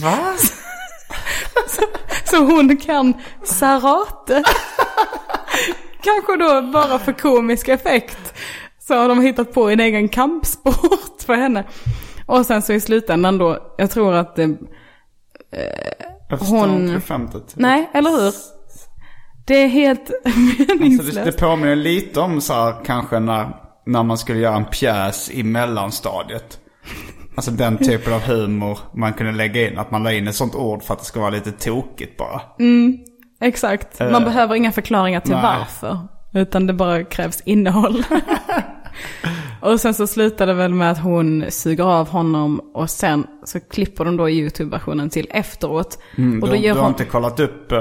Va? 0.03 0.17
Så 2.25 2.37
hon 2.37 2.77
kan 2.77 3.13
sarate. 3.43 4.43
Kanske 6.01 6.35
då 6.37 6.61
bara 6.61 6.99
för 6.99 7.11
komisk 7.13 7.67
effekt. 7.67 8.33
Så 8.79 8.95
har 8.95 9.09
de 9.09 9.21
hittat 9.21 9.53
på 9.53 9.69
en 9.69 9.79
egen 9.79 10.09
kampsport 10.09 11.21
för 11.25 11.33
henne. 11.35 11.63
Och 12.25 12.45
sen 12.45 12.61
så 12.61 12.73
i 12.73 12.79
slutändan 12.79 13.37
då, 13.37 13.75
jag 13.77 13.91
tror 13.91 14.13
att 14.13 14.35
det, 14.35 14.57
Jag 16.29 16.39
förstår 16.39 16.57
Hon- 16.57 17.01
skämtet. 17.01 17.53
nej, 17.55 17.89
eller 17.93 18.09
hur? 18.11 18.33
Det 19.47 19.53
är 19.63 19.67
helt 19.67 20.07
Så 20.23 20.29
det, 20.67 20.75
meningslöst. 20.79 21.25
det 21.25 21.31
påminner 21.39 21.75
lite 21.75 22.19
om 22.19 22.41
så 22.41 22.53
här, 22.53 22.85
kanske 22.85 23.19
när, 23.19 23.49
när 23.85 24.03
man 24.03 24.17
skulle 24.17 24.39
göra 24.39 24.55
en 24.55 24.65
pjäs 24.65 25.29
i 25.31 25.43
mellanstadiet. 25.43 26.59
Alltså 27.35 27.51
den 27.51 27.77
typen 27.77 28.13
av 28.13 28.21
humor 28.21 28.79
man 28.93 29.13
kunde 29.13 29.31
lägga 29.31 29.69
in. 29.69 29.77
Att 29.77 29.91
man 29.91 30.03
la 30.03 30.13
in 30.13 30.27
ett 30.27 30.35
sånt 30.35 30.55
ord 30.55 30.83
för 30.83 30.93
att 30.93 30.99
det 30.99 31.05
ska 31.05 31.19
vara 31.19 31.29
lite 31.29 31.51
tokigt 31.51 32.17
bara. 32.17 32.41
Exakt. 33.41 33.99
Man 33.99 34.23
behöver 34.23 34.55
inga 34.55 34.71
förklaringar 34.71 35.19
till 35.19 35.31
nej. 35.31 35.41
varför. 35.41 35.99
Utan 36.33 36.67
det 36.67 36.73
bara 36.73 37.03
krävs 37.03 37.41
innehåll. 37.45 38.03
och 39.61 39.79
sen 39.79 39.93
så 39.93 40.07
slutar 40.07 40.47
det 40.47 40.53
väl 40.53 40.73
med 40.73 40.91
att 40.91 40.99
hon 40.99 41.45
suger 41.49 41.83
av 41.83 42.09
honom 42.09 42.71
och 42.73 42.89
sen 42.89 43.27
så 43.43 43.59
klipper 43.59 44.05
de 44.05 44.17
då 44.17 44.29
YouTube-versionen 44.29 45.09
till 45.09 45.27
efteråt. 45.29 45.99
Mm, 46.17 46.43
och 46.43 46.49
du, 46.49 46.55
då 46.55 46.61
gör 46.61 46.73
du 46.73 46.79
har 46.79 46.85
hon... 46.85 46.91
inte 46.91 47.05
kollat 47.05 47.39
upp, 47.39 47.71
eh, 47.71 47.79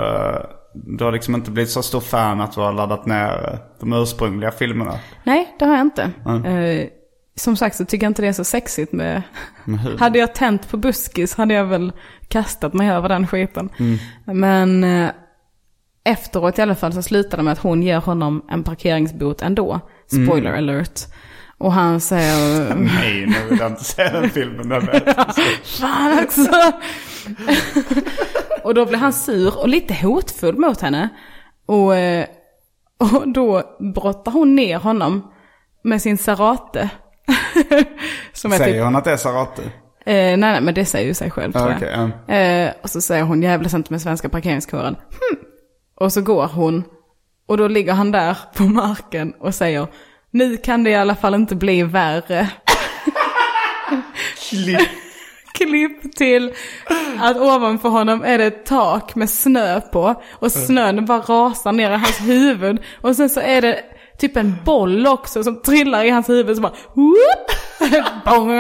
du 0.75 1.05
har 1.05 1.13
liksom 1.13 1.35
inte 1.35 1.51
blivit 1.51 1.71
så 1.71 1.83
stor 1.83 2.01
fan 2.01 2.41
att 2.41 2.53
du 2.53 2.61
har 2.61 2.73
laddat 2.73 3.07
ner 3.07 3.51
eh, 3.53 3.59
de 3.81 3.93
ursprungliga 3.93 4.51
filmerna. 4.51 4.95
Nej, 5.25 5.57
det 5.59 5.65
har 5.65 5.73
jag 5.73 5.83
inte. 5.83 6.03
Eh, 6.27 6.89
som 7.37 7.57
sagt 7.57 7.77
så 7.77 7.85
tycker 7.85 8.07
jag 8.07 8.11
inte 8.11 8.23
det 8.23 8.29
är 8.29 8.33
så 8.33 8.45
sexigt 8.45 8.93
med... 8.93 9.23
Hade 9.99 10.19
jag 10.19 10.35
tänt 10.35 10.69
på 10.71 10.77
buskis 10.77 11.35
hade 11.35 11.55
jag 11.55 11.65
väl 11.65 11.93
kastat 12.29 12.75
mig 12.75 12.91
över 12.91 13.09
den 13.09 13.27
skiten. 13.27 13.69
Mm. 13.79 13.99
Men 14.39 14.85
eh, 14.85 15.11
efteråt 16.05 16.59
i 16.59 16.63
alla 16.63 16.75
fall 16.75 16.93
så 16.93 17.03
slutar 17.03 17.37
det 17.37 17.43
med 17.43 17.53
att 17.53 17.59
hon 17.59 17.83
ger 17.83 17.99
honom 17.99 18.45
en 18.51 18.63
parkeringsbot 18.63 19.43
ändå. 19.43 19.81
Spoiler 20.07 20.51
Mm. 20.53 20.59
alert. 20.59 21.01
Och 21.59 21.73
han 21.73 22.01
säger... 22.01 22.75
Nej, 22.75 23.27
nu 23.27 23.49
vill 23.51 23.59
jag 23.59 23.71
inte 23.71 23.85
se 23.85 24.03
den 24.09 24.31
filmen. 24.31 24.69
Den 24.69 24.89
är... 24.89 25.15
Fan 25.81 26.25
också! 26.25 26.73
och 28.65 28.75
då 28.75 28.87
blir 28.87 28.99
han 28.99 29.13
sur 29.13 29.59
och 29.59 29.69
lite 29.69 29.95
hotfull 29.95 30.57
mot 30.59 30.81
henne. 30.81 31.09
Och, 31.67 31.97
eh, 31.97 32.27
och 32.99 33.29
då 33.29 33.63
brottar 33.95 34.33
hon 34.33 34.55
ner 34.55 34.79
honom 34.79 35.33
med 35.85 36.03
sin 36.03 36.19
serate. 36.19 36.91
Säger 38.33 38.59
typ, 38.73 38.83
hon 38.85 38.97
att 38.97 39.05
det 39.05 39.13
är 39.13 39.17
Sarate? 39.17 39.63
eh, 39.63 40.15
nej, 40.15 40.37
nej, 40.37 40.61
men 40.61 40.75
det 40.75 40.85
säger 40.85 41.07
ju 41.07 41.15
sig 41.15 41.31
själv 41.31 41.53
tror 41.53 41.71
Ja, 41.81 41.87
jag. 41.91 42.11
ja. 42.27 42.35
Eh, 42.35 42.73
och 42.83 42.91
så 42.91 43.01
säger 43.01 43.23
hon 43.25 43.43
jävlas 43.43 43.75
inte 43.75 43.93
med 43.93 44.03
svenska 44.03 44.29
parkeringskåren. 44.29 44.97
Hm. 44.97 45.39
Och 46.01 46.13
så 46.13 46.21
går 46.21 46.47
hon. 46.47 46.85
Och 47.47 47.57
då 47.57 47.69
ligger 47.69 47.93
han 47.93 48.11
där 48.13 48.37
på 48.55 48.63
marken 48.63 49.33
och 49.41 49.55
säger 49.55 49.87
nu 50.31 50.57
kan 50.57 50.85
det 50.85 50.91
i 50.91 50.95
alla 50.95 51.15
fall 51.15 51.35
inte 51.35 51.55
bli 51.55 51.83
värre. 51.83 52.49
Klipp 55.55 56.17
till 56.17 56.53
att 57.21 57.37
ovanför 57.37 57.89
honom 57.89 58.23
är 58.25 58.39
det 58.39 58.45
ett 58.45 58.67
tak 58.67 59.15
med 59.15 59.31
snö 59.31 59.81
på. 59.81 60.23
Och 60.33 60.53
snön 60.53 61.05
bara 61.05 61.19
rasar 61.21 61.73
ner 61.73 61.91
i 61.91 61.95
hans 61.95 62.21
huvud. 62.21 62.83
Och 63.01 63.17
sen 63.17 63.29
så 63.31 63.41
är 63.41 63.63
det 63.63 63.81
typ 64.19 64.37
en 64.37 64.55
boll 64.65 65.07
också 65.07 65.45
som 65.45 65.63
trillar 65.63 66.05
i 66.05 66.11
hans 66.11 66.29
huvud. 66.29 66.57
Så 66.57 66.63
bara 66.63 66.75
whoop! 66.95 67.55
Bong. 68.25 68.51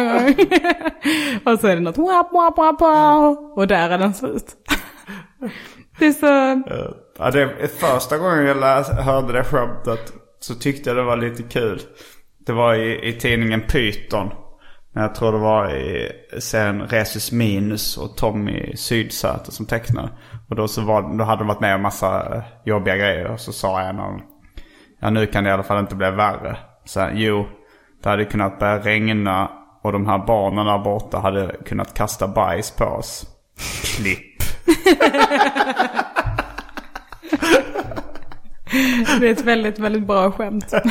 och 1.44 1.60
så 1.60 1.66
är 1.66 1.74
det 1.74 1.80
något 1.80 1.98
wap, 1.98 2.32
wap, 2.32 2.58
wap, 2.58 2.80
wap. 2.80 3.38
Och 3.56 3.66
där 3.66 3.90
är 3.90 3.98
den 3.98 4.14
slut. 4.14 4.46
Det 5.98 6.06
är 6.06 6.12
så... 6.12 6.26
Eh, 6.26 6.90
ja, 7.18 7.30
det, 7.30 7.68
första 7.68 8.18
gången 8.18 8.46
jag 8.46 8.56
läs, 8.56 8.88
hörde 8.90 9.32
det 9.32 9.44
skämtet 9.44 10.12
så 10.40 10.54
tyckte 10.54 10.90
jag 10.90 10.96
det 10.96 11.02
var 11.02 11.16
lite 11.16 11.42
kul. 11.42 11.80
Det 12.46 12.52
var 12.52 12.74
i, 12.74 13.08
i 13.08 13.12
tidningen 13.12 13.60
Python. 13.60 14.30
Jag 14.94 15.14
tror 15.14 15.32
det 15.32 15.38
var 15.38 15.76
i 15.76 16.12
serien 16.38 16.82
Resus 16.82 17.32
Minus 17.32 17.98
och 17.98 18.16
Tommy 18.16 18.76
Sydsäter 18.76 19.52
som 19.52 19.66
tecknade. 19.66 20.08
Och 20.50 20.56
då, 20.56 20.68
så 20.68 20.82
var, 20.82 21.18
då 21.18 21.24
hade 21.24 21.40
de 21.40 21.48
varit 21.48 21.60
med 21.60 21.74
om 21.74 21.82
massa 21.82 22.42
jobbiga 22.64 22.96
grejer. 22.96 23.26
Och 23.26 23.40
så 23.40 23.52
sa 23.52 23.80
en 23.80 24.00
av 24.00 24.10
dem, 24.12 24.22
ja 25.04 25.10
nu 25.10 25.26
kan 25.26 25.44
det 25.44 25.50
i 25.50 25.52
alla 25.52 25.62
fall 25.62 25.80
inte 25.80 25.94
bli 25.94 26.10
värre. 26.10 26.56
Så 26.84 27.00
här, 27.00 27.12
jo, 27.14 27.46
det 28.02 28.08
hade 28.08 28.24
kunnat 28.24 28.58
börja 28.58 28.78
regna 28.78 29.50
och 29.82 29.92
de 29.92 30.06
här 30.06 30.18
barnen 30.18 30.66
där 30.66 30.78
borta 30.78 31.18
hade 31.18 31.56
kunnat 31.64 31.94
kasta 31.94 32.28
bajs 32.28 32.70
på 32.70 32.84
oss. 32.84 33.26
Klipp. 33.96 34.42
Det 39.20 39.28
är 39.28 39.32
ett 39.32 39.44
väldigt, 39.44 39.78
väldigt 39.78 40.06
bra 40.06 40.32
skämt. 40.32 40.72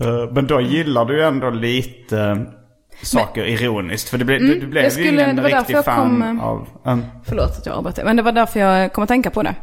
Eh, 0.00 0.32
Men 0.32 0.46
då 0.46 0.60
gillar 0.60 1.04
du 1.04 1.24
ändå 1.24 1.50
lite 1.50 2.46
eh, 3.00 3.04
saker 3.04 3.44
ironiskt. 3.44 4.08
För 4.08 4.18
det, 4.18 4.24
ble, 4.24 4.38
du, 4.38 4.60
du 4.60 4.66
blev 4.66 4.84
jag 4.84 4.92
ju 4.92 5.04
skulle- 5.04 5.22
ingen 5.24 5.44
riktig 5.44 5.84
fan 5.84 6.10
kom, 6.10 6.22
eh, 6.22 6.44
av... 6.44 6.68
Um, 6.84 7.04
Förlåt 7.24 7.58
att 7.58 7.66
jag 7.66 7.76
avbröt. 7.76 8.04
Men 8.04 8.16
det 8.16 8.22
var 8.22 8.32
därför 8.32 8.60
jag 8.60 8.92
kom 8.92 9.02
att 9.02 9.08
tänka 9.08 9.30
på 9.30 9.42
det. 9.42 9.54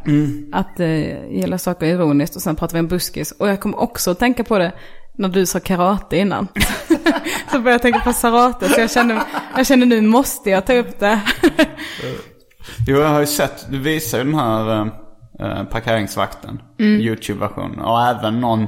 Att 0.51 0.79
eh, 0.79 1.31
gilla 1.31 1.57
saker 1.57 1.86
ironiskt 1.86 2.36
och 2.36 2.41
sen 2.41 2.55
pratar 2.55 2.73
vi 2.73 2.79
om 2.79 2.88
buskis. 2.88 3.31
Och 3.31 3.49
jag 3.49 3.59
kom 3.59 3.75
också 3.75 4.11
att 4.11 4.19
tänka 4.19 4.43
på 4.43 4.57
det 4.57 4.71
när 5.17 5.29
du 5.29 5.45
sa 5.45 5.59
karate 5.59 6.17
innan. 6.17 6.47
så 7.51 7.59
började 7.59 7.71
jag 7.71 7.81
tänka 7.81 7.99
på 7.99 8.13
sarate. 8.13 8.69
Så 8.69 8.79
jag 8.81 8.91
kände, 8.91 9.21
jag 9.57 9.67
kände 9.67 9.86
nu 9.86 10.01
måste 10.01 10.49
jag 10.49 10.65
ta 10.65 10.73
upp 10.73 10.99
det. 10.99 11.21
jo, 12.88 12.97
jag 12.97 13.09
har 13.09 13.19
ju 13.19 13.25
sett, 13.25 13.65
du 13.69 13.79
visar 13.79 14.17
ju 14.17 14.23
den 14.23 14.34
här 14.36 14.81
uh, 14.81 15.63
parkeringsvakten. 15.63 16.61
Mm. 16.79 17.01
YouTube-versionen. 17.01 17.79
Och 17.79 18.01
även 18.01 18.41
någon 18.41 18.59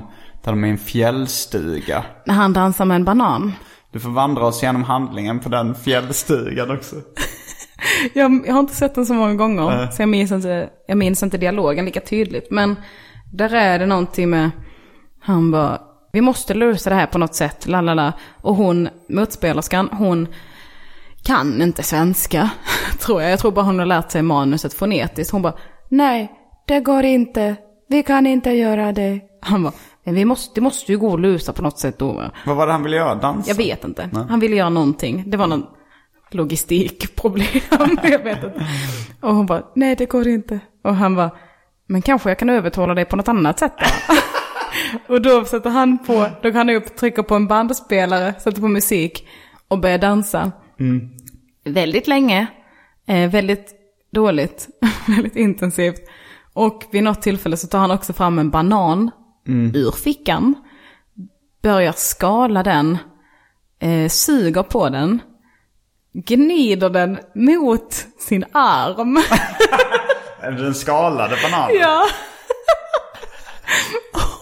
där 0.44 0.52
de 0.52 0.64
är 0.64 0.68
i 0.68 0.72
en 0.72 0.78
fjällstuga. 0.78 2.04
när 2.26 2.36
han 2.36 2.54
dansar 2.54 2.86
med 2.86 2.96
en 2.96 3.06
banan. 3.06 3.54
Du 3.96 4.02
får 4.02 4.10
vandra 4.10 4.46
oss 4.46 4.64
genom 4.64 4.84
handlingen 4.84 5.40
på 5.40 5.50
den 5.50 5.76
fjällstugan 5.76 6.72
också. 6.72 6.96
Jag, 8.14 8.44
jag 8.48 8.54
har 8.54 8.60
inte 8.60 8.76
sett 8.76 8.96
den 8.96 9.06
så 9.06 9.14
många 9.14 9.36
gånger. 9.36 9.92
Så 9.92 10.02
jag 10.02 10.10
minns, 10.10 10.32
inte, 10.32 10.70
jag 10.88 10.98
minns 10.98 11.24
inte 11.24 11.38
dialogen 11.38 11.86
lika 11.86 12.02
tydligt. 12.02 12.52
Men 12.52 12.76
där 13.34 13.54
är 13.54 13.80
det 13.80 13.86
någonting 13.86 14.30
med, 14.30 14.52
han 15.22 15.52
bara, 15.52 15.82
vi 16.14 16.22
måste 16.22 16.54
lösa 16.54 16.90
det 16.90 16.96
här 16.96 17.06
på 17.06 17.18
något 17.18 17.36
sätt, 17.36 17.68
lalala. 17.68 18.14
Och 18.42 18.56
hon, 18.56 18.90
motspelerskan, 19.10 19.90
hon 19.92 20.28
kan 21.24 21.62
inte 21.62 21.84
svenska, 21.84 22.50
tror 23.00 23.22
jag. 23.22 23.32
Jag 23.32 23.40
tror 23.40 23.52
bara 23.52 23.66
hon 23.66 23.80
har 23.80 23.86
lärt 23.86 24.12
sig 24.12 24.22
manuset 24.22 24.74
fonetiskt. 24.74 25.32
Hon 25.32 25.42
bara, 25.42 25.56
nej, 25.90 26.32
det 26.68 26.80
går 26.80 27.04
inte, 27.04 27.56
vi 27.90 28.04
kan 28.04 28.28
inte 28.28 28.52
göra 28.52 28.92
det. 28.92 29.20
Han 29.42 29.64
bara, 29.64 29.74
vi 30.14 30.26
måste, 30.26 30.52
det 30.56 30.62
måste 30.62 30.92
ju 30.92 30.98
gå 30.98 31.14
att 31.14 31.20
lösa 31.20 31.54
på 31.54 31.62
något 31.62 31.80
sätt 31.80 32.00
då. 32.00 32.12
va?" 32.12 32.32
Vad 32.46 32.56
var 32.56 32.68
det 32.68 32.72
han 32.74 32.84
ville 32.84 32.96
göra? 32.96 33.16
Dansa? 33.16 33.50
Jag 33.50 33.56
vet 33.56 33.84
inte. 33.84 34.10
Han 34.30 34.40
ville 34.40 34.56
göra 34.56 34.70
någonting. 34.70 35.24
Det 35.28 35.38
var 35.38 35.48
någon 35.48 35.66
logistikproblem. 36.32 37.48
jag 38.04 38.24
vet 38.24 38.44
inte. 38.44 38.68
Och 39.22 39.36
hon 39.36 39.46
bara, 39.46 39.64
nej 39.76 39.96
det 39.96 40.06
går 40.06 40.28
inte. 40.28 40.60
Och 40.84 40.96
han 40.96 41.16
bara, 41.16 41.32
men 41.88 42.02
kanske 42.02 42.30
jag 42.30 42.40
kan 42.40 42.50
övertala 42.50 42.94
dig 42.94 43.06
på 43.06 43.16
något 43.16 43.28
annat 43.28 43.60
sätt 43.60 43.74
då. 43.78 43.86
och 45.14 45.22
då 45.22 45.46
sätter 45.46 45.70
han 45.70 45.98
på, 45.98 46.28
då 46.42 46.52
kan 46.52 46.56
han 46.56 46.70
upp, 46.70 46.96
trycker 46.96 47.24
på 47.24 47.36
en 47.36 47.48
bandspelare, 47.48 48.34
sätter 48.40 48.62
på 48.62 48.68
musik 48.68 49.28
och 49.68 49.80
börjar 49.80 49.98
dansa. 49.98 50.52
Väldigt 51.66 52.08
länge, 52.08 52.48
eh, 53.08 53.30
väldigt 53.30 53.74
dåligt, 54.12 54.68
väldigt 55.08 55.36
intensivt. 55.36 56.02
Och 56.54 56.84
vid 56.92 57.04
något 57.04 57.22
tillfälle 57.22 57.58
så 57.58 57.68
tar 57.68 57.80
han 57.80 57.92
också 57.92 58.14
fram 58.14 58.40
en 58.40 58.50
banan 58.50 59.12
ur 59.74 59.92
fickan 59.92 60.56
börjar 61.64 61.92
skala 61.92 62.64
den, 62.64 62.98
eh, 63.80 64.08
suger 64.10 64.64
på 64.64 64.90
den, 64.90 65.22
gnider 66.14 66.90
den 66.90 67.20
mot 67.36 67.94
sin 68.20 68.46
arm. 68.52 69.24
Den 70.58 70.74
skalade 70.74 71.36
bananen. 71.44 71.76
ja. 71.80 72.06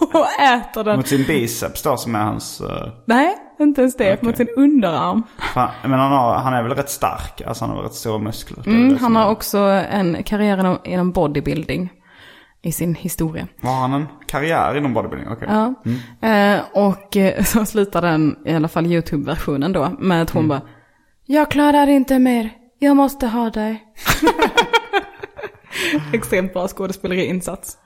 och 0.12 0.26
äter 0.42 0.84
den. 0.84 0.96
Mot 0.96 1.06
sin 1.08 1.24
biceps 1.26 1.82
då 1.82 1.96
som 1.96 2.14
är 2.14 2.18
hans... 2.22 2.60
eh, 2.60 2.88
Nej, 3.06 3.36
inte 3.60 3.80
ens 3.80 3.96
det. 3.96 4.22
Mot 4.22 4.36
sin 4.36 4.48
underarm. 4.56 5.22
fan, 5.54 5.70
men 5.82 5.92
han, 6.00 6.12
har, 6.12 6.34
han 6.34 6.54
är 6.54 6.62
väl 6.62 6.72
rätt 6.74 6.90
stark? 6.90 7.42
Alltså 7.46 7.64
han 7.64 7.76
har 7.76 7.82
rätt 7.82 7.94
stora 7.94 8.18
muskler? 8.18 8.66
Mm, 8.68 8.96
han 8.96 9.16
har 9.16 9.30
också 9.30 9.58
en 9.58 10.22
karriär 10.22 10.58
inom, 10.60 10.78
inom 10.84 11.12
bodybuilding 11.12 11.92
i 12.64 12.72
sin 12.72 12.94
historia. 12.94 13.48
Har 13.62 13.80
han 13.80 13.92
en 13.92 14.06
karriär 14.26 14.76
inom 14.76 14.94
bodybuilding? 14.94 15.28
Okej. 15.28 15.48
Ja. 15.50 15.74
Eh, 16.28 16.60
och 16.72 17.16
eh, 17.16 17.42
så 17.44 17.66
slutar 17.66 18.02
den, 18.02 18.36
i 18.46 18.54
alla 18.54 18.68
fall 18.68 18.86
YouTube-versionen 18.86 19.72
då, 19.72 19.96
med 19.98 20.22
att 20.22 20.30
hon 20.30 20.48
bara, 20.48 20.62
Jag 21.24 21.50
klarar 21.50 21.86
inte 21.86 22.18
mer. 22.18 22.50
Jag 22.78 22.96
måste 22.96 23.26
ha 23.26 23.50
dig. 23.50 23.84
Extremt 26.12 26.52
bra 26.52 26.68
skådespeleriinsats. 26.68 27.78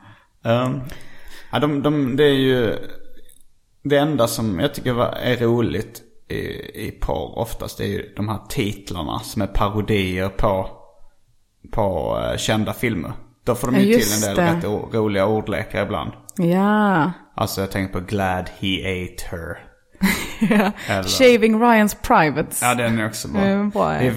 Um, 0.45 0.81
ja, 1.53 1.59
de, 1.59 1.83
de, 1.83 2.17
det 2.17 2.25
är 2.25 2.39
ju 2.39 2.75
det 3.83 3.99
enda 3.99 4.27
som 4.27 4.61
jag 4.61 4.75
tycker 4.75 5.15
är 5.17 5.37
roligt 5.37 6.03
i, 6.29 6.37
i 6.87 6.99
porr 7.01 7.39
oftast. 7.39 7.79
Det 7.79 7.85
är 7.85 7.89
ju 7.89 8.13
de 8.17 8.29
här 8.29 8.39
titlarna 8.49 9.19
som 9.19 9.43
är 9.43 9.47
parodier 9.47 10.29
på, 10.29 10.71
på 11.73 12.19
eh, 12.23 12.37
kända 12.37 12.73
filmer. 12.73 13.13
Då 13.49 13.55
får 13.55 13.67
de 13.69 13.75
Ja, 13.77 13.81
ju 13.83 13.87
till 13.87 13.99
just 13.99 14.29
en 14.29 14.35
del 14.35 14.45
det. 14.47 14.53
rätt 14.53 14.65
roliga 14.95 15.27
ordlekar 15.27 15.83
ibland. 15.83 16.11
Ja. 16.37 17.13
Alltså 17.37 17.61
jag 17.61 17.71
tänker 17.71 18.01
på 18.01 18.07
Glad 18.07 18.51
He 18.61 18.69
Ate 18.79 19.25
Her. 19.37 19.59
ja. 20.51 20.73
Eller- 20.95 21.03
Shaving 21.09 21.61
Ryans 21.63 21.95
Privates. 21.95 22.63
Ja 22.63 22.75
den 22.75 22.99
är 22.99 23.07
också 23.07 23.29
bra. 23.29 23.41
Mm, 23.43 23.71
bra, 23.71 24.03
ja. 24.05 24.13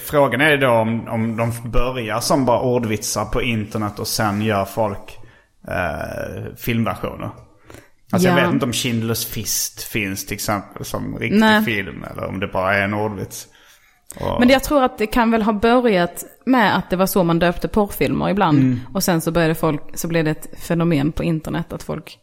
Frågan 0.00 0.40
är 0.40 0.56
då 0.56 0.68
om, 0.70 1.08
om 1.08 1.36
de 1.36 1.52
börjar 1.70 2.20
som 2.20 2.44
bara 2.44 2.60
ordvitsar 2.60 3.24
på 3.24 3.42
internet 3.42 3.98
och 3.98 4.06
sen 4.08 4.42
gör 4.42 4.64
folk 4.64 5.18
eh, 5.68 6.54
filmversioner. 6.56 7.30
Alltså 8.12 8.28
Ja. 8.28 8.36
jag 8.38 8.44
vet 8.44 8.52
inte 8.54 8.64
om 8.66 8.72
Schindler's 8.72 9.32
Fist 9.32 9.82
finns 9.82 10.26
till 10.26 10.34
exempel 10.34 10.84
som 10.84 11.18
riktig 11.18 11.40
Nej. 11.40 11.64
film. 11.64 12.04
Eller 12.10 12.24
om 12.28 12.40
det 12.40 12.46
bara 12.48 12.74
är 12.76 12.82
en 12.84 12.94
ordvits. 12.94 13.46
Men 14.38 14.48
jag 14.48 14.64
tror 14.64 14.82
att 14.82 14.98
det 14.98 15.06
kan 15.06 15.30
väl 15.30 15.42
ha 15.42 15.52
börjat 15.52 16.24
med 16.44 16.76
att 16.76 16.90
det 16.90 16.96
var 16.96 17.06
så 17.06 17.24
man 17.24 17.38
döpte 17.38 17.68
porrfilmer 17.68 18.28
ibland. 18.28 18.58
Mm. 18.58 18.80
Och 18.94 19.02
sen 19.02 19.20
så 19.20 19.30
började 19.30 19.54
folk, 19.54 19.82
så 19.94 20.08
blev 20.08 20.24
det 20.24 20.30
ett 20.30 20.48
fenomen 20.60 21.12
på 21.12 21.24
internet 21.24 21.72
att 21.72 21.82
folk 21.82 22.18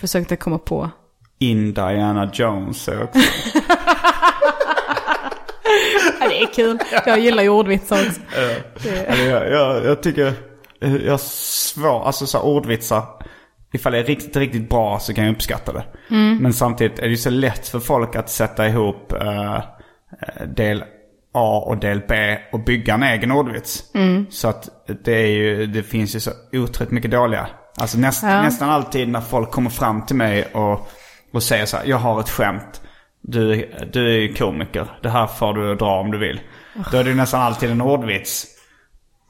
försökte 0.00 0.36
komma 0.36 0.58
på. 0.58 0.90
In 1.38 1.74
Diana 1.74 2.30
Jones 2.32 2.88
också. 2.88 3.18
Ja, 6.20 6.28
det 6.28 6.42
är 6.42 6.46
kul. 6.46 6.78
Jag 7.06 7.18
gillar 7.18 7.42
ju 7.42 7.48
ordvitsar 7.48 7.98
också. 8.06 8.20
Eller 8.88 9.30
jag, 9.30 9.50
jag, 9.50 9.84
jag 9.84 10.02
tycker, 10.02 10.34
jag 11.04 11.20
svår, 11.20 12.06
alltså 12.06 12.26
så 12.26 12.38
här 12.38 12.44
ordvitsar. 12.44 13.02
Ifall 13.72 13.92
det 13.92 13.98
är 13.98 14.04
riktigt, 14.04 14.36
riktigt 14.36 14.68
bra 14.68 14.98
så 14.98 15.14
kan 15.14 15.24
jag 15.24 15.34
uppskatta 15.34 15.72
det. 15.72 15.84
Men 16.40 16.52
samtidigt 16.52 16.98
är 16.98 17.02
det 17.02 17.08
ju 17.08 17.16
så 17.16 17.30
lätt 17.30 17.68
för 17.68 17.80
folk 17.80 18.16
att 18.16 18.30
sätta 18.30 18.68
ihop 18.68 19.12
eh, 19.12 19.60
del 20.56 20.84
A 21.32 21.62
och 21.66 21.78
del 21.78 22.02
B 22.08 22.38
och 22.52 22.60
bygga 22.64 22.94
en 22.94 23.02
egen 23.02 23.30
ordvits. 23.32 23.84
Så 24.30 24.48
att 24.48 24.68
det, 25.04 25.12
är 25.12 25.26
ju, 25.26 25.66
det 25.66 25.82
finns 25.82 26.16
ju 26.16 26.20
så 26.20 26.30
otroligt 26.52 26.90
mycket 26.90 27.10
dåliga. 27.10 27.46
Alltså 27.80 27.98
näst, 27.98 28.22
Ja. 28.22 28.42
nästan 28.42 28.70
alltid 28.70 29.08
när 29.08 29.20
folk 29.20 29.50
kommer 29.50 29.70
fram 29.70 30.06
till 30.06 30.16
mig 30.16 30.44
och, 30.54 30.88
och 31.32 31.42
säger 31.42 31.66
så 31.66 31.76
här, 31.76 31.84
jag 31.86 31.96
har 31.96 32.20
ett 32.20 32.30
skämt. 32.30 32.82
Du, 33.22 33.70
du 33.92 34.06
är 34.14 34.18
ju 34.18 34.34
komiker, 34.34 34.86
det 35.02 35.08
här 35.10 35.26
får 35.26 35.54
du 35.54 35.74
dra 35.74 36.00
om 36.00 36.10
du 36.10 36.18
vill. 36.18 36.40
Då 36.92 36.98
är 36.98 37.04
det 37.04 37.14
nästan 37.14 37.42
alltid 37.42 37.70
en 37.70 37.80
ordvits. 37.80 38.46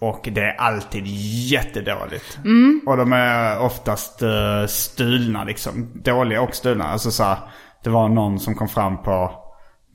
Och 0.00 0.28
det 0.32 0.40
är 0.40 0.56
alltid 0.60 1.02
jättedåligt. 1.06 2.38
Och 2.86 2.96
de 2.96 3.12
är 3.12 3.58
oftast 3.60 4.22
uh, 4.22 4.66
stulna 4.66 5.44
liksom. 5.44 6.02
Dåliga 6.04 6.42
och 6.42 6.54
stulna. 6.54 6.84
Alltså 6.84 7.10
så 7.10 7.24
här, 7.24 7.36
det 7.84 7.90
var 7.90 8.08
någon 8.08 8.38
som 8.40 8.54
kom 8.54 8.68
fram 8.68 9.02
på, 9.02 9.32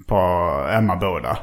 på 0.08 0.16
Emmaboda. 0.74 1.38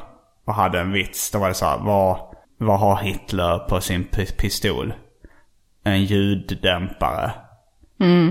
Och 0.51 0.55
hade 0.55 0.79
en 0.79 0.91
vits. 0.91 1.31
Då 1.31 1.39
var 1.39 1.47
det 1.47 1.53
så 1.53 1.65
här, 1.65 1.77
vad, 1.77 2.17
vad 2.57 2.79
har 2.79 2.97
Hitler 2.97 3.57
på 3.59 3.81
sin 3.81 4.03
pi- 4.03 4.35
pistol? 4.37 4.93
En 5.83 6.03
ljuddämpare. 6.03 7.31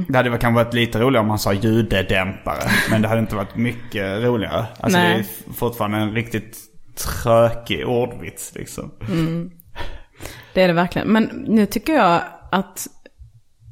Det 0.09 0.17
hade 0.17 0.31
kanske 0.39 0.65
varit 0.65 0.75
lite 0.75 1.01
roligare 1.01 1.21
om 1.21 1.29
man 1.29 1.39
sa 1.39 1.53
ljuddämpare. 1.53 2.71
men 2.91 3.03
det 3.03 3.09
hade 3.09 3.21
inte 3.21 3.37
varit 3.37 3.57
mycket 3.57 4.23
roligare. 4.25 4.67
Alltså 4.81 4.99
Nej. 4.99 5.15
det 5.15 5.51
är 5.51 5.53
fortfarande 5.55 5.99
en 5.99 6.13
riktigt 6.13 6.59
trökig 6.95 7.89
ordvits 7.89 8.55
liksom. 8.55 8.91
Det 10.55 10.63
är 10.63 10.69
det 10.69 10.75
verkligen. 10.75 11.09
Men 11.09 11.25
nu 11.49 11.67
tycker 11.67 11.93
jag 11.93 12.23
att 12.53 12.87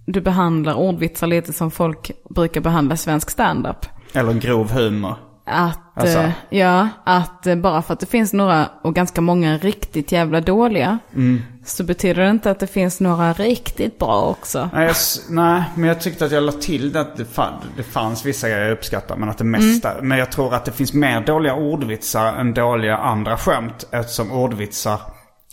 du 0.06 0.20
behandlar 0.20 0.74
ordvitsar 0.74 1.26
lite 1.26 1.52
som 1.52 1.70
folk 1.70 2.10
brukar 2.30 2.60
behandla 2.60 2.96
svensk 2.96 3.30
standup. 3.30 3.86
Eller 4.12 4.32
grov 4.32 4.70
humor. 4.70 5.14
Att, 5.46 5.80
Alltså? 5.98 6.18
eh, 6.18 6.30
ja, 6.50 6.88
att 7.04 7.46
eh, 7.46 7.56
bara 7.56 7.82
för 7.82 7.92
att 7.94 8.00
det 8.00 8.06
finns 8.06 8.32
några 8.32 8.68
och 8.82 8.94
ganska 8.94 9.20
många 9.20 9.58
riktigt 9.58 10.12
jävla 10.12 10.40
dåliga. 10.40 10.98
Mm. 11.14 11.42
Så 11.64 11.84
betyder 11.84 12.22
det 12.22 12.30
inte 12.30 12.50
att 12.50 12.60
det 12.60 12.66
finns 12.66 13.00
några 13.00 13.32
riktigt 13.32 13.98
bra 13.98 14.22
också. 14.22 14.70
Nej, 14.72 14.86
jag, 14.86 14.96
nej, 15.30 15.62
men 15.74 15.88
jag 15.88 16.00
tyckte 16.00 16.24
att 16.24 16.32
jag 16.32 16.42
la 16.42 16.52
till 16.52 16.92
det 16.92 17.00
att 17.00 17.16
det, 17.16 17.24
fan, 17.24 17.52
det 17.76 17.82
fanns 17.82 18.24
vissa 18.26 18.48
grejer 18.48 18.62
jag 18.62 18.72
uppskattar. 18.72 19.16
Men 19.16 19.28
att 19.28 19.38
det 19.38 19.44
mesta. 19.44 19.92
Men 20.02 20.18
jag 20.18 20.32
tror 20.32 20.54
att 20.54 20.64
det 20.64 20.72
finns 20.72 20.92
mer 20.92 21.20
dåliga 21.20 21.54
ordvitsar 21.54 22.32
än 22.32 22.54
dåliga 22.54 22.96
andra 22.96 23.36
skämt. 23.36 23.86
Eftersom 23.90 24.32
ordvitsar 24.32 25.00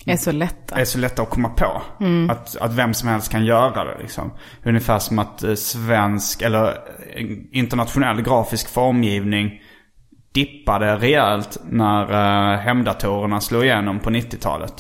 Är 0.06 0.18
så 0.18 0.32
lätta. 0.32 0.76
är 0.76 0.86
så 0.86 0.98
lätta 0.98 1.22
att 1.22 1.30
komma 1.30 1.50
på. 1.50 1.82
Att, 2.30 2.56
att 2.58 2.74
vem 2.74 2.94
som 2.94 3.10
helst 3.10 3.32
kan 3.32 3.46
göra 3.46 3.84
det 3.84 3.98
liksom. 4.02 4.32
Ungefär 4.64 5.00
som 5.00 5.20
att 5.20 5.44
eh, 5.44 5.54
svensk 5.56 6.42
eller 6.42 6.78
internationell 7.52 8.22
grafisk 8.22 8.70
formgivning 8.70 9.62
dippade 10.36 10.96
rejält 10.96 11.58
när 11.70 12.02
eh, 12.54 12.60
hemdatorerna 12.60 13.42
slog 13.42 13.64
igenom 13.64 14.00
på 14.00 14.10
90-talet. 14.10 14.74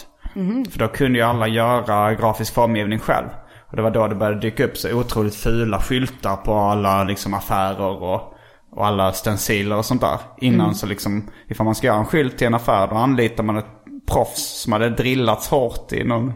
För 0.72 0.80
då 0.80 0.88
kunde 0.88 1.20
ju 1.20 1.26
alla 1.26 1.48
göra 1.48 2.14
grafisk 2.14 2.54
formgivning 2.54 3.00
själv. 3.00 3.28
Och 3.70 3.76
det 3.76 3.82
var 3.82 3.92
då 3.92 4.08
det 4.08 4.16
började 4.16 4.40
dyka 4.40 4.66
upp 4.66 4.78
så 4.78 4.94
otroligt 4.94 5.36
fula 5.36 5.80
skyltar 5.82 6.36
på 6.36 6.54
alla 6.56 7.04
liksom, 7.04 7.34
affärer 7.34 7.82
och, 8.04 8.34
och 8.72 8.86
alla 8.86 9.14
stenciler 9.14 9.78
och 9.78 9.86
sånt 9.86 10.02
där. 10.02 10.18
Innan 10.38 10.76
så 10.76 10.86
liksom, 10.88 11.30
ifall 11.48 11.66
man 11.66 11.76
ska 11.76 11.88
göra 11.88 11.98
en 11.98 12.06
skylt 12.06 12.38
till 12.38 12.48
en 12.48 12.54
affär 12.54 12.88
då 12.88 12.96
anlitar 12.96 13.44
man 13.44 13.58
ett 13.58 13.66
proffs 14.12 14.62
som 14.62 14.74
hade 14.74 14.90
drillats 14.90 15.50
hårt 15.50 15.92
i 15.94 16.04
någon 16.04 16.34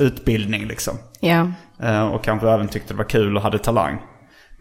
utbildning 0.00 0.66
liksom. 0.66 0.94
Ja. 1.20 1.46
Eh, 1.82 2.06
Och 2.06 2.24
kanske 2.24 2.50
även 2.50 2.68
tyckte 2.68 2.94
det 2.94 2.98
var 2.98 3.04
kul 3.04 3.36
och 3.36 3.42
hade 3.42 3.58
talang. 3.58 3.98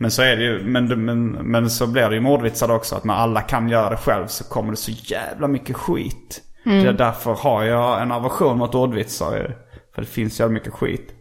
Men 0.02 0.12
så 0.12 0.22
är 0.22 0.36
det 0.36 0.43
ju, 0.43 0.64
men, 0.64 1.06
men, 1.06 1.32
men 1.32 1.70
så 1.70 1.88
blir 1.88 2.10
det 2.10 2.16
ju 2.16 2.22
med 2.22 2.32
ordvitsar 2.32 2.72
också. 2.72 2.95
Att 2.95 3.04
när 3.04 3.14
alla 3.14 3.41
kan 3.41 3.70
göra 3.70 3.89
det 3.89 3.97
själv 3.97 4.28
så 4.28 4.43
kommer 4.43 4.72
det 4.72 4.78
så 4.78 4.91
jävla 4.91 5.47
mycket 5.47 5.76
skit. 5.76 6.41
Det 6.64 6.72
är 6.72 6.93
därför 6.93 7.34
har 7.34 7.64
jag 7.64 8.02
en 8.02 8.12
aversion 8.12 8.58
mot 8.58 8.76
ordvitsar. 8.76 9.56
För 9.95 10.02
det 10.02 10.08
finns 10.08 10.39
jävla 10.39 10.54
mycket 10.54 10.74
skit. 10.74 11.14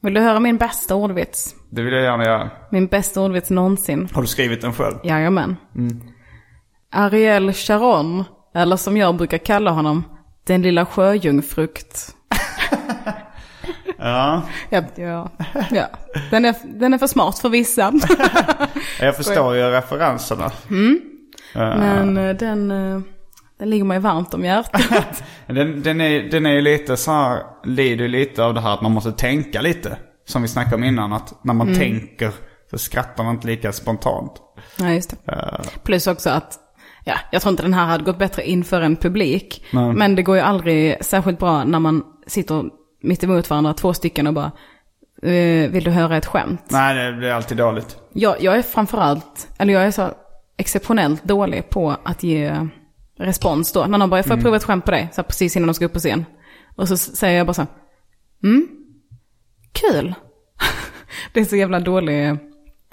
Vill 0.00 0.14
du 0.14 0.20
höra 0.20 0.40
min 0.40 0.56
bästa 0.56 0.94
ordvits? 0.94 1.54
Det 1.70 1.82
vill 1.82 1.94
jag 1.94 2.02
gärna 2.02 2.24
göra. 2.24 2.50
Min 2.70 2.86
bästa 2.86 3.20
ordvits 3.20 3.50
någonsin. 3.50 4.08
Har 4.12 4.22
du 4.22 4.28
skrivit 4.28 4.60
den 4.60 4.72
själv? 4.72 4.94
Jajamän. 5.04 5.56
Mm. 5.74 6.00
Ariel 6.92 7.52
Sharon, 7.52 8.24
eller 8.54 8.76
som 8.76 8.96
jag 8.96 9.16
brukar 9.16 9.38
kalla 9.38 9.70
honom, 9.70 10.04
den 10.46 10.62
lilla 10.62 10.86
sjöjungfrukt. 10.86 12.15
Ja. 14.06 14.42
Ja, 14.70 14.82
ja, 14.94 15.30
ja. 15.70 15.86
Den, 16.30 16.44
är, 16.44 16.54
den 16.64 16.94
är 16.94 16.98
för 16.98 17.06
smart 17.06 17.38
för 17.38 17.48
vissa. 17.48 17.92
Jag 19.00 19.16
förstår 19.16 19.54
ju 19.54 19.62
referenserna. 19.62 20.52
Men 21.54 22.16
eh, 22.16 22.36
den, 22.36 22.70
eh, 22.70 23.00
den 23.58 23.70
ligger 23.70 23.84
mig 23.84 23.98
varmt 23.98 24.34
om 24.34 24.44
hjärtat. 24.44 25.22
Den, 25.46 25.82
den, 25.82 26.00
är, 26.00 26.30
den 26.30 26.46
är 26.46 26.52
ju 26.52 26.60
lite 26.60 26.96
så 26.96 27.10
här, 27.10 27.42
lider 27.64 28.08
lite 28.08 28.44
av 28.44 28.54
det 28.54 28.60
här 28.60 28.74
att 28.74 28.82
man 28.82 28.92
måste 28.92 29.12
tänka 29.12 29.60
lite. 29.60 29.96
Som 30.26 30.42
vi 30.42 30.48
snackade 30.48 30.76
om 30.76 30.84
innan, 30.84 31.12
att 31.12 31.44
när 31.44 31.54
man 31.54 31.74
tänker 31.74 32.32
så 32.70 32.78
skrattar 32.78 33.24
man 33.24 33.34
inte 33.34 33.46
lika 33.46 33.72
spontant. 33.72 34.32
Ja, 34.78 34.92
just 34.92 35.10
det. 35.10 35.60
Plus 35.82 36.06
också 36.06 36.30
att, 36.30 36.58
ja, 37.04 37.14
jag 37.32 37.42
tror 37.42 37.50
inte 37.50 37.62
den 37.62 37.74
här 37.74 37.86
hade 37.86 38.04
gått 38.04 38.18
bättre 38.18 38.48
inför 38.48 38.80
en 38.80 38.96
publik. 38.96 39.64
Nej. 39.70 39.92
Men 39.92 40.14
det 40.14 40.22
går 40.22 40.36
ju 40.36 40.42
aldrig 40.42 41.04
särskilt 41.04 41.38
bra 41.38 41.64
när 41.64 41.78
man 41.78 42.04
sitter 42.26 42.64
mitt 43.06 43.24
emot 43.24 43.50
varandra, 43.50 43.74
två 43.74 43.94
stycken 43.94 44.26
och 44.26 44.34
bara, 44.34 44.52
eh, 45.22 45.70
vill 45.70 45.84
du 45.84 45.90
höra 45.90 46.16
ett 46.16 46.26
skämt? 46.26 46.62
Nej, 46.68 47.06
det 47.10 47.16
blir 47.18 47.30
alltid 47.32 47.56
dåligt. 47.58 47.96
Jag, 48.12 48.42
jag 48.42 48.56
är 48.58 48.62
framförallt, 48.62 49.48
eller 49.58 49.72
jag 49.72 49.84
är 49.84 49.90
så 49.90 50.10
exceptionellt 50.58 51.24
dålig 51.24 51.70
på 51.70 51.96
att 52.02 52.22
ge 52.22 52.68
respons 53.18 53.72
då. 53.72 53.84
När 53.86 53.98
någon 53.98 54.10
bara, 54.10 54.22
får 54.22 54.32
jag 54.32 54.42
prova 54.42 54.56
ett 54.56 54.64
skämt 54.64 54.84
på 54.84 54.90
dig? 54.90 55.08
Så 55.12 55.16
här, 55.20 55.28
precis 55.28 55.56
innan 55.56 55.66
de 55.66 55.74
ska 55.74 55.84
upp 55.84 55.92
på 55.92 55.98
scen. 55.98 56.24
Och 56.76 56.88
så 56.88 56.96
säger 56.96 57.38
jag 57.38 57.46
bara 57.46 57.54
så 57.54 57.62
här, 57.62 57.68
mm, 58.44 58.68
kul. 59.72 60.14
det 61.32 61.40
är 61.40 61.44
så 61.44 61.56
jävla 61.56 61.80
dålig, 61.80 62.36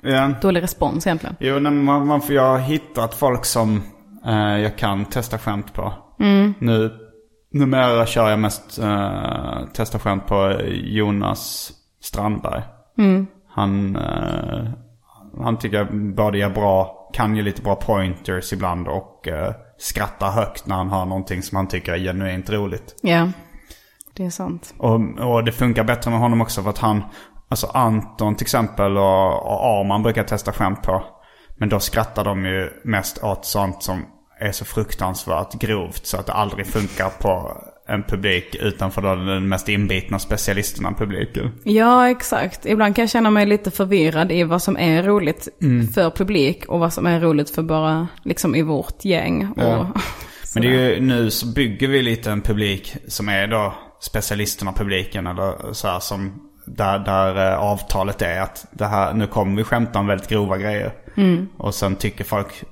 Ja. 0.02 0.32
dålig 0.42 0.64
respons 0.64 1.08
egentligen. 1.08 1.36
Jo, 1.40 1.60
nej, 1.60 1.72
man, 1.72 2.08
man 2.08 2.22
får, 2.22 2.36
jag 2.36 2.48
har 2.48 2.60
hittat 2.60 3.16
folk 3.16 3.46
som 3.46 3.82
eh, 4.26 4.58
jag 4.58 4.76
kan 4.78 5.06
testa 5.06 5.38
skämt 5.38 5.74
på. 5.74 5.94
Nu, 6.60 6.92
numera 7.54 8.06
kör 8.06 8.30
jag 8.30 8.40
mest 8.40 8.80
eh, 8.80 9.66
testa 9.74 10.00
skämt 10.00 10.28
på 10.28 10.62
Jonas 10.72 11.72
Strandberg. 12.02 12.62
Han, 13.50 13.96
eh, 13.96 14.70
han 15.44 15.58
tycker 15.58 15.78
jag 15.78 16.16
både 16.16 16.38
är 16.38 16.50
bra, 16.50 17.10
kan 17.14 17.36
ge 17.36 17.42
lite 17.42 17.62
bra 17.62 17.76
pointers 17.76 18.54
ibland 18.54 18.88
och 18.88 19.28
eh, 19.28 19.54
skrattar 19.78 20.32
högt 20.32 20.68
när 20.68 20.76
han 20.76 20.90
har 20.90 21.06
någonting 21.06 21.42
som 21.42 21.56
han 21.56 21.68
tycker 21.68 21.94
är 21.94 21.98
genuint 21.98 22.50
roligt. 22.50 22.96
Ja, 23.02 23.32
det 24.14 24.26
är 24.26 24.30
sant. 24.30 24.74
Och, 24.78 25.00
och 25.20 25.44
det 25.44 25.52
funkar 25.52 25.84
bättre 25.84 26.12
med 26.12 26.20
honom 26.20 26.42
också 26.42 26.64
för 26.64 26.70
att 26.70 26.78
han, 26.78 27.04
alltså 27.50 27.68
Anton 27.68 28.36
till 28.36 28.46
exempel 28.46 28.98
och, 28.98 29.34
och 29.34 29.66
Arman 29.66 30.04
brukar 30.04 30.24
testa 30.24 30.52
skämt 30.52 30.82
på. 30.82 31.04
Men 31.58 31.70
då 31.70 31.80
skrattar 31.80 32.24
de 32.24 32.46
ju 32.46 32.70
mest 32.84 33.24
åt 33.24 33.46
sånt 33.46 33.84
som 33.84 34.06
är 34.44 34.52
så 34.52 34.66
fruktansvärt 34.66 35.54
grovt 35.54 36.06
så 36.06 36.18
att 36.18 36.26
det 36.26 36.34
aldrig 36.34 36.68
funkar 36.68 37.10
på 37.10 37.58
en 37.88 38.04
publik 38.04 38.56
utanför 38.56 39.02
den 39.02 39.50
mest 39.50 39.70
inbitna 39.70 40.20
specialisterna 40.20 40.94
publiken. 40.94 41.52
Ja, 41.64 42.10
exakt. 42.10 42.66
Ibland 42.66 42.96
kan 42.96 43.04
jag 43.04 43.10
känna 43.10 43.30
mig 43.30 43.46
lite 43.46 43.72
förvirrad 43.72 44.32
i 44.32 44.44
vad 44.44 44.62
som 44.62 44.78
är 44.78 45.04
roligt 45.04 45.48
för 45.96 46.10
publik 46.10 46.66
och 46.66 46.80
vad 46.80 46.94
som 46.94 47.06
är 47.06 47.20
roligt 47.20 47.50
för 47.50 47.64
bara 47.64 48.08
liksom 48.24 48.56
i 48.56 48.62
vårt 48.62 49.06
gäng. 49.06 49.48
Och, 49.58 49.64
Ja. 49.64 49.88
Men 50.56 50.64
det 50.64 50.70
är 50.70 50.90
ju, 50.90 51.02
nu 51.02 51.32
så 51.32 51.48
bygger 51.48 51.88
vi 51.88 52.02
lite 52.02 52.32
en 52.32 52.42
publik 52.42 52.96
som 53.08 53.30
är 53.30 53.48
då 53.48 53.74
specialisterna 54.02 54.74
publiken 54.74 55.28
eller 55.28 55.74
så 55.74 55.88
här 55.88 56.00
som 56.00 56.50
där, 56.66 57.00
där 57.00 57.52
eh, 57.52 57.60
avtalet 57.60 58.22
är 58.22 58.42
att 58.42 58.66
det 58.72 58.86
här, 58.86 59.14
nu 59.14 59.28
kommer 59.28 59.58
vi 59.58 59.64
skämta 59.64 60.00
om 60.00 60.08
väldigt 60.08 60.30
grova 60.30 60.58
grejer. 60.58 60.92
Och 61.58 61.76
sen 61.76 61.96
tycker 61.96 62.24
folk, 62.24 62.64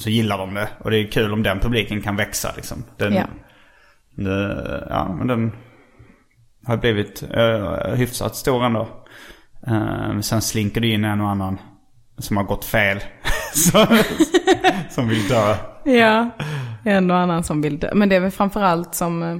så 0.00 0.10
gillar 0.10 0.38
de 0.38 0.54
det. 0.54 0.68
Och 0.78 0.90
det 0.90 0.96
är 0.96 1.10
kul 1.10 1.32
om 1.32 1.42
den 1.42 1.60
publiken 1.60 2.02
kan 2.02 2.16
växa 2.16 2.52
liksom. 2.56 2.84
Den, 2.96 3.14
Ja. 3.14 3.26
det, 4.10 4.86
ja, 4.90 5.14
men 5.18 5.26
den 5.26 5.52
har 6.66 6.76
blivit 6.76 7.22
uh, 7.36 7.94
hyfsat 7.94 8.36
stor 8.36 8.64
ändå. 8.64 8.88
Uh, 9.68 10.20
sen 10.20 10.42
slinker 10.42 10.80
det 10.80 10.86
in 10.86 11.04
en 11.04 11.20
och 11.20 11.28
annan 11.28 11.58
som 12.18 12.36
har 12.36 12.44
gått 12.44 12.64
fel. 12.64 13.00
som, 14.90 15.08
vill 15.08 15.28
dö. 15.28 15.56
Ja, 15.84 16.30
en 16.84 17.10
och 17.10 17.16
annan 17.16 17.44
som 17.44 17.62
vill 17.62 17.78
dö. 17.78 17.90
Men 17.94 18.08
det 18.08 18.16
är 18.16 18.20
väl 18.20 18.30
framförallt 18.30 18.94
som 18.94 19.22
eh, 19.22 19.38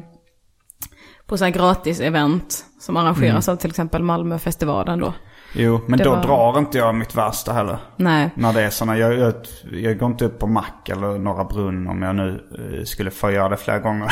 på 1.27 1.39
så 1.39 1.45
här 1.45 1.53
gratis-event 1.53 2.65
som 2.81 2.97
arrangeras 2.97 3.49
av 3.49 3.57
till 3.57 3.71
exempel 3.71 4.03
Malmöfestivalen 4.03 4.99
då. 4.99 5.15
Jo, 5.53 5.81
men 5.89 5.99
Det 5.99 6.05
då 6.05 6.11
var- 6.11 6.23
drar 6.23 6.59
inte 6.59 6.79
jag 6.79 6.95
mitt 6.95 7.15
värsta 7.15 7.53
heller. 7.53 7.79
Nej, 7.97 8.31
När 8.35 8.53
det 8.53 8.63
är 8.63 8.71
sådana, 8.71 8.99
jag, 8.99 9.15
jag, 9.19 9.35
jag 9.73 9.99
går 9.99 10.11
inte 10.11 10.25
upp 10.25 10.39
på 10.39 10.47
Mack 10.47 10.89
eller 10.89 11.19
Norra 11.19 11.45
Brunn 11.45 11.87
om 11.89 12.03
jag 12.03 12.17
nu 12.17 12.41
eh, 12.79 12.85
skulle 12.85 13.11
få 13.11 13.31
göra 13.31 13.49
det 13.49 13.57
flera 13.57 13.79
gånger. 13.79 14.09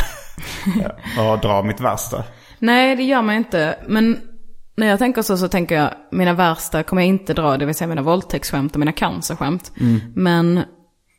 Och 1.33 1.39
dra 1.39 1.63
mitt 1.63 1.81
värsta. 1.81 2.25
Nej 2.59 2.97
det 2.97 3.03
gör 3.03 3.23
man 3.23 3.35
inte. 3.35 3.79
Men 3.87 4.21
när 4.77 4.87
jag 4.87 4.99
tänker 4.99 5.23
så 5.23 5.37
så 5.37 5.49
tänker 5.49 5.75
jag 5.75 5.91
mina 6.13 6.33
värsta 6.33 6.83
kommer 6.83 7.03
jag 7.03 7.09
inte 7.09 7.35
dra, 7.35 7.57
det 7.57 7.67
vill 7.67 7.75
säga 7.75 7.89
mina 7.89 8.03
våldtäktsskämt 8.03 8.73
och 8.75 8.81
mina 8.81 8.93
cancerskämt. 8.93 9.73
Men 10.15 10.57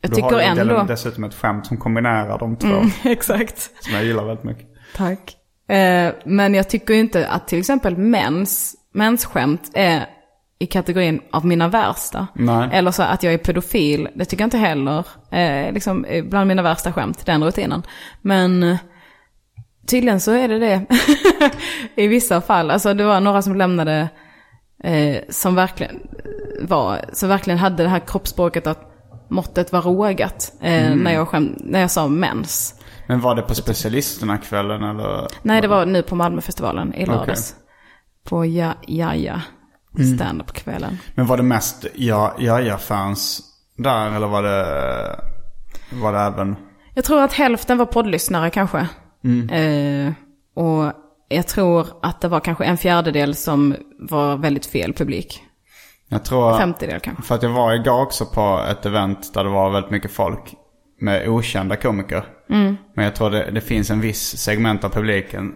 jag 0.01 0.11
Du 0.11 0.15
tycker 0.15 0.29
har 0.31 0.39
ändå... 0.39 0.61
ändå... 0.61 0.83
dessutom 0.83 1.23
ett 1.23 1.33
skämt 1.33 1.65
som 1.65 1.77
kombinerar 1.77 2.39
de 2.39 2.55
två. 2.55 2.67
Mm, 2.67 2.89
exakt. 3.03 3.83
Som 3.83 3.93
jag 3.93 4.03
gillar 4.05 4.25
väldigt 4.25 4.45
mycket. 4.45 4.67
Tack. 4.95 5.35
Eh, 5.69 6.13
men 6.25 6.53
jag 6.53 6.69
tycker 6.69 6.93
ju 6.93 6.99
inte 6.99 7.27
att 7.27 7.47
till 7.47 7.59
exempel 7.59 7.97
mens, 7.97 8.75
mensskämt 8.93 9.71
är 9.73 10.05
i 10.59 10.65
kategorin 10.65 11.21
av 11.31 11.45
mina 11.45 11.67
värsta. 11.67 12.27
Nej. 12.33 12.69
Eller 12.71 12.91
så 12.91 13.03
att 13.03 13.23
jag 13.23 13.33
är 13.33 13.37
pedofil, 13.37 14.09
det 14.15 14.25
tycker 14.25 14.41
jag 14.41 14.47
inte 14.47 14.57
heller. 14.57 15.05
Eh, 15.31 15.73
liksom 15.73 16.05
bland 16.23 16.47
mina 16.47 16.61
värsta 16.61 16.93
skämt, 16.93 17.25
den 17.25 17.43
rutinen. 17.43 17.83
Men 18.21 18.63
eh, 18.63 18.77
tydligen 19.87 20.19
så 20.19 20.31
är 20.31 20.47
det 20.47 20.59
det 20.59 20.85
i 22.03 22.07
vissa 22.07 22.41
fall. 22.41 22.71
Alltså 22.71 22.93
det 22.93 23.03
var 23.03 23.19
några 23.19 23.41
som 23.41 23.55
lämnade 23.55 24.09
eh, 24.83 25.17
som 25.29 25.55
verkligen 25.55 25.99
var, 26.61 27.05
som 27.13 27.29
verkligen 27.29 27.59
hade 27.59 27.83
det 27.83 27.89
här 27.89 27.99
kroppsspråket 27.99 28.67
att 28.67 28.89
måttet 29.29 29.71
var 29.71 29.81
rågat. 29.81 30.53
Eh, 30.61 30.95
när, 30.95 31.13
jag 31.13 31.27
skäm, 31.27 31.55
när 31.57 31.79
jag 31.79 31.91
sa 31.91 32.07
mens. 32.07 32.75
Men 33.07 33.21
var 33.21 33.35
det 33.35 33.41
på 33.41 33.55
specialisterna 33.55 34.37
kvällen 34.37 34.83
eller? 34.83 35.27
Nej, 35.41 35.61
det 35.61 35.67
var 35.67 35.85
nu 35.85 36.01
på 36.01 36.15
Malmöfestivalen 36.15 36.93
i 36.93 37.05
lördags. 37.05 37.55
På 38.29 38.45
ja, 38.45 38.73
Jaja, 38.87 39.41
stand-up-kvällen. 40.15 40.97
Men 41.15 41.25
var 41.25 41.37
det 41.37 41.43
mest 41.43 41.85
ja, 41.95 42.35
ja-ja-fans 42.39 43.41
där 43.77 44.15
eller 44.15 44.27
var 44.27 44.43
det, 44.43 44.65
var 46.01 46.13
det 46.13 46.19
även? 46.19 46.55
Jag 46.93 47.05
tror 47.05 47.21
att 47.21 47.33
hälften 47.33 47.77
var 47.77 47.85
poddlyssnare 47.85 48.49
kanske. 48.49 48.79
Eh, 49.51 50.13
och 50.53 50.91
jag 51.29 51.47
tror 51.47 51.87
att 52.01 52.21
det 52.21 52.27
var 52.27 52.39
kanske 52.39 52.65
en 52.65 52.77
fjärdedel 52.77 53.35
som 53.35 53.75
var 53.99 54.37
väldigt 54.37 54.65
fel 54.65 54.93
publik. 54.93 55.43
Jag 56.09 56.25
tror... 56.25 56.57
Femtedel 56.57 56.99
kanske. 56.99 57.23
För 57.23 57.35
att 57.35 57.43
jag 57.43 57.49
var 57.49 57.73
igår 57.73 58.01
också 58.01 58.25
på 58.25 58.63
ett 58.71 58.85
event 58.85 59.33
där 59.33 59.43
det 59.43 59.49
var 59.49 59.69
väldigt 59.69 59.91
mycket 59.91 60.11
folk 60.11 60.55
med 61.01 61.29
okända 61.29 61.75
komiker. 61.75 62.23
Men 62.95 63.05
jag 63.05 63.15
tror 63.15 63.29
det, 63.29 63.51
det 63.51 63.61
finns 63.61 63.89
en 63.89 64.01
viss 64.01 64.37
segment 64.37 64.83
av 64.83 64.89
publiken 64.89 65.53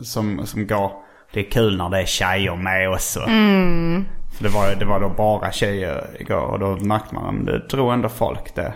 som, 0.00 0.46
som 0.46 0.66
går, 0.66 0.92
det 1.34 1.40
är 1.40 1.50
kul 1.50 1.76
när 1.76 1.90
det 1.90 2.00
är 2.00 2.06
tjejer 2.06 2.56
med 2.56 2.90
också. 2.90 3.20
För 4.36 4.44
det 4.44 4.48
var, 4.48 4.74
det 4.74 4.84
var 4.84 5.00
då 5.00 5.08
bara 5.08 5.52
tjejer 5.52 6.04
igår 6.18 6.46
och 6.52 6.58
då 6.58 6.76
märkte 6.76 7.14
man 7.14 7.40
att 7.40 7.46
det 7.46 7.68
drog 7.68 7.92
ändå 7.92 8.08
folk 8.08 8.54
det. 8.54 8.74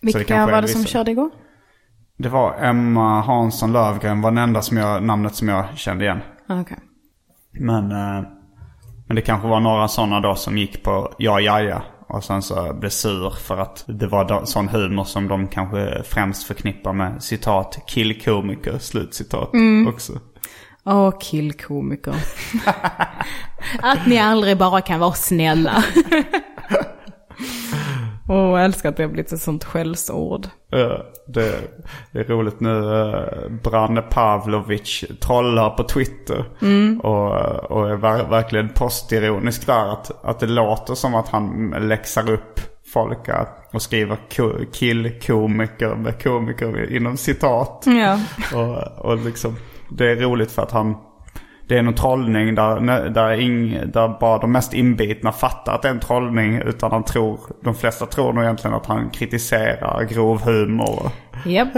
Vilka 0.00 0.36
är 0.36 0.50
var 0.50 0.62
det 0.62 0.68
som 0.68 0.84
körde 0.84 1.10
igår? 1.10 1.30
Det 2.18 2.28
var 2.28 2.54
Emma 2.60 3.20
Hansson 3.20 3.72
Lövgren 3.72 4.20
var 4.20 4.30
den 4.30 4.38
enda 4.38 4.62
som 4.62 4.76
jag, 4.76 5.02
namnet 5.02 5.34
som 5.34 5.48
jag 5.48 5.64
kände 5.76 6.04
igen. 6.04 6.20
Ah, 6.46 6.60
Okej. 6.60 6.78
Men, 7.52 7.92
eh, 7.92 8.22
men 9.06 9.16
det 9.16 9.22
kanske 9.22 9.48
var 9.48 9.60
några 9.60 9.88
sådana 9.88 10.20
då 10.20 10.34
som 10.34 10.58
gick 10.58 10.82
på 10.82 11.14
ja, 11.18 11.40
ja, 11.40 11.60
ja. 11.60 11.82
Och 12.08 12.24
sen 12.24 12.42
så 12.42 12.74
blev 12.74 12.90
sur 12.90 13.30
för 13.30 13.58
att 13.58 13.84
det 13.86 14.06
var 14.06 14.44
sån 14.44 14.68
humor 14.68 15.04
som 15.04 15.28
de 15.28 15.48
kanske 15.48 16.02
främst 16.04 16.46
förknippar 16.46 16.92
med 16.92 17.22
citat 17.22 17.78
killkomiker, 17.86 18.78
slutcitat 18.78 19.50
också. 19.88 20.12
Åh, 20.84 21.18
killkomiker. 21.20 22.14
att 23.82 24.06
ni 24.06 24.18
aldrig 24.18 24.58
bara 24.58 24.80
kan 24.80 25.00
vara 25.00 25.12
snälla. 25.12 25.84
Åh, 28.28 28.50
jag 28.50 28.64
älskar 28.64 28.88
att 28.88 28.96
det 28.96 29.02
har 29.02 29.10
blivit 29.10 29.32
ett 29.32 29.40
sånt 29.42 29.64
skällsord. 29.64 30.46
Eh, 30.72 30.92
det, 31.26 31.54
det 32.12 32.18
är 32.18 32.24
roligt 32.24 32.60
nu. 32.60 32.70
Uh, 32.70 33.50
Branne 33.62 34.02
Pavlovic 34.02 35.04
trollar 35.20 35.70
på 35.70 35.82
Twitter. 35.82 36.44
Och, 37.02 37.30
och 37.70 37.90
är 37.90 37.96
ver- 37.96 38.30
verkligen 38.30 38.68
postironisk 38.68 39.66
där. 39.66 39.92
Att, 39.92 40.24
att 40.24 40.40
det 40.40 40.46
låter 40.46 40.94
som 40.94 41.14
att 41.14 41.28
han 41.28 41.74
läxar 41.78 42.30
upp 42.30 42.60
folk 42.92 43.28
och 43.72 43.82
skriver 43.82 44.18
ko- 44.36 44.64
killkomiker 44.72 45.94
med 45.94 46.22
komiker 46.22 46.96
inom 46.96 47.16
citat. 47.16 47.84
Ja. 47.86 48.18
Och, 48.54 49.04
och 49.10 49.16
liksom, 49.16 49.56
det 49.90 50.10
är 50.10 50.16
roligt 50.16 50.52
för 50.52 50.62
att 50.62 50.72
han... 50.72 50.96
Det 51.68 51.78
är 51.78 51.82
någon 51.82 51.94
trollning 51.94 52.54
där, 52.54 53.08
där, 53.10 53.40
ing, 53.40 53.80
där 53.92 54.18
bara 54.20 54.38
de 54.38 54.52
mest 54.52 54.74
inbitna 54.74 55.32
fattar 55.32 55.74
att 55.74 55.82
det 55.82 55.88
är 55.88 55.92
en 55.92 56.00
trollning. 56.00 56.56
Utan 56.56 56.92
han 56.92 57.04
tror, 57.04 57.40
de 57.64 57.74
flesta 57.74 58.06
tror 58.06 58.32
nog 58.32 58.44
egentligen 58.44 58.76
att 58.76 58.86
han 58.86 59.10
kritiserar 59.10 60.04
grov 60.04 60.40
humor. 60.42 61.10
Japp. 61.46 61.68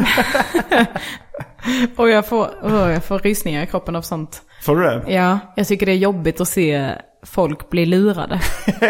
och 1.97 2.11
jag 2.11 2.27
får, 2.27 2.49
jag 2.63 3.05
får 3.05 3.19
rysningar 3.19 3.63
i 3.63 3.67
kroppen 3.67 3.97
av 3.97 4.03
sånt. 4.03 4.43
Får 4.63 4.77
du 4.77 4.83
det? 4.83 5.03
Ja, 5.13 5.39
jag 5.57 5.67
tycker 5.67 5.87
det 5.87 5.93
är 5.93 5.97
jobbigt 5.97 6.41
att 6.41 6.49
se 6.49 6.91
folk 7.27 7.71
bli 7.71 7.87
lurade. 7.87 8.41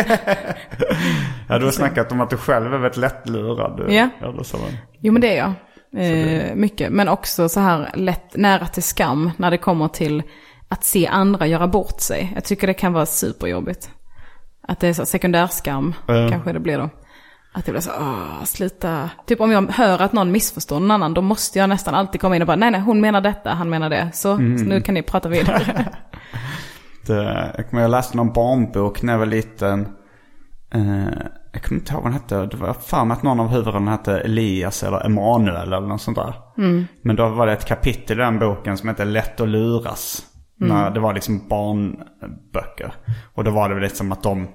Ja, 1.49 1.59
du 1.59 1.65
har 1.65 1.73
snackat 1.73 2.13
om 2.13 2.21
att 2.21 2.31
du 2.31 2.37
själv 2.37 2.75
är 2.75 2.79
väldigt 2.79 2.97
lättlurad. 2.97 3.85
Ja. 3.89 4.09
Eller 4.23 4.43
så. 4.43 4.57
Jo 5.01 5.13
men 5.13 5.23
det 5.23 5.37
är 5.37 5.39
jag. 5.39 5.53
Eh, 5.97 6.55
mycket. 6.55 6.93
Men 6.93 7.09
också 7.09 7.49
så 7.49 7.61
här 7.61 7.91
lätt 7.95 8.37
nära 8.37 8.67
till 8.67 8.83
skam 8.83 9.31
när 9.37 9.51
det 9.51 9.59
kommer 9.59 9.89
till 9.89 10.23
att 10.69 10.85
se 10.85 11.07
andra 11.07 11.47
göra 11.47 11.67
bort 11.69 12.01
sig. 12.01 12.33
Jag 12.35 12.45
tycker 12.45 12.67
det 12.67 12.75
kan 12.75 12.93
vara 12.93 13.07
superjobbigt. 13.07 13.91
Att 14.69 14.81
det 14.81 14.89
är 14.89 14.93
så 14.93 15.07
sekundärskam 15.07 15.95
Ja. 16.07 16.29
kanske 16.31 16.53
det 16.53 16.61
blir 16.61 16.79
då. 16.79 16.91
Att 17.55 17.65
det 17.67 17.73
blir 17.73 17.81
så, 17.81 17.91
åh, 18.01 18.45
sluta. 18.45 19.11
Typ 19.27 19.41
om 19.41 19.51
jag 19.53 19.71
hör 19.73 20.03
att 20.03 20.13
någon 20.13 20.33
missförstår 20.33 20.81
någon 20.81 20.91
annan, 20.91 21.15
då 21.15 21.21
måste 21.23 21.59
jag 21.59 21.69
nästan 21.69 21.95
alltid 21.95 22.21
komma 22.21 22.37
in 22.37 22.43
och 22.43 22.47
bara, 22.47 22.57
nej 22.57 22.71
nej, 22.71 22.81
hon 22.81 23.01
menar 23.01 23.21
detta, 23.21 23.51
han 23.51 23.71
menar 23.71 23.91
det. 23.91 24.11
Så, 24.15 24.37
så 24.37 24.43
nu 24.43 24.81
kan 24.81 24.95
ni 24.95 25.03
prata 25.03 25.29
vidare. 25.29 25.89
Det, 27.07 27.65
jag 27.73 27.91
läste 27.91 28.17
någon 28.17 28.33
barnbok 28.33 29.03
när 29.03 29.13
jag 29.13 29.19
var 29.19 29.27
liten. 29.27 29.89
Eh, 30.75 31.07
jag 31.53 31.63
kommer 31.63 31.81
inte 31.81 31.93
ihåg 31.93 32.03
vad 32.03 32.13
den 32.13 32.21
hette. 32.21 32.47
Det 32.47 32.57
var 32.57 32.73
för 32.73 33.05
mig 33.05 33.15
att 33.15 33.23
någon 33.23 33.41
av 33.41 33.49
huvudrollerna 33.49 33.91
hette 33.91 34.21
Elias 34.21 34.83
eller 34.83 35.07
Emanuel 35.07 35.73
eller 35.73 35.81
något 35.81 36.03
sånt 36.03 36.17
där. 36.17 36.35
Men 37.03 37.17
då 37.17 37.29
var 37.29 37.47
det 37.47 37.53
ett 37.53 37.65
kapitel 37.65 38.19
i 38.19 38.23
den 38.23 38.39
boken 38.39 38.79
som 38.79 38.89
hette 38.89 39.05
Lätt 39.05 39.41
att 39.41 39.49
luras. 39.49 40.27
När 40.57 40.91
det 40.91 41.01
var 41.01 41.15
liksom 41.15 41.49
barnböcker. 41.49 42.95
Och 43.35 43.45
då 43.45 43.51
var 43.51 43.69
det 43.69 43.75
väl 43.75 43.85
lite 43.85 43.97
som 43.97 44.13
att 44.13 44.23
de, 44.23 44.49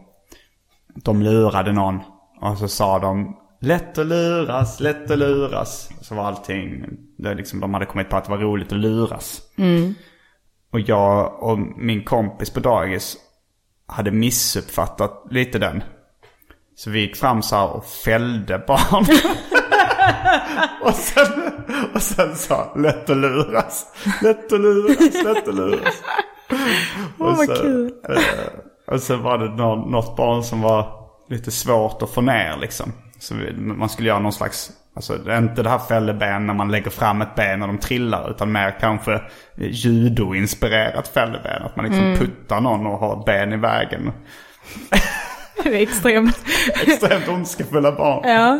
de 0.96 1.22
lurade 1.22 1.72
någon. 1.72 2.00
Och 2.42 2.58
så 2.58 2.68
sa 2.68 3.00
de 3.00 3.38
lätt 3.62 3.98
att 3.98 4.08
luras, 4.08 4.80
lätt 4.80 5.12
att 5.12 5.18
luras. 5.18 5.90
Så 6.02 6.16
var 6.16 6.24
allting, 6.24 6.84
det 7.18 7.34
liksom, 7.34 7.60
de 7.60 7.74
hade 7.74 7.86
kommit 7.86 8.10
på 8.10 8.18
att 8.18 8.26
det 8.26 8.32
var 8.32 8.38
roligt 8.38 8.72
att 8.72 8.80
luras. 8.80 9.42
Och 10.72 10.80
jag 10.80 11.44
och 11.44 11.60
min 11.60 12.04
kompis 12.04 12.50
på 12.50 12.60
dagis 12.60 13.18
hade 13.88 14.12
missuppfattat 14.12 15.28
lite 15.32 15.60
den. 15.60 15.84
Så 16.78 16.90
vi 16.90 17.00
gick 17.00 17.16
fram 17.16 17.42
så 17.42 17.56
här 17.56 17.70
och 17.70 17.86
fällde 17.86 18.60
barn. 18.68 19.06
och, 20.82 20.94
sen, 20.94 21.52
och 21.94 22.02
sen 22.02 22.36
sa 22.36 22.74
lätt 22.76 23.10
att 23.10 23.18
luras, 23.18 23.86
lätt 24.22 24.54
att 24.54 24.60
luras, 24.60 25.24
lätt 25.24 25.48
att 25.48 25.56
luras. 25.56 26.04
Åh, 27.20 27.38
vad 27.38 27.46
så, 27.46 27.56
kul. 27.56 27.92
eh, 28.10 28.94
och 28.94 29.02
så 29.02 29.16
var 29.16 29.38
det 29.38 29.50
något 29.92 30.16
barn 30.18 30.44
som 30.44 30.62
var 30.62 31.08
lite 31.30 31.52
svårt 31.52 32.02
att 32.02 32.10
få 32.10 32.22
ner 32.22 32.58
liksom. 32.58 32.94
Så 33.20 33.34
man 33.56 33.90
skulle 33.90 34.10
göra 34.10 34.20
någon 34.20 34.34
slags 34.34 34.72
Alltså 34.96 35.18
det 35.18 35.34
är 35.34 35.38
inte 35.38 35.64
det 35.64 35.70
här 35.70 35.80
fälleben 35.80 36.48
när 36.48 36.54
man 36.54 36.72
lägger 36.72 36.90
fram 36.90 37.22
ett 37.22 37.36
ben 37.36 37.62
och 37.62 37.68
de 37.68 37.78
trillar. 37.78 38.32
Utan 38.32 38.52
mer 38.52 38.80
kanske 38.80 39.22
judo-inspirerat 39.56 41.08
fälleben. 41.08 41.64
Att 41.64 41.76
man 41.76 41.86
liksom 41.86 42.16
puttar 42.16 42.62
någon 42.62 42.86
och 42.86 43.00
har 43.00 43.20
ett 43.20 43.26
ben 43.26 43.54
i 43.54 43.58
vägen. 43.58 44.12
Det 45.64 45.70
är 45.70 45.82
extremt. 45.82 46.38
Extremt 46.88 47.28
ondskefulla 47.28 47.92
barn. 47.92 48.30
Ja. 48.30 48.60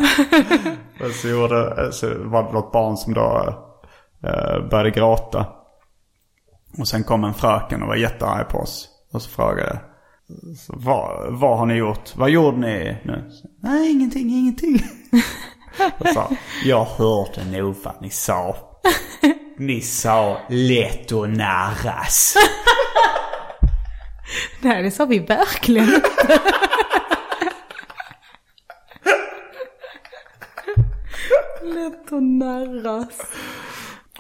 Så, 1.14 1.28
gjorde, 1.28 1.92
så 1.92 2.08
var 2.24 2.44
det 2.44 2.52
något 2.52 2.72
barn 2.72 2.98
som 2.98 3.14
då 3.14 3.54
eh, 4.24 4.70
började 4.70 4.92
gråta. 4.92 5.46
Och 6.80 6.88
sen 6.88 7.04
kom 7.04 7.24
en 7.24 7.34
fröken 7.34 7.82
och 7.82 7.88
var 7.88 7.96
jättearg 7.96 8.50
på 8.50 8.58
oss. 8.58 8.90
Och 9.14 9.22
så 9.22 9.30
frågade. 9.30 9.80
Så, 10.58 10.74
vad, 10.78 11.34
vad 11.34 11.58
har 11.58 11.66
ni 11.66 11.74
gjort? 11.74 12.16
Vad 12.16 12.30
gjorde 12.30 12.58
ni 12.58 12.98
nu? 13.06 13.30
Nej, 13.64 13.92
ingenting, 13.92 14.30
ingenting. 14.30 14.84
och 16.00 16.08
sa, 16.08 16.30
jag 16.66 16.86
hörde 16.86 17.46
nog 17.52 17.76
vad 17.84 18.02
ni 18.02 18.10
sa. 18.10 18.56
Ni 19.58 19.82
sa 19.82 20.38
lätt 20.50 21.12
och 21.12 21.30
narras. 21.30 22.36
Nej, 24.62 24.84
det 24.84 24.92
sa 24.92 25.06
vi 25.06 25.20
verkligen 25.20 25.94
inte. 25.94 26.40
Narras. 32.20 33.22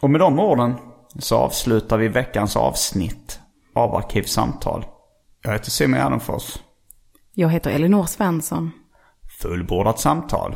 Och 0.02 0.10
med 0.10 0.22
de 0.22 0.40
orden 0.40 0.74
så 1.19 1.38
avslutar 1.38 1.98
vi 1.98 2.07
veckans 2.07 2.56
avsnitt 2.56 3.40
av 3.76 3.95
Arkivsamtal. 3.95 4.86
Jag 5.44 5.52
heter 5.52 5.72
Simon 5.72 5.99
Gärdenfors. 5.99 6.57
Jag 7.34 7.49
heter 7.49 7.72
Elinor 7.72 8.06
Svensson. 8.06 8.72
Fullbordat 9.41 9.99
samtal. 9.99 10.56